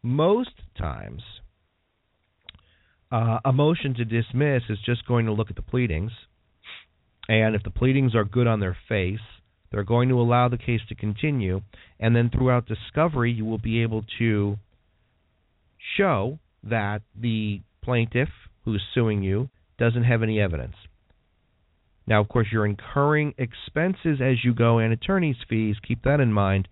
Most 0.00 0.54
times, 0.78 1.22
uh, 3.10 3.40
a 3.44 3.52
motion 3.52 3.94
to 3.94 4.04
dismiss 4.04 4.62
is 4.68 4.78
just 4.86 5.04
going 5.08 5.26
to 5.26 5.32
look 5.32 5.50
at 5.50 5.56
the 5.56 5.62
pleadings 5.62 6.12
And 7.28 7.54
if 7.54 7.62
the 7.62 7.70
pleadings 7.70 8.14
are 8.14 8.24
good 8.24 8.46
on 8.46 8.60
their 8.60 8.76
face, 8.88 9.20
they're 9.70 9.84
going 9.84 10.08
to 10.10 10.20
allow 10.20 10.48
the 10.48 10.58
case 10.58 10.80
to 10.88 10.94
continue. 10.94 11.60
And 11.98 12.14
then 12.14 12.30
throughout 12.30 12.66
discovery, 12.66 13.32
you 13.32 13.44
will 13.44 13.58
be 13.58 13.82
able 13.82 14.04
to 14.18 14.56
show 15.96 16.38
that 16.62 17.02
the 17.20 17.60
plaintiff 17.82 18.28
who's 18.64 18.82
suing 18.94 19.22
you 19.22 19.48
doesn't 19.78 20.04
have 20.04 20.22
any 20.22 20.40
evidence. 20.40 20.74
Now, 22.06 22.20
of 22.20 22.28
course, 22.28 22.46
you're 22.52 22.66
incurring 22.66 23.34
expenses 23.36 24.20
as 24.20 24.44
you 24.44 24.54
go 24.54 24.78
and 24.78 24.92
attorney's 24.92 25.36
fees. 25.48 25.76
Keep 25.86 26.02
that 26.04 26.20
in 26.20 26.32
mind. 26.32 26.68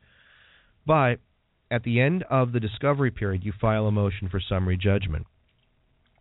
But 0.86 1.18
at 1.70 1.82
the 1.82 2.00
end 2.00 2.24
of 2.30 2.52
the 2.52 2.61
discovery 2.61 3.11
period, 3.11 3.44
you 3.44 3.52
file 3.61 3.86
a 3.86 3.92
motion 3.92 4.28
for 4.28 4.40
summary 4.40 4.76
judgment. 4.76 5.26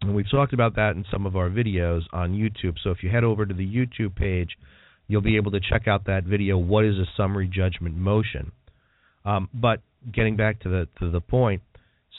And 0.04 0.16
we've 0.16 0.30
talked 0.30 0.52
about 0.52 0.76
that 0.76 0.98
in 0.98 1.06
some 1.10 1.26
of 1.26 1.38
our 1.38 1.50
videos 1.50 2.02
on 2.12 2.34
YouTube. 2.34 2.76
So 2.84 2.92
if 2.92 3.04
you 3.04 3.10
head 3.10 3.24
over 3.24 3.46
to 3.46 3.54
the 3.54 3.66
YouTube 3.66 4.16
page, 4.16 4.50
you'll 5.08 5.22
be 5.22 5.38
able 5.38 5.52
to 5.52 5.62
check 5.62 5.88
out 5.88 6.06
that 6.08 6.26
video. 6.26 6.58
What 6.58 6.84
is 6.84 6.96
a 6.98 7.06
summary 7.16 7.48
judgment 7.48 7.96
motion? 7.96 8.52
Um, 9.24 9.48
but 9.54 9.82
getting 10.12 10.36
back 10.36 10.60
to 10.62 10.70
the 10.70 10.88
to 11.00 11.10
the 11.10 11.22
point, 11.22 11.62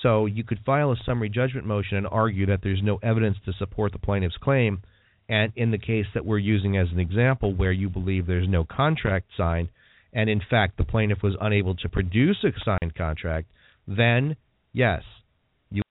so 0.02 0.24
you 0.24 0.44
could 0.44 0.60
file 0.64 0.92
a 0.92 0.96
summary 1.04 1.28
judgment 1.28 1.66
motion 1.66 1.98
and 1.98 2.06
argue 2.06 2.46
that 2.46 2.60
there's 2.62 2.82
no 2.82 2.96
evidence 3.02 3.36
to 3.44 3.52
support 3.52 3.92
the 3.92 3.98
plaintiff's 3.98 4.38
claim. 4.38 4.82
And 5.28 5.52
in 5.54 5.70
the 5.70 5.78
case 5.78 6.06
that 6.14 6.24
we're 6.24 6.38
using 6.38 6.78
as 6.78 6.88
an 6.90 6.98
example, 6.98 7.54
where 7.54 7.72
you 7.72 7.90
believe 7.90 8.26
there's 8.26 8.48
no 8.48 8.64
contract 8.64 9.26
signed, 9.36 9.68
and 10.14 10.30
in 10.30 10.40
fact 10.48 10.78
the 10.78 10.84
plaintiff 10.84 11.22
was 11.22 11.36
unable 11.38 11.74
to 11.76 11.88
produce 11.90 12.44
a 12.44 12.52
signed 12.64 12.94
contract, 12.94 13.48
then 13.86 14.36
yes, 14.72 15.02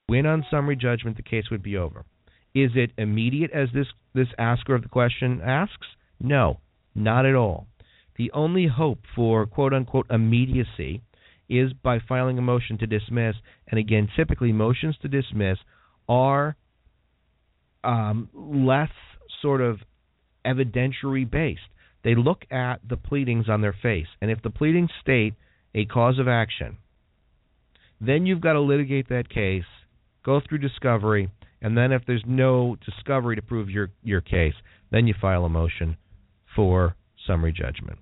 win 0.09 0.25
on 0.25 0.45
summary 0.49 0.75
judgment, 0.75 1.17
the 1.17 1.23
case 1.23 1.45
would 1.49 1.63
be 1.63 1.77
over. 1.77 2.05
Is 2.53 2.71
it 2.75 2.91
immediate 2.97 3.51
as 3.51 3.69
this 3.73 3.87
this 4.13 4.27
asker 4.37 4.75
of 4.75 4.83
the 4.83 4.89
question 4.89 5.41
asks? 5.43 5.87
No, 6.19 6.59
not 6.93 7.25
at 7.25 7.35
all. 7.35 7.67
The 8.15 8.31
only 8.31 8.67
hope 8.67 8.99
for 9.15 9.45
quote 9.45 9.73
unquote 9.73 10.07
immediacy 10.11 11.01
is 11.49 11.73
by 11.73 11.99
filing 11.99 12.37
a 12.37 12.41
motion 12.41 12.77
to 12.79 12.87
dismiss, 12.87 13.35
and 13.67 13.79
again, 13.79 14.07
typically 14.15 14.51
motions 14.51 14.95
to 15.01 15.07
dismiss 15.07 15.57
are 16.07 16.55
um, 17.83 18.29
less 18.33 18.91
sort 19.41 19.61
of 19.61 19.79
evidentiary 20.45 21.29
based. 21.29 21.61
They 22.03 22.15
look 22.15 22.43
at 22.51 22.81
the 22.87 22.97
pleadings 22.97 23.49
on 23.49 23.61
their 23.61 23.75
face, 23.81 24.07
and 24.21 24.29
if 24.29 24.41
the 24.41 24.49
pleadings 24.49 24.91
state 25.01 25.33
a 25.73 25.85
cause 25.85 26.19
of 26.19 26.27
action, 26.27 26.77
then 27.99 28.25
you've 28.25 28.41
got 28.41 28.53
to 28.53 28.59
litigate 28.59 29.09
that 29.09 29.29
case, 29.29 29.63
go 30.23 30.41
through 30.47 30.59
discovery, 30.59 31.29
and 31.61 31.77
then 31.77 31.91
if 31.91 32.03
there's 32.05 32.23
no 32.25 32.77
discovery 32.85 33.35
to 33.35 33.41
prove 33.41 33.69
your 33.69 33.89
your 34.03 34.21
case, 34.21 34.55
then 34.91 35.07
you 35.07 35.13
file 35.19 35.45
a 35.45 35.49
motion 35.49 35.97
for 36.55 36.95
summary 37.25 37.53
judgment. 37.53 37.99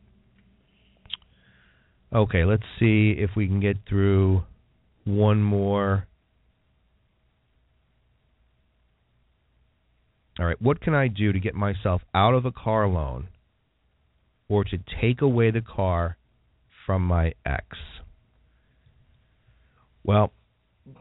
Okay, 2.13 2.43
let's 2.43 2.63
see 2.79 3.15
if 3.17 3.31
we 3.35 3.47
can 3.47 3.61
get 3.61 3.77
through 3.87 4.43
one 5.05 5.41
more. 5.41 6.07
All 10.39 10.45
right, 10.45 10.61
what 10.61 10.81
can 10.81 10.93
I 10.93 11.07
do 11.07 11.31
to 11.31 11.39
get 11.39 11.55
myself 11.55 12.01
out 12.13 12.33
of 12.33 12.45
a 12.45 12.51
car 12.51 12.87
loan 12.87 13.27
or 14.49 14.63
to 14.65 14.77
take 14.99 15.21
away 15.21 15.51
the 15.51 15.61
car 15.61 16.17
from 16.85 17.05
my 17.05 17.33
ex? 17.45 17.65
Well, 20.03 20.33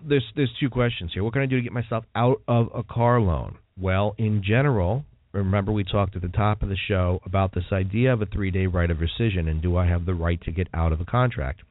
there's 0.07 0.24
there's 0.37 0.53
two 0.61 0.70
questions 0.70 1.11
here. 1.12 1.24
What 1.24 1.33
can 1.33 1.43
I 1.43 1.47
do 1.47 1.57
to 1.57 1.62
get 1.62 1.72
myself 1.72 2.05
out 2.14 2.43
of 2.47 2.68
a 2.74 2.83
car 2.83 3.20
loan? 3.20 3.59
Well, 3.78 4.14
in 4.18 4.43
general, 4.45 5.05
remember 5.33 5.72
we 5.72 5.85
talked 5.85 6.16
at 6.16 6.22
the 6.22 6.28
top 6.28 6.62
of 6.62 6.68
the 6.68 6.76
show 6.89 7.20
about 7.24 7.55
this 7.55 7.64
idea 7.72 8.12
of 8.12 8.20
a 8.20 8.26
3-day 8.26 8.66
right 8.66 8.91
of 8.91 8.99
rescission 8.99 9.49
and 9.49 9.62
do 9.62 9.76
I 9.76 9.87
have 9.87 10.05
the 10.05 10.14
right 10.14 10.41
to 10.43 10.53
get 10.53 10.68
out 10.74 10.93
of 10.93 11.01
a 11.01 11.05
contract? 11.05 11.62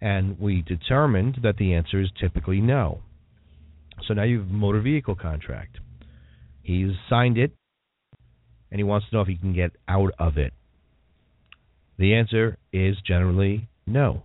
And 0.00 0.38
we 0.38 0.62
determined 0.62 1.38
that 1.42 1.56
the 1.56 1.74
answer 1.74 2.00
is 2.00 2.10
typically 2.20 2.60
no. 2.60 3.00
So 4.06 4.14
now 4.14 4.24
you 4.24 4.40
have 4.40 4.48
a 4.48 4.52
motor 4.52 4.80
vehicle 4.80 5.14
contract. 5.14 5.78
He's 6.62 6.92
signed 7.08 7.38
it 7.38 7.52
and 8.70 8.78
he 8.78 8.84
wants 8.84 9.08
to 9.08 9.16
know 9.16 9.22
if 9.22 9.28
he 9.28 9.36
can 9.36 9.52
get 9.52 9.72
out 9.88 10.12
of 10.18 10.38
it. 10.38 10.52
The 11.98 12.14
answer 12.14 12.56
is 12.72 12.96
generally 13.06 13.68
no. 13.86 14.24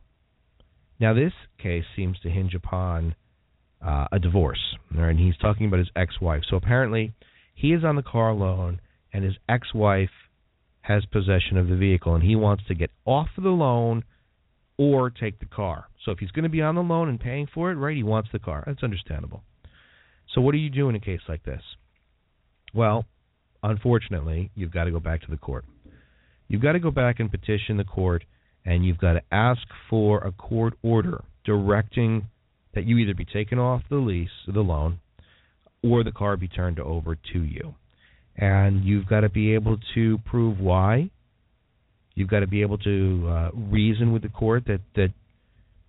Now, 0.99 1.13
this 1.13 1.33
case 1.61 1.83
seems 1.95 2.19
to 2.19 2.29
hinge 2.29 2.55
upon 2.55 3.15
uh, 3.85 4.07
a 4.11 4.19
divorce, 4.19 4.75
right? 4.95 5.09
and 5.09 5.19
he's 5.19 5.37
talking 5.37 5.67
about 5.67 5.79
his 5.79 5.89
ex-wife. 5.95 6.43
So 6.49 6.55
apparently, 6.55 7.13
he 7.53 7.73
is 7.73 7.83
on 7.83 7.95
the 7.95 8.01
car 8.01 8.33
loan, 8.33 8.81
and 9.13 9.23
his 9.23 9.35
ex-wife 9.47 10.09
has 10.81 11.05
possession 11.05 11.57
of 11.57 11.67
the 11.67 11.75
vehicle, 11.75 12.15
and 12.15 12.23
he 12.23 12.35
wants 12.35 12.63
to 12.67 12.75
get 12.75 12.91
off 13.05 13.27
of 13.37 13.43
the 13.43 13.49
loan 13.49 14.03
or 14.77 15.09
take 15.09 15.39
the 15.39 15.45
car. 15.45 15.87
So 16.05 16.11
if 16.11 16.19
he's 16.19 16.31
going 16.31 16.43
to 16.43 16.49
be 16.49 16.61
on 16.61 16.75
the 16.75 16.81
loan 16.81 17.09
and 17.09 17.19
paying 17.19 17.47
for 17.53 17.71
it, 17.71 17.75
right, 17.75 17.95
he 17.95 18.03
wants 18.03 18.29
the 18.31 18.39
car. 18.39 18.63
That's 18.65 18.83
understandable. 18.83 19.43
So 20.33 20.41
what 20.41 20.53
do 20.53 20.57
you 20.57 20.69
do 20.69 20.89
in 20.89 20.95
a 20.95 20.99
case 20.99 21.21
like 21.27 21.43
this? 21.43 21.61
Well, 22.73 23.05
unfortunately, 23.63 24.51
you've 24.55 24.71
got 24.71 24.85
to 24.85 24.91
go 24.91 24.99
back 24.99 25.21
to 25.21 25.31
the 25.31 25.37
court. 25.37 25.65
You've 26.47 26.61
got 26.61 26.73
to 26.73 26.79
go 26.79 26.91
back 26.91 27.19
and 27.19 27.29
petition 27.29 27.77
the 27.77 27.83
court, 27.83 28.23
and 28.68 28.86
you've 28.86 28.99
got 28.99 29.13
to 29.13 29.22
ask 29.32 29.61
for 29.89 30.20
a 30.20 30.32
court 30.34 30.74
order 30.84 31.24
directing 31.45 32.28
that 32.76 32.86
you 32.86 32.97
either 32.97 33.15
be 33.15 33.26
taken 33.26 33.57
off 33.57 33.82
the 33.89 33.95
lease, 33.95 34.30
the 34.45 34.59
loan, 34.59 34.99
or 35.82 36.03
the 36.03 36.11
car 36.11 36.36
be 36.36 36.49
turned 36.49 36.78
over 36.78 37.15
to 37.15 37.39
you. 37.41 37.74
And 38.36 38.84
you've 38.84 39.07
got 39.07 39.22
to 39.22 39.30
be 39.30 39.53
able 39.53 39.78
to 39.95 40.18
prove 40.26 40.59
why. 40.59 41.09
You've 42.13 42.30
got 42.30 42.41
to 42.41 42.47
be 42.47 42.61
able 42.61 42.78
to 42.80 43.28
uh, 43.28 43.49
reason 43.53 44.11
with 44.11 44.22
the 44.22 44.30
court 44.30 44.65
that 44.68 44.82
that 44.95 45.13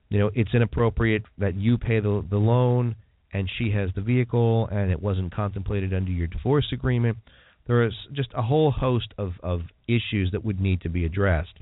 you 0.09 0.19
know 0.19 0.31
it's 0.35 0.55
inappropriate 0.55 1.25
that 1.39 1.57
you 1.57 1.79
pay 1.79 2.01
the 2.01 2.25
the 2.31 2.37
loan 2.37 2.95
and 3.33 3.51
she 3.59 3.71
has 3.73 3.91
the 3.95 4.01
vehicle 4.01 4.69
and 4.71 4.91
it 4.91 5.03
wasn't 5.03 5.35
contemplated 5.35 5.93
under 5.93 6.11
your 6.11 6.29
divorce 6.29 6.67
agreement. 6.73 7.19
There 7.67 7.85
is 7.85 7.93
just 8.13 8.31
a 8.35 8.43
whole 8.43 8.71
host 8.71 9.13
of, 9.19 9.33
of 9.43 9.63
issues 9.87 10.31
that 10.33 10.45
would 10.45 10.61
need 10.61 10.81
to 10.83 10.89
be 10.89 11.05
addressed. 11.05 11.59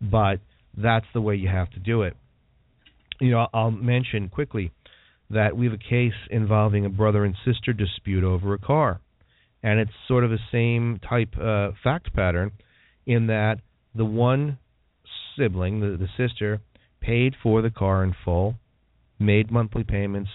But 0.00 0.40
that's 0.76 1.06
the 1.12 1.20
way 1.20 1.36
you 1.36 1.48
have 1.48 1.70
to 1.70 1.80
do 1.80 2.02
it. 2.02 2.16
You 3.20 3.32
know, 3.32 3.48
I'll 3.52 3.70
mention 3.70 4.28
quickly 4.28 4.70
that 5.30 5.56
we 5.56 5.66
have 5.66 5.74
a 5.74 5.90
case 5.90 6.14
involving 6.30 6.84
a 6.84 6.88
brother 6.88 7.24
and 7.24 7.34
sister 7.44 7.72
dispute 7.72 8.24
over 8.24 8.54
a 8.54 8.58
car. 8.58 9.00
And 9.62 9.80
it's 9.80 9.90
sort 10.06 10.24
of 10.24 10.30
the 10.30 10.38
same 10.52 11.00
type 11.06 11.34
uh, 11.36 11.70
fact 11.82 12.14
pattern 12.14 12.52
in 13.06 13.26
that 13.26 13.56
the 13.94 14.04
one 14.04 14.58
sibling, 15.36 15.80
the, 15.80 15.96
the 15.96 16.08
sister, 16.16 16.60
paid 17.00 17.34
for 17.42 17.60
the 17.62 17.70
car 17.70 18.04
in 18.04 18.14
full, 18.24 18.54
made 19.18 19.50
monthly 19.50 19.84
payments, 19.84 20.30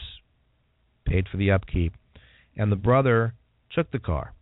paid 1.05 1.27
for 1.29 1.37
the 1.37 1.51
upkeep, 1.51 1.93
and 2.57 2.71
the 2.71 2.75
brother 2.75 3.33
took 3.73 3.91
the 3.91 3.99
car. 3.99 4.33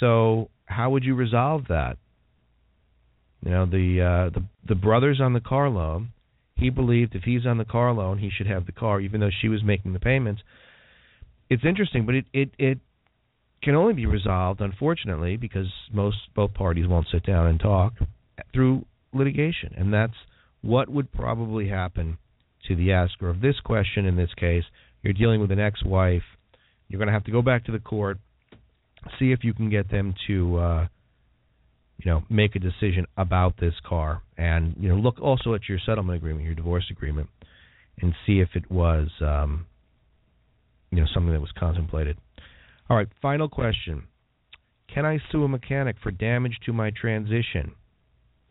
So 0.00 0.50
how 0.66 0.90
would 0.90 1.04
you 1.04 1.14
resolve 1.14 1.66
that? 1.68 1.98
You 3.44 3.50
know, 3.50 3.66
the 3.66 4.00
uh, 4.00 4.30
the 4.30 4.44
the 4.66 4.74
brother's 4.74 5.20
on 5.20 5.32
the 5.32 5.40
car 5.40 5.68
loan. 5.68 6.10
He 6.56 6.70
believed 6.70 7.14
if 7.14 7.24
he's 7.24 7.46
on 7.46 7.58
the 7.58 7.64
car 7.64 7.92
loan, 7.92 8.18
he 8.18 8.30
should 8.30 8.46
have 8.46 8.66
the 8.66 8.72
car, 8.72 9.00
even 9.00 9.20
though 9.20 9.30
she 9.42 9.48
was 9.48 9.62
making 9.62 9.92
the 9.92 10.00
payments. 10.00 10.42
It's 11.50 11.64
interesting, 11.64 12.06
but 12.06 12.14
it 12.14 12.24
it 12.32 12.50
it 12.58 12.78
can 13.62 13.74
only 13.74 13.92
be 13.92 14.06
resolved, 14.06 14.60
unfortunately, 14.60 15.36
because 15.36 15.66
most 15.92 16.16
both 16.34 16.54
parties 16.54 16.86
won't 16.86 17.06
sit 17.12 17.24
down 17.24 17.46
and 17.46 17.60
talk 17.60 17.94
through 18.52 18.86
litigation, 19.12 19.74
and 19.76 19.92
that's 19.92 20.14
what 20.62 20.88
would 20.88 21.12
probably 21.12 21.68
happen 21.68 22.18
to 22.66 22.74
the 22.74 22.92
asker 22.92 23.28
of 23.28 23.40
this 23.40 23.60
question 23.60 24.06
in 24.06 24.16
this 24.16 24.32
case 24.34 24.64
you're 25.04 25.12
dealing 25.12 25.40
with 25.40 25.52
an 25.52 25.60
ex-wife. 25.60 26.22
You're 26.88 26.98
going 26.98 27.08
to 27.08 27.12
have 27.12 27.24
to 27.24 27.30
go 27.30 27.42
back 27.42 27.66
to 27.66 27.72
the 27.72 27.78
court, 27.78 28.18
see 29.18 29.32
if 29.32 29.44
you 29.44 29.52
can 29.52 29.70
get 29.70 29.90
them 29.90 30.14
to, 30.26 30.56
uh, 30.56 30.86
you 31.98 32.10
know, 32.10 32.22
make 32.28 32.56
a 32.56 32.58
decision 32.58 33.06
about 33.16 33.56
this 33.58 33.74
car, 33.86 34.22
and 34.36 34.74
you 34.78 34.88
know, 34.88 34.96
look 34.96 35.20
also 35.20 35.54
at 35.54 35.68
your 35.68 35.78
settlement 35.84 36.16
agreement, 36.16 36.44
your 36.44 36.54
divorce 36.54 36.86
agreement, 36.90 37.28
and 38.00 38.14
see 38.26 38.40
if 38.40 38.48
it 38.54 38.70
was, 38.70 39.08
um, 39.20 39.66
you 40.90 41.00
know, 41.00 41.06
something 41.12 41.32
that 41.32 41.40
was 41.40 41.52
contemplated. 41.58 42.18
All 42.90 42.96
right, 42.96 43.08
final 43.22 43.48
question: 43.48 44.04
Can 44.92 45.06
I 45.06 45.18
sue 45.30 45.44
a 45.44 45.48
mechanic 45.48 45.96
for 46.02 46.10
damage 46.10 46.58
to 46.66 46.72
my 46.72 46.90
transition? 46.90 47.72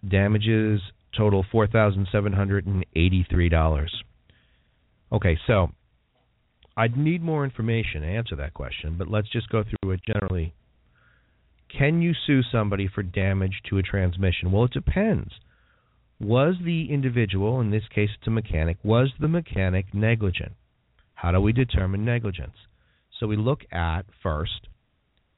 Damages 0.08 0.82
total 1.18 1.46
four 1.52 1.68
thousand 1.68 2.08
seven 2.12 2.34
hundred 2.34 2.66
and 2.66 2.86
eighty-three 2.96 3.50
dollars. 3.50 4.04
Okay, 5.12 5.38
so 5.46 5.70
I'd 6.76 6.98
need 6.98 7.22
more 7.22 7.44
information 7.44 8.02
to 8.02 8.08
answer 8.08 8.36
that 8.38 8.54
question, 8.54 8.96
but 8.98 9.08
let's 9.08 9.30
just 9.30 9.50
go 9.50 9.64
through 9.64 9.91
it 9.91 10.02
generally. 10.06 10.54
Can 11.78 12.01
you 12.01 12.13
sue 12.13 12.41
somebody 12.51 12.88
for 12.88 13.01
damage 13.01 13.61
to 13.69 13.80
a 13.80 13.84
transmission? 13.84 14.51
Well, 14.51 14.65
it 14.65 14.74
depends. 14.74 15.32
Was 16.19 16.55
the 16.63 16.91
individual, 16.91 17.59
in 17.59 17.71
this 17.71 17.84
case 17.93 18.11
it's 18.15 18.28
a 18.28 18.32
mechanic, 18.32 18.78
was 18.84 19.11
the 19.19 19.28
mechanic 19.28 19.93
negligent? 19.93 20.53
How 21.15 21.32
do 21.32 21.41
we 21.41 21.51
determine 21.51 22.05
negligence? 22.05 22.55
So 23.19 23.28
we 23.28 23.38
look 23.38 23.61
at 23.71 24.05
first 24.21 24.67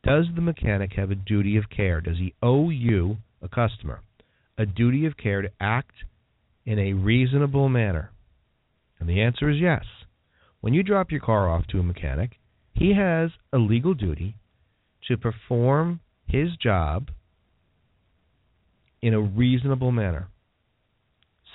Does 0.03 0.25
the 0.35 0.41
mechanic 0.41 0.93
have 0.93 1.09
a 1.09 1.15
duty 1.15 1.57
of 1.57 1.69
care? 1.69 2.01
Does 2.01 2.17
he 2.17 2.33
owe 2.43 2.69
you, 2.69 3.17
a 3.41 3.47
customer, 3.47 4.01
a 4.57 4.65
duty 4.65 5.05
of 5.05 5.17
care 5.17 5.41
to 5.41 5.51
act 5.59 5.95
in 6.65 6.77
a 6.77 6.93
reasonable 6.93 7.69
manner? 7.69 8.11
And 8.99 9.09
the 9.09 9.21
answer 9.21 9.49
is 9.49 9.57
yes. 9.59 9.83
When 10.61 10.73
you 10.73 10.83
drop 10.83 11.11
your 11.11 11.21
car 11.21 11.49
off 11.49 11.65
to 11.67 11.79
a 11.79 11.83
mechanic, 11.83 12.31
he 12.73 12.93
has 12.93 13.31
a 13.53 13.57
legal 13.57 13.93
duty 13.93 14.35
to 15.07 15.17
perform 15.17 16.01
his 16.25 16.49
job 16.61 17.09
in 19.01 19.13
a 19.13 19.21
reasonable 19.21 19.91
manner, 19.91 20.27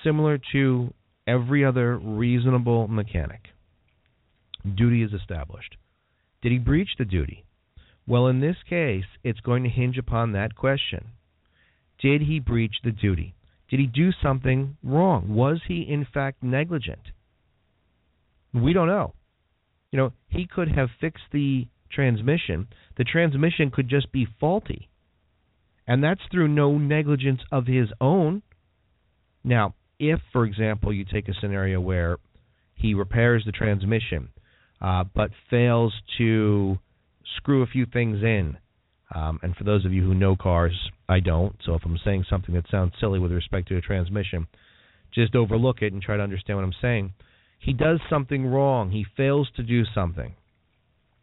similar 0.03 0.39
to 0.51 0.93
every 1.27 1.65
other 1.65 1.97
reasonable 1.97 2.87
mechanic. 2.87 3.41
Duty 4.75 5.03
is 5.03 5.13
established. 5.13 5.75
Did 6.41 6.51
he 6.51 6.57
breach 6.57 6.89
the 6.97 7.05
duty? 7.05 7.45
Well, 8.07 8.27
in 8.27 8.39
this 8.39 8.57
case, 8.67 9.05
it's 9.23 9.39
going 9.41 9.63
to 9.63 9.69
hinge 9.69 9.97
upon 9.97 10.31
that 10.31 10.55
question. 10.55 11.05
Did 12.01 12.21
he 12.21 12.39
breach 12.39 12.75
the 12.83 12.91
duty? 12.91 13.35
Did 13.69 13.79
he 13.79 13.85
do 13.85 14.11
something 14.11 14.77
wrong? 14.83 15.33
Was 15.33 15.61
he, 15.67 15.81
in 15.81 16.05
fact, 16.11 16.43
negligent? 16.43 17.11
We 18.53 18.73
don't 18.73 18.87
know. 18.87 19.13
You 19.91 19.97
know, 19.97 20.13
he 20.27 20.47
could 20.47 20.69
have 20.69 20.89
fixed 20.99 21.23
the 21.31 21.67
transmission. 21.91 22.67
The 22.97 23.03
transmission 23.03 23.71
could 23.71 23.89
just 23.89 24.11
be 24.11 24.27
faulty. 24.39 24.89
And 25.87 26.03
that's 26.03 26.21
through 26.31 26.47
no 26.47 26.77
negligence 26.77 27.41
of 27.51 27.67
his 27.67 27.87
own. 27.99 28.43
Now, 29.43 29.75
if, 29.99 30.19
for 30.31 30.45
example, 30.45 30.93
you 30.93 31.05
take 31.05 31.27
a 31.27 31.33
scenario 31.39 31.79
where 31.79 32.17
he 32.73 32.93
repairs 32.93 33.43
the 33.45 33.51
transmission 33.51 34.29
uh, 34.81 35.03
but 35.15 35.31
fails 35.49 35.93
to 36.17 36.77
screw 37.37 37.61
a 37.61 37.67
few 37.67 37.85
things 37.85 38.23
in, 38.23 38.57
um, 39.13 39.39
and 39.43 39.55
for 39.55 39.63
those 39.63 39.85
of 39.85 39.93
you 39.93 40.03
who 40.03 40.15
know 40.15 40.35
cars, 40.35 40.73
I 41.07 41.19
don't, 41.19 41.55
so 41.65 41.75
if 41.75 41.81
I'm 41.85 41.99
saying 42.03 42.25
something 42.29 42.55
that 42.55 42.69
sounds 42.71 42.93
silly 42.99 43.19
with 43.19 43.31
respect 43.31 43.67
to 43.67 43.77
a 43.77 43.81
transmission, 43.81 44.47
just 45.13 45.35
overlook 45.35 45.81
it 45.81 45.93
and 45.93 46.01
try 46.01 46.17
to 46.17 46.23
understand 46.23 46.57
what 46.57 46.63
I'm 46.63 46.73
saying. 46.81 47.13
He 47.59 47.73
does 47.73 47.99
something 48.09 48.47
wrong. 48.47 48.89
He 48.89 49.05
fails 49.15 49.49
to 49.57 49.63
do 49.63 49.83
something 49.93 50.33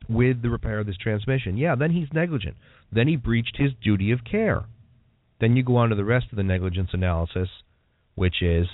with 0.08 0.42
the 0.42 0.50
repair 0.50 0.78
of 0.78 0.86
this 0.86 0.96
transmission. 0.96 1.56
Yeah, 1.56 1.74
then 1.74 1.90
he's 1.90 2.08
negligent. 2.12 2.56
Then 2.90 3.08
he 3.08 3.16
breached 3.16 3.56
his 3.56 3.72
duty 3.82 4.10
of 4.10 4.20
care. 4.24 4.64
Then 5.40 5.56
you 5.56 5.62
go 5.62 5.76
on 5.76 5.90
to 5.90 5.96
the 5.96 6.04
rest 6.04 6.26
of 6.30 6.36
the 6.36 6.42
negligence 6.42 6.90
analysis 6.92 7.48
which 8.18 8.42
is, 8.42 8.66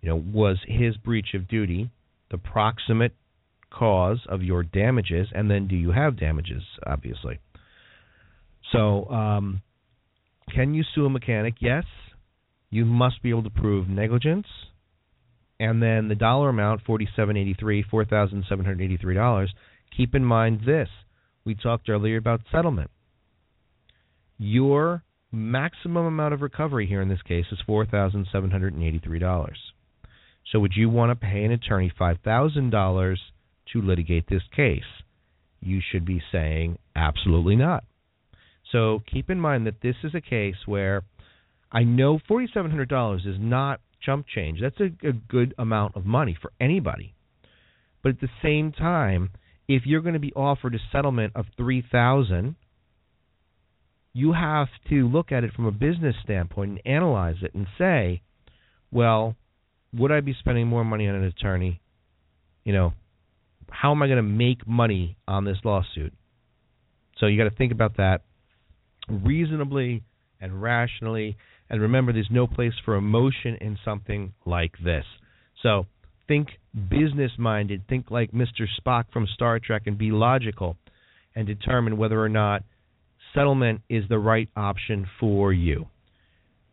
you 0.00 0.08
know, 0.08 0.16
was 0.16 0.58
his 0.66 0.96
breach 0.96 1.34
of 1.34 1.46
duty 1.46 1.90
the 2.30 2.38
proximate 2.38 3.14
cause 3.70 4.20
of 4.28 4.42
your 4.42 4.62
damages, 4.62 5.28
and 5.34 5.50
then 5.50 5.68
do 5.68 5.76
you 5.76 5.92
have 5.92 6.18
damages? 6.18 6.62
Obviously. 6.86 7.38
So, 8.72 9.04
um, 9.10 9.62
can 10.52 10.74
you 10.74 10.82
sue 10.94 11.04
a 11.04 11.10
mechanic? 11.10 11.54
Yes. 11.60 11.84
You 12.70 12.84
must 12.84 13.22
be 13.22 13.30
able 13.30 13.44
to 13.44 13.50
prove 13.50 13.88
negligence, 13.88 14.46
and 15.60 15.82
then 15.82 16.08
the 16.08 16.16
dollar 16.16 16.48
amount 16.48 16.80
forty-seven 16.86 17.36
eighty-three, 17.36 17.84
four 17.88 18.04
thousand 18.04 18.44
seven 18.48 18.64
hundred 18.64 18.82
eighty-three 18.82 19.14
dollars. 19.14 19.52
Keep 19.96 20.14
in 20.14 20.24
mind 20.24 20.62
this: 20.66 20.88
we 21.44 21.54
talked 21.54 21.88
earlier 21.88 22.16
about 22.16 22.42
settlement. 22.50 22.90
Your 24.38 25.04
maximum 25.30 26.06
amount 26.06 26.34
of 26.34 26.42
recovery 26.42 26.86
here 26.86 27.02
in 27.02 27.08
this 27.08 27.22
case 27.22 27.46
is 27.50 27.58
$4,783. 27.68 29.50
So 30.50 30.60
would 30.60 30.72
you 30.76 30.88
want 30.88 31.10
to 31.10 31.26
pay 31.26 31.44
an 31.44 31.52
attorney 31.52 31.92
$5,000 31.98 33.16
to 33.72 33.82
litigate 33.82 34.28
this 34.28 34.42
case? 34.54 34.82
You 35.60 35.80
should 35.90 36.04
be 36.04 36.22
saying 36.30 36.78
absolutely 36.94 37.56
not. 37.56 37.84
So 38.70 39.02
keep 39.10 39.30
in 39.30 39.40
mind 39.40 39.66
that 39.66 39.80
this 39.82 39.96
is 40.02 40.14
a 40.14 40.20
case 40.20 40.56
where 40.66 41.02
I 41.72 41.84
know 41.84 42.18
$4,700 42.30 43.26
is 43.26 43.36
not 43.38 43.80
chump 44.02 44.26
change. 44.32 44.60
That's 44.60 44.78
a, 44.80 45.08
a 45.08 45.12
good 45.12 45.54
amount 45.58 45.96
of 45.96 46.04
money 46.04 46.36
for 46.40 46.52
anybody. 46.60 47.14
But 48.02 48.10
at 48.10 48.20
the 48.20 48.28
same 48.42 48.72
time, 48.72 49.30
if 49.68 49.82
you're 49.86 50.00
going 50.00 50.14
to 50.14 50.20
be 50.20 50.32
offered 50.34 50.74
a 50.74 50.78
settlement 50.92 51.32
of 51.34 51.46
3000 51.56 52.56
you 54.14 54.32
have 54.32 54.68
to 54.88 55.08
look 55.08 55.32
at 55.32 55.44
it 55.44 55.52
from 55.52 55.66
a 55.66 55.72
business 55.72 56.14
standpoint 56.22 56.70
and 56.70 56.80
analyze 56.86 57.34
it 57.42 57.52
and 57.52 57.66
say, 57.76 58.22
well, 58.92 59.34
would 59.92 60.12
I 60.12 60.20
be 60.20 60.34
spending 60.38 60.68
more 60.68 60.84
money 60.84 61.08
on 61.08 61.16
an 61.16 61.24
attorney? 61.24 61.80
You 62.62 62.72
know, 62.72 62.92
how 63.68 63.90
am 63.90 64.02
I 64.02 64.06
going 64.06 64.18
to 64.18 64.22
make 64.22 64.66
money 64.66 65.16
on 65.26 65.44
this 65.44 65.58
lawsuit? 65.64 66.14
So 67.18 67.26
you 67.26 67.36
got 67.36 67.50
to 67.50 67.56
think 67.56 67.72
about 67.72 67.96
that 67.96 68.22
reasonably 69.08 70.04
and 70.40 70.62
rationally. 70.62 71.36
And 71.68 71.82
remember, 71.82 72.12
there's 72.12 72.28
no 72.30 72.46
place 72.46 72.72
for 72.84 72.94
emotion 72.94 73.56
in 73.60 73.78
something 73.84 74.32
like 74.46 74.74
this. 74.82 75.04
So 75.60 75.86
think 76.28 76.48
business 76.90 77.32
minded, 77.38 77.82
think 77.88 78.10
like 78.10 78.32
Mr. 78.32 78.66
Spock 78.80 79.04
from 79.12 79.26
Star 79.34 79.58
Trek, 79.58 79.82
and 79.86 79.98
be 79.98 80.10
logical 80.10 80.76
and 81.34 81.46
determine 81.46 81.96
whether 81.96 82.20
or 82.20 82.28
not 82.28 82.62
settlement 83.34 83.80
is 83.88 84.04
the 84.08 84.18
right 84.18 84.48
option 84.56 85.06
for 85.18 85.52
you. 85.52 85.86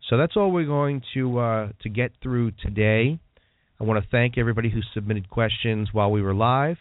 So 0.10 0.18
that's 0.18 0.34
all 0.36 0.52
we're 0.52 0.66
going 0.66 1.02
to 1.14 1.39
uh, 1.39 1.70
to 1.84 1.89
get 1.89 2.12
through 2.22 2.52
today. 2.64 3.20
I 3.80 3.84
want 3.84 4.04
to 4.04 4.10
thank 4.10 4.38
everybody 4.38 4.70
who 4.70 4.82
submitted 4.93 5.30
questions 5.30 5.89
while 5.91 6.12
we 6.12 6.22
were 6.22 6.34
live. 6.34 6.78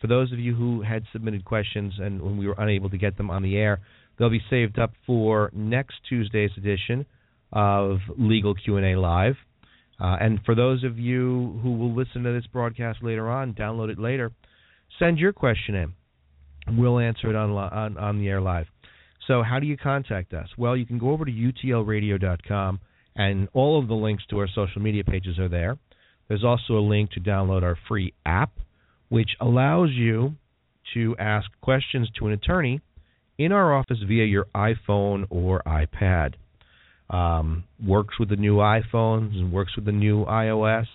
For 0.00 0.06
those 0.06 0.32
of 0.32 0.38
you 0.38 0.54
who 0.54 0.82
had 0.82 1.04
submitted 1.12 1.44
questions 1.44 1.94
and 1.98 2.20
when 2.20 2.36
we 2.36 2.46
were 2.46 2.54
unable 2.58 2.90
to 2.90 2.98
get 2.98 3.16
them 3.16 3.30
on 3.30 3.42
the 3.42 3.56
air, 3.56 3.80
they'll 4.18 4.30
be 4.30 4.42
saved 4.50 4.78
up 4.78 4.92
for 5.06 5.50
next 5.54 5.94
Tuesday's 6.08 6.50
edition 6.56 7.06
of 7.52 7.98
Legal 8.18 8.54
Q&A 8.54 8.96
Live. 8.96 9.36
Uh, 10.00 10.16
and 10.20 10.40
for 10.44 10.54
those 10.54 10.82
of 10.84 10.98
you 10.98 11.58
who 11.62 11.72
will 11.76 11.94
listen 11.94 12.22
to 12.24 12.32
this 12.32 12.46
broadcast 12.46 13.02
later 13.02 13.30
on, 13.30 13.54
download 13.54 13.90
it 13.90 13.98
later, 13.98 14.32
send 14.98 15.18
your 15.18 15.32
question 15.32 15.74
in. 15.74 15.92
We'll 16.76 16.98
answer 16.98 17.28
it 17.28 17.36
on 17.36 17.50
on, 17.50 17.98
on 17.98 18.18
the 18.18 18.28
air 18.28 18.40
live. 18.40 18.66
So 19.26 19.42
how 19.42 19.58
do 19.58 19.66
you 19.66 19.76
contact 19.76 20.34
us? 20.34 20.48
Well, 20.58 20.76
you 20.76 20.86
can 20.86 20.98
go 20.98 21.10
over 21.10 21.24
to 21.24 21.30
utlradio.com, 21.30 22.80
and 23.16 23.48
all 23.52 23.80
of 23.80 23.88
the 23.88 23.94
links 23.94 24.24
to 24.30 24.38
our 24.38 24.48
social 24.48 24.82
media 24.82 25.04
pages 25.04 25.38
are 25.38 25.48
there. 25.48 25.78
There's 26.28 26.44
also 26.44 26.74
a 26.74 26.80
link 26.80 27.10
to 27.12 27.20
download 27.20 27.62
our 27.62 27.76
free 27.88 28.12
app, 28.24 28.52
which 29.08 29.30
allows 29.40 29.90
you 29.90 30.34
to 30.94 31.16
ask 31.18 31.46
questions 31.60 32.08
to 32.18 32.26
an 32.26 32.32
attorney 32.32 32.80
in 33.38 33.52
our 33.52 33.74
office 33.74 33.98
via 34.06 34.24
your 34.24 34.46
iPhone 34.54 35.26
or 35.30 35.62
iPad. 35.66 36.34
Um, 37.14 37.64
works 37.84 38.18
with 38.18 38.28
the 38.28 38.36
new 38.36 38.56
iPhones 38.56 39.36
and 39.36 39.52
works 39.52 39.76
with 39.76 39.84
the 39.84 39.92
new 39.92 40.24
iOS. 40.24 40.86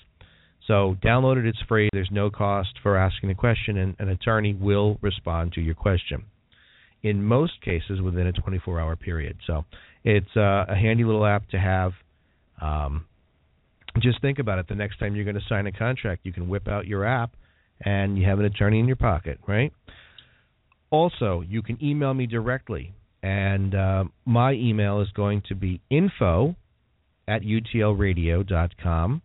So 0.67 0.97
download 1.03 1.37
it, 1.37 1.45
it's 1.45 1.61
free. 1.67 1.87
There's 1.93 2.09
no 2.11 2.29
cost 2.29 2.69
for 2.83 2.97
asking 2.97 3.29
a 3.31 3.35
question, 3.35 3.77
and 3.77 3.95
an 3.99 4.09
attorney 4.09 4.53
will 4.53 4.97
respond 5.01 5.53
to 5.53 5.61
your 5.61 5.75
question 5.75 6.25
in 7.01 7.23
most 7.23 7.53
cases 7.63 8.01
within 8.01 8.27
a 8.27 8.33
24 8.33 8.79
hour 8.79 8.95
period. 8.95 9.37
So 9.47 9.63
it's 10.03 10.35
uh, 10.35 10.65
a 10.67 10.75
handy 10.75 11.03
little 11.03 11.25
app 11.25 11.47
to 11.49 11.59
have. 11.59 11.93
Um, 12.61 13.05
just 13.99 14.21
think 14.21 14.39
about 14.39 14.59
it. 14.59 14.67
The 14.67 14.75
next 14.75 14.99
time 14.99 15.15
you're 15.15 15.25
going 15.25 15.39
to 15.39 15.47
sign 15.47 15.67
a 15.67 15.71
contract, 15.71 16.21
you 16.25 16.33
can 16.33 16.49
whip 16.49 16.67
out 16.67 16.85
your 16.85 17.05
app 17.05 17.31
and 17.81 18.17
you 18.17 18.25
have 18.25 18.39
an 18.39 18.45
attorney 18.45 18.79
in 18.79 18.87
your 18.87 18.97
pocket, 18.97 19.39
right? 19.47 19.71
Also, 20.91 21.41
you 21.47 21.61
can 21.61 21.81
email 21.83 22.13
me 22.13 22.25
directly, 22.27 22.93
and 23.21 23.75
uh, 23.75 24.03
my 24.25 24.53
email 24.53 25.01
is 25.01 25.09
going 25.09 25.43
to 25.49 25.55
be 25.55 25.81
info 25.89 26.55
at 27.27 27.41
utlradio.com, 27.43 29.21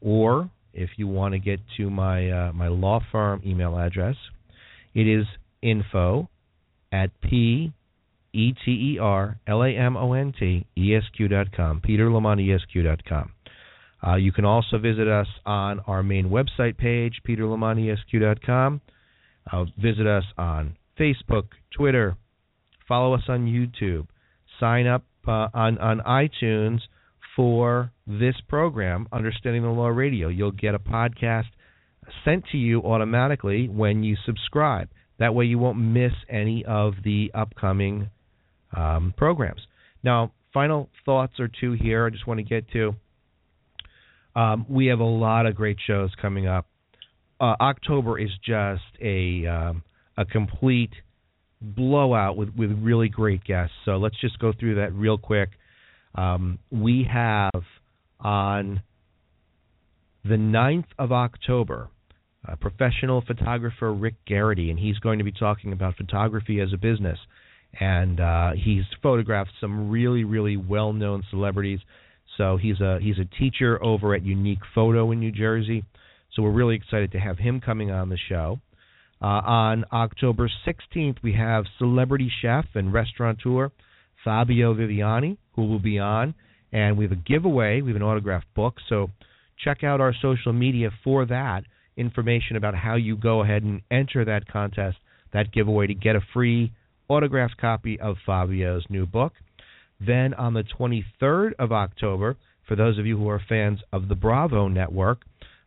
or 0.00 0.50
if 0.72 0.90
you 0.96 1.08
want 1.08 1.32
to 1.32 1.38
get 1.38 1.60
to 1.76 1.90
my 1.90 2.30
uh, 2.30 2.52
my 2.52 2.68
law 2.68 3.00
firm 3.10 3.42
email 3.44 3.78
address, 3.78 4.16
it 4.94 5.06
is 5.06 5.26
info 5.60 6.28
at 6.90 7.10
P 7.20 7.72
E 8.32 8.52
T 8.64 8.70
E 8.70 8.98
R 9.00 9.38
L 9.46 9.62
A 9.62 9.70
M 9.70 9.96
O 9.96 10.12
N 10.12 10.32
T 10.38 10.66
E 10.76 10.94
S 10.94 11.04
Q 11.16 11.28
dot 11.28 11.52
com, 11.52 11.80
Peter 11.80 12.10
Lamont 12.10 12.40
ESQ 12.40 12.84
dot 12.84 13.04
com. 13.04 13.32
Uh, 14.04 14.16
you 14.16 14.32
can 14.32 14.44
also 14.44 14.78
visit 14.78 15.06
us 15.06 15.28
on 15.46 15.80
our 15.80 16.02
main 16.02 16.28
website 16.28 16.76
page, 16.76 17.20
peterlamontesq.com. 17.26 18.80
Uh, 19.50 19.64
visit 19.80 20.06
us 20.06 20.24
on 20.36 20.76
Facebook, 20.98 21.44
Twitter. 21.76 22.16
Follow 22.92 23.14
us 23.14 23.22
on 23.26 23.46
YouTube. 23.46 24.06
Sign 24.60 24.86
up 24.86 25.02
uh, 25.26 25.48
on 25.54 25.78
on 25.78 26.00
iTunes 26.00 26.80
for 27.34 27.90
this 28.06 28.34
program, 28.50 29.08
Understanding 29.10 29.62
the 29.62 29.70
Law 29.70 29.88
Radio. 29.88 30.28
You'll 30.28 30.50
get 30.50 30.74
a 30.74 30.78
podcast 30.78 31.46
sent 32.22 32.44
to 32.52 32.58
you 32.58 32.82
automatically 32.82 33.66
when 33.66 34.02
you 34.02 34.18
subscribe. 34.26 34.90
That 35.18 35.34
way, 35.34 35.46
you 35.46 35.58
won't 35.58 35.78
miss 35.78 36.12
any 36.28 36.66
of 36.66 36.92
the 37.02 37.30
upcoming 37.32 38.10
um, 38.76 39.14
programs. 39.16 39.62
Now, 40.04 40.32
final 40.52 40.90
thoughts 41.06 41.40
or 41.40 41.48
two 41.48 41.72
here. 41.72 42.04
I 42.04 42.10
just 42.10 42.26
want 42.26 42.40
to 42.40 42.44
get 42.44 42.70
to. 42.72 42.94
Um, 44.36 44.66
we 44.68 44.88
have 44.88 45.00
a 45.00 45.04
lot 45.04 45.46
of 45.46 45.54
great 45.54 45.78
shows 45.86 46.10
coming 46.20 46.46
up. 46.46 46.66
Uh, 47.40 47.54
October 47.58 48.18
is 48.18 48.32
just 48.44 48.82
a 49.00 49.46
um, 49.46 49.82
a 50.18 50.26
complete 50.26 50.92
blowout 51.62 52.36
with 52.36 52.50
with 52.56 52.70
really 52.80 53.08
great 53.08 53.44
guests. 53.44 53.74
So 53.84 53.96
let's 53.96 54.20
just 54.20 54.38
go 54.38 54.52
through 54.58 54.76
that 54.76 54.92
real 54.94 55.18
quick. 55.18 55.50
Um, 56.14 56.58
we 56.70 57.08
have 57.10 57.62
on 58.20 58.82
the 60.24 60.36
9th 60.36 60.86
of 60.98 61.10
October, 61.10 61.88
professional 62.60 63.22
photographer 63.26 63.92
Rick 63.92 64.14
Garrity, 64.26 64.70
and 64.70 64.78
he's 64.78 64.98
going 64.98 65.18
to 65.18 65.24
be 65.24 65.32
talking 65.32 65.72
about 65.72 65.96
photography 65.96 66.60
as 66.60 66.72
a 66.72 66.76
business. 66.76 67.18
And 67.78 68.20
uh, 68.20 68.50
he's 68.54 68.84
photographed 69.02 69.52
some 69.60 69.90
really, 69.90 70.24
really 70.24 70.56
well-known 70.56 71.24
celebrities. 71.30 71.80
So 72.36 72.56
he's 72.56 72.80
a 72.80 72.98
he's 73.00 73.18
a 73.18 73.24
teacher 73.38 73.82
over 73.82 74.14
at 74.14 74.24
Unique 74.24 74.60
Photo 74.74 75.10
in 75.10 75.20
New 75.20 75.32
Jersey. 75.32 75.84
So 76.34 76.42
we're 76.42 76.50
really 76.50 76.76
excited 76.76 77.12
to 77.12 77.18
have 77.18 77.38
him 77.38 77.60
coming 77.60 77.90
on 77.90 78.08
the 78.08 78.18
show. 78.28 78.60
Uh, 79.22 79.40
on 79.46 79.84
October 79.92 80.50
16th, 80.66 81.16
we 81.22 81.32
have 81.34 81.64
celebrity 81.78 82.28
chef 82.42 82.64
and 82.74 82.92
restaurateur 82.92 83.70
Fabio 84.24 84.74
Viviani, 84.74 85.36
who 85.54 85.66
will 85.66 85.78
be 85.78 85.98
on, 85.98 86.34
and 86.72 86.98
we 86.98 87.04
have 87.04 87.12
a 87.12 87.16
giveaway. 87.16 87.80
We 87.80 87.90
have 87.90 87.96
an 87.96 88.02
autographed 88.02 88.52
book. 88.54 88.78
So 88.88 89.10
check 89.62 89.84
out 89.84 90.00
our 90.00 90.12
social 90.20 90.52
media 90.52 90.90
for 91.04 91.24
that 91.26 91.62
information 91.96 92.56
about 92.56 92.74
how 92.74 92.96
you 92.96 93.16
go 93.16 93.42
ahead 93.42 93.62
and 93.62 93.82
enter 93.90 94.24
that 94.24 94.48
contest, 94.48 94.96
that 95.32 95.52
giveaway 95.52 95.86
to 95.86 95.94
get 95.94 96.16
a 96.16 96.20
free 96.32 96.72
autographed 97.08 97.58
copy 97.58 98.00
of 98.00 98.16
Fabio's 98.26 98.84
new 98.88 99.06
book. 99.06 99.34
Then 100.04 100.34
on 100.34 100.54
the 100.54 100.64
23rd 100.64 101.52
of 101.60 101.70
October, 101.70 102.36
for 102.66 102.74
those 102.74 102.98
of 102.98 103.06
you 103.06 103.18
who 103.18 103.28
are 103.28 103.40
fans 103.48 103.80
of 103.92 104.08
the 104.08 104.16
Bravo 104.16 104.66
Network, 104.66 105.20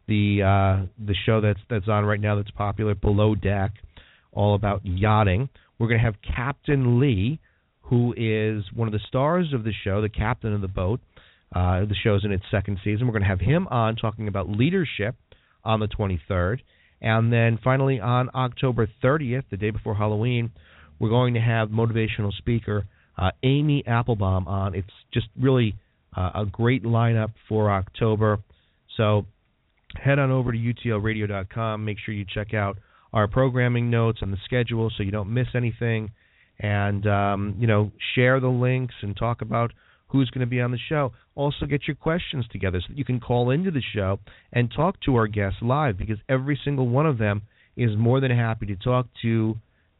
the 0.07 0.41
uh, 0.43 0.85
the 1.03 1.15
show 1.25 1.41
that's 1.41 1.59
that's 1.69 1.87
on 1.87 2.05
right 2.05 2.19
now 2.19 2.35
that's 2.35 2.51
popular, 2.51 2.95
Below 2.95 3.35
Deck, 3.35 3.71
all 4.31 4.55
about 4.55 4.81
yachting. 4.85 5.49
We're 5.77 5.87
going 5.87 5.99
to 5.99 6.05
have 6.05 6.15
Captain 6.21 6.99
Lee, 6.99 7.39
who 7.81 8.13
is 8.15 8.63
one 8.73 8.87
of 8.87 8.93
the 8.93 8.99
stars 9.07 9.53
of 9.53 9.63
the 9.63 9.73
show, 9.83 10.01
the 10.01 10.09
captain 10.09 10.53
of 10.53 10.61
the 10.61 10.67
boat. 10.67 10.99
Uh, 11.55 11.81
the 11.81 11.95
show's 12.03 12.25
in 12.25 12.31
its 12.31 12.43
second 12.49 12.79
season. 12.83 13.07
We're 13.07 13.13
going 13.13 13.23
to 13.23 13.29
have 13.29 13.39
him 13.39 13.67
on 13.67 13.95
talking 13.95 14.27
about 14.27 14.49
leadership 14.49 15.15
on 15.63 15.79
the 15.79 15.87
23rd. 15.87 16.59
And 17.01 17.31
then 17.31 17.59
finally 17.63 17.99
on 17.99 18.29
October 18.33 18.89
30th, 19.03 19.43
the 19.51 19.57
day 19.57 19.69
before 19.69 19.95
Halloween, 19.95 20.51
we're 20.99 21.09
going 21.09 21.35
to 21.35 21.39
have 21.39 21.69
motivational 21.69 22.33
speaker 22.33 22.85
uh, 23.17 23.31
Amy 23.43 23.83
Applebaum 23.85 24.47
on. 24.47 24.75
It's 24.75 24.87
just 25.13 25.27
really 25.39 25.75
uh, 26.15 26.31
a 26.35 26.45
great 26.45 26.83
lineup 26.83 27.33
for 27.47 27.71
October. 27.71 28.39
So 28.97 29.25
head 29.97 30.19
on 30.19 30.31
over 30.31 30.51
to 30.51 30.57
utlradio.com. 30.57 31.85
Make 31.85 31.97
sure 32.03 32.13
you 32.13 32.25
check 32.31 32.53
out 32.53 32.77
our 33.13 33.27
programming 33.27 33.89
notes 33.89 34.19
and 34.21 34.31
the 34.31 34.37
schedule 34.45 34.91
so 34.95 35.03
you 35.03 35.11
don't 35.11 35.33
miss 35.33 35.47
anything. 35.55 36.11
And 36.59 37.05
um, 37.07 37.55
you 37.59 37.67
know, 37.67 37.91
share 38.13 38.39
the 38.39 38.47
links 38.47 38.95
and 39.01 39.15
talk 39.15 39.41
about 39.41 39.71
who's 40.07 40.29
going 40.29 40.41
to 40.41 40.49
be 40.49 40.61
on 40.61 40.71
the 40.71 40.79
show. 40.89 41.11
Also, 41.35 41.65
get 41.65 41.87
your 41.87 41.95
questions 41.95 42.45
together 42.51 42.79
so 42.79 42.87
that 42.89 42.97
you 42.97 43.03
can 43.03 43.19
call 43.19 43.49
into 43.49 43.71
the 43.71 43.81
show 43.93 44.19
and 44.53 44.71
talk 44.73 44.99
to 45.01 45.15
our 45.15 45.27
guests 45.27 45.59
live 45.61 45.97
because 45.97 46.17
every 46.29 46.59
single 46.63 46.87
one 46.87 47.05
of 47.05 47.17
them 47.17 47.41
is 47.75 47.91
more 47.97 48.19
than 48.21 48.31
happy 48.31 48.65
to 48.67 48.75
talk 48.75 49.07
to 49.21 49.55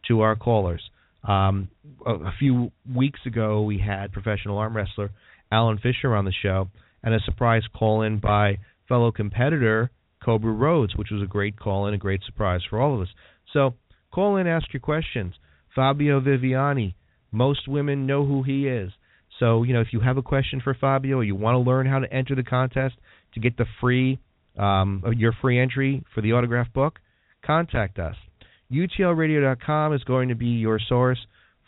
to 0.08 0.22
our 0.22 0.36
callers. 0.36 0.82
Um, 1.28 1.70
a, 2.06 2.14
a 2.14 2.34
few 2.38 2.72
weeks 2.94 3.20
ago, 3.26 3.64
we 3.64 3.80
had 3.80 4.12
professional 4.12 4.58
arm 4.58 4.76
wrestler 4.76 5.12
Alan 5.52 5.78
Fisher 5.78 6.16
on 6.16 6.26
the 6.26 6.34
show, 6.44 6.70
and 7.04 7.14
a 7.14 7.20
surprise 7.22 7.64
call 7.74 8.02
in 8.02 8.20
by 8.20 8.60
fellow 8.88 9.12
competitor 9.12 9.92
Cobra 10.24 10.52
Rhodes, 10.52 10.96
which 10.96 11.12
was 11.12 11.22
a 11.22 11.28
great 11.28 11.60
call 11.60 11.86
and 11.86 11.96
a 11.96 12.00
great 12.00 12.24
surprise 12.24 12.62
for 12.70 12.82
all 12.82 12.96
of 12.96 13.02
us. 13.02 13.10
So 13.54 13.76
call 14.12 14.38
in, 14.38 14.48
ask 14.48 14.74
your 14.74 14.82
questions. 14.82 15.36
Fabio 15.76 16.20
Viviani, 16.20 16.96
most 17.32 17.68
women 17.68 18.08
know 18.08 18.26
who 18.26 18.44
he 18.44 18.68
is. 18.68 18.92
So, 19.40 19.64
you 19.64 19.74
know, 19.74 19.82
if 19.82 19.92
you 19.92 20.00
have 20.00 20.18
a 20.18 20.24
question 20.24 20.62
for 20.62 20.74
Fabio 20.74 21.18
or 21.18 21.24
you 21.24 21.36
want 21.36 21.56
to 21.56 21.60
learn 21.60 21.86
how 21.86 22.00
to 22.00 22.12
enter 22.12 22.36
the 22.36 22.44
contest 22.44 22.96
to 23.34 23.40
get 23.40 23.58
the 23.58 23.66
free 23.82 24.20
um, 24.58 25.04
uh, 25.06 25.10
your 25.10 25.34
free 25.42 25.60
entry 25.60 26.04
for 26.14 26.22
the 26.22 26.32
autograph 26.32 26.72
book, 26.74 27.00
contact 27.46 28.00
us. 28.00 28.16
UTLradio.com 28.72 29.94
is 29.94 30.04
going 30.06 30.30
to 30.30 30.36
be 30.36 30.48
your 30.48 30.80
source 30.80 31.20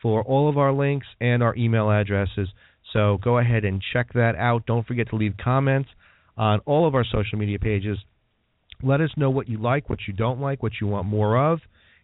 for 0.01 0.23
all 0.23 0.47
of 0.49 0.57
our 0.57 0.71
links 0.71 1.05
and 1.19 1.43
our 1.43 1.55
email 1.55 1.91
addresses. 1.91 2.47
So 2.93 3.17
go 3.21 3.37
ahead 3.37 3.65
and 3.65 3.83
check 3.93 4.13
that 4.13 4.35
out. 4.37 4.65
Don't 4.65 4.87
forget 4.87 5.09
to 5.09 5.17
leave 5.17 5.35
comments 5.43 5.89
on 6.37 6.59
all 6.65 6.87
of 6.87 6.95
our 6.95 7.05
social 7.05 7.37
media 7.37 7.59
pages. 7.59 7.97
Let 8.83 9.01
us 9.01 9.09
know 9.17 9.29
what 9.29 9.47
you 9.47 9.57
like, 9.57 9.89
what 9.89 9.99
you 10.07 10.13
don't 10.13 10.39
like, 10.39 10.61
what 10.61 10.73
you 10.79 10.87
want 10.87 11.07
more 11.07 11.51
of, 11.51 11.59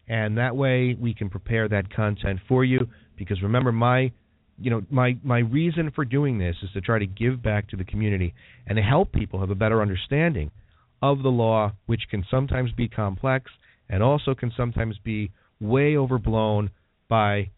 and 0.08 0.38
that 0.38 0.56
way 0.56 0.98
we 1.00 1.14
can 1.14 1.30
prepare 1.30 1.70
that 1.70 1.94
content 1.94 2.40
for 2.48 2.66
you. 2.66 2.88
Because 3.16 3.42
remember, 3.44 3.72
my 3.72 4.12
you 4.60 4.70
know 4.70 4.82
my 4.90 5.18
my 5.24 5.40
reason 5.40 5.92
for 5.94 6.06
doing 6.06 6.38
this 6.38 6.56
is 6.62 6.70
to 6.74 6.82
try 6.82 7.00
to 7.00 7.06
give 7.06 7.42
back 7.42 7.70
to 7.70 7.76
the 7.76 7.84
community 7.84 8.34
and 8.68 8.76
to 8.76 8.82
help 8.82 9.12
people 9.12 9.40
have 9.40 9.50
a 9.50 9.56
better 9.56 9.82
understanding 9.82 10.52
of 11.02 11.24
the 11.24 11.30
law 11.30 11.72
which 11.86 12.04
can 12.10 12.24
sometimes 12.30 12.72
be 12.72 12.88
complex 12.88 13.52
and 13.90 14.04
also 14.04 14.34
can 14.36 14.52
sometimes 14.56 14.98
be 15.04 15.32
way 15.60 15.98
overblown 15.98 16.70
by 17.10 17.50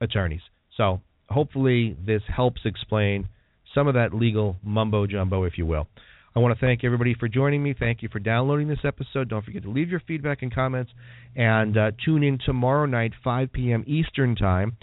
attorneys 0.00 0.42
so 0.76 1.00
hopefully 1.28 1.96
this 2.04 2.22
helps 2.34 2.62
explain 2.64 3.28
some 3.74 3.86
of 3.86 3.94
that 3.94 4.12
legal 4.12 4.56
mumbo 4.62 5.06
jumbo 5.06 5.44
if 5.44 5.56
you 5.56 5.64
will 5.64 5.86
I 6.34 6.38
want 6.38 6.56
to 6.56 6.64
thank 6.64 6.84
everybody 6.84 7.14
for 7.18 7.26
joining 7.26 7.60
me. 7.60 7.74
Thank 7.76 8.02
you 8.02 8.08
for 8.08 8.20
downloading 8.20 8.68
this 8.68 8.84
episode. 8.84 9.28
Don't 9.28 9.44
forget 9.44 9.64
to 9.64 9.70
leave 9.70 9.90
your 9.90 10.00
feedback 10.06 10.42
and 10.42 10.54
comments. 10.54 10.92
And 11.34 11.76
uh, 11.76 11.90
tune 12.04 12.22
in 12.22 12.38
tomorrow 12.44 12.86
night, 12.86 13.12
5 13.24 13.52
p.m. 13.52 13.82
Eastern 13.88 14.36
Time, 14.36 14.76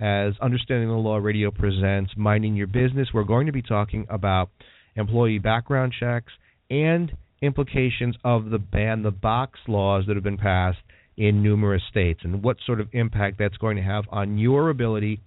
as 0.00 0.32
Understanding 0.40 0.88
the 0.88 0.94
Law 0.94 1.18
Radio 1.18 1.50
presents 1.50 2.12
Minding 2.16 2.56
Your 2.56 2.68
Business. 2.68 3.08
We're 3.12 3.24
going 3.24 3.46
to 3.46 3.52
be 3.52 3.60
talking 3.60 4.06
about 4.08 4.48
employee 4.96 5.38
background 5.38 5.92
checks 5.98 6.32
and 6.70 7.12
implications 7.42 8.16
of 8.24 8.48
the 8.48 8.58
ban 8.58 9.02
the 9.02 9.10
box 9.10 9.58
laws 9.68 10.04
that 10.06 10.16
have 10.16 10.24
been 10.24 10.38
passed 10.38 10.78
in 11.18 11.42
numerous 11.42 11.82
states 11.90 12.20
and 12.24 12.42
what 12.42 12.56
sort 12.64 12.80
of 12.80 12.88
impact 12.92 13.38
that's 13.38 13.58
going 13.58 13.76
to 13.76 13.82
have 13.82 14.04
on 14.10 14.38
your 14.38 14.70
ability 14.70 15.20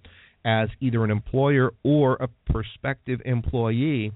as 0.44 0.68
either 0.80 1.04
an 1.04 1.10
employer 1.12 1.72
or 1.84 2.16
a 2.16 2.28
prospective 2.52 3.20
employee 3.24 4.12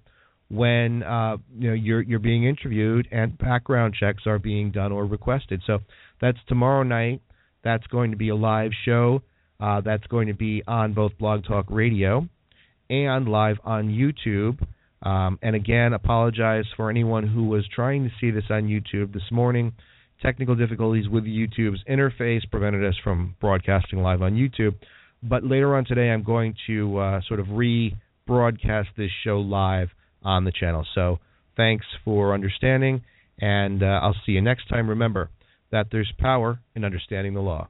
when 0.52 1.02
uh, 1.02 1.38
you 1.58 1.68
know 1.68 1.74
you're 1.74 2.02
you're 2.02 2.18
being 2.18 2.44
interviewed 2.44 3.08
and 3.10 3.36
background 3.38 3.94
checks 3.98 4.24
are 4.26 4.38
being 4.38 4.70
done 4.70 4.92
or 4.92 5.06
requested. 5.06 5.62
So 5.66 5.78
that's 6.20 6.38
tomorrow 6.46 6.82
night. 6.82 7.22
That's 7.64 7.86
going 7.86 8.10
to 8.10 8.18
be 8.18 8.28
a 8.28 8.36
live 8.36 8.72
show. 8.84 9.22
Uh, 9.58 9.80
that's 9.80 10.06
going 10.08 10.26
to 10.26 10.34
be 10.34 10.62
on 10.66 10.92
both 10.92 11.12
Blog 11.18 11.44
Talk 11.44 11.66
Radio 11.70 12.28
and 12.90 13.28
live 13.28 13.56
on 13.64 13.88
YouTube. 13.88 14.58
Um, 15.08 15.38
and 15.40 15.56
again, 15.56 15.94
apologize 15.94 16.64
for 16.76 16.90
anyone 16.90 17.26
who 17.26 17.44
was 17.44 17.66
trying 17.74 18.04
to 18.04 18.10
see 18.20 18.30
this 18.30 18.44
on 18.50 18.64
YouTube 18.64 19.14
this 19.14 19.30
morning. 19.30 19.72
Technical 20.20 20.54
difficulties 20.54 21.08
with 21.08 21.24
YouTube's 21.24 21.82
interface 21.88 22.42
prevented 22.50 22.84
us 22.84 22.94
from 23.02 23.36
broadcasting 23.40 24.00
live 24.00 24.20
on 24.20 24.34
YouTube. 24.34 24.74
But 25.22 25.44
later 25.44 25.74
on 25.76 25.86
today, 25.86 26.10
I'm 26.10 26.24
going 26.24 26.54
to 26.66 26.98
uh, 26.98 27.20
sort 27.26 27.40
of 27.40 27.46
rebroadcast 27.46 28.88
this 28.96 29.10
show 29.24 29.40
live 29.40 29.88
on 30.24 30.44
the 30.44 30.52
channel. 30.52 30.86
So 30.94 31.18
thanks 31.56 31.86
for 32.04 32.34
understanding, 32.34 33.02
and 33.38 33.82
uh, 33.82 34.00
I'll 34.02 34.16
see 34.24 34.32
you 34.32 34.40
next 34.40 34.68
time. 34.68 34.88
Remember 34.88 35.30
that 35.70 35.88
there's 35.90 36.12
power 36.18 36.60
in 36.74 36.84
understanding 36.84 37.34
the 37.34 37.40
law. 37.40 37.68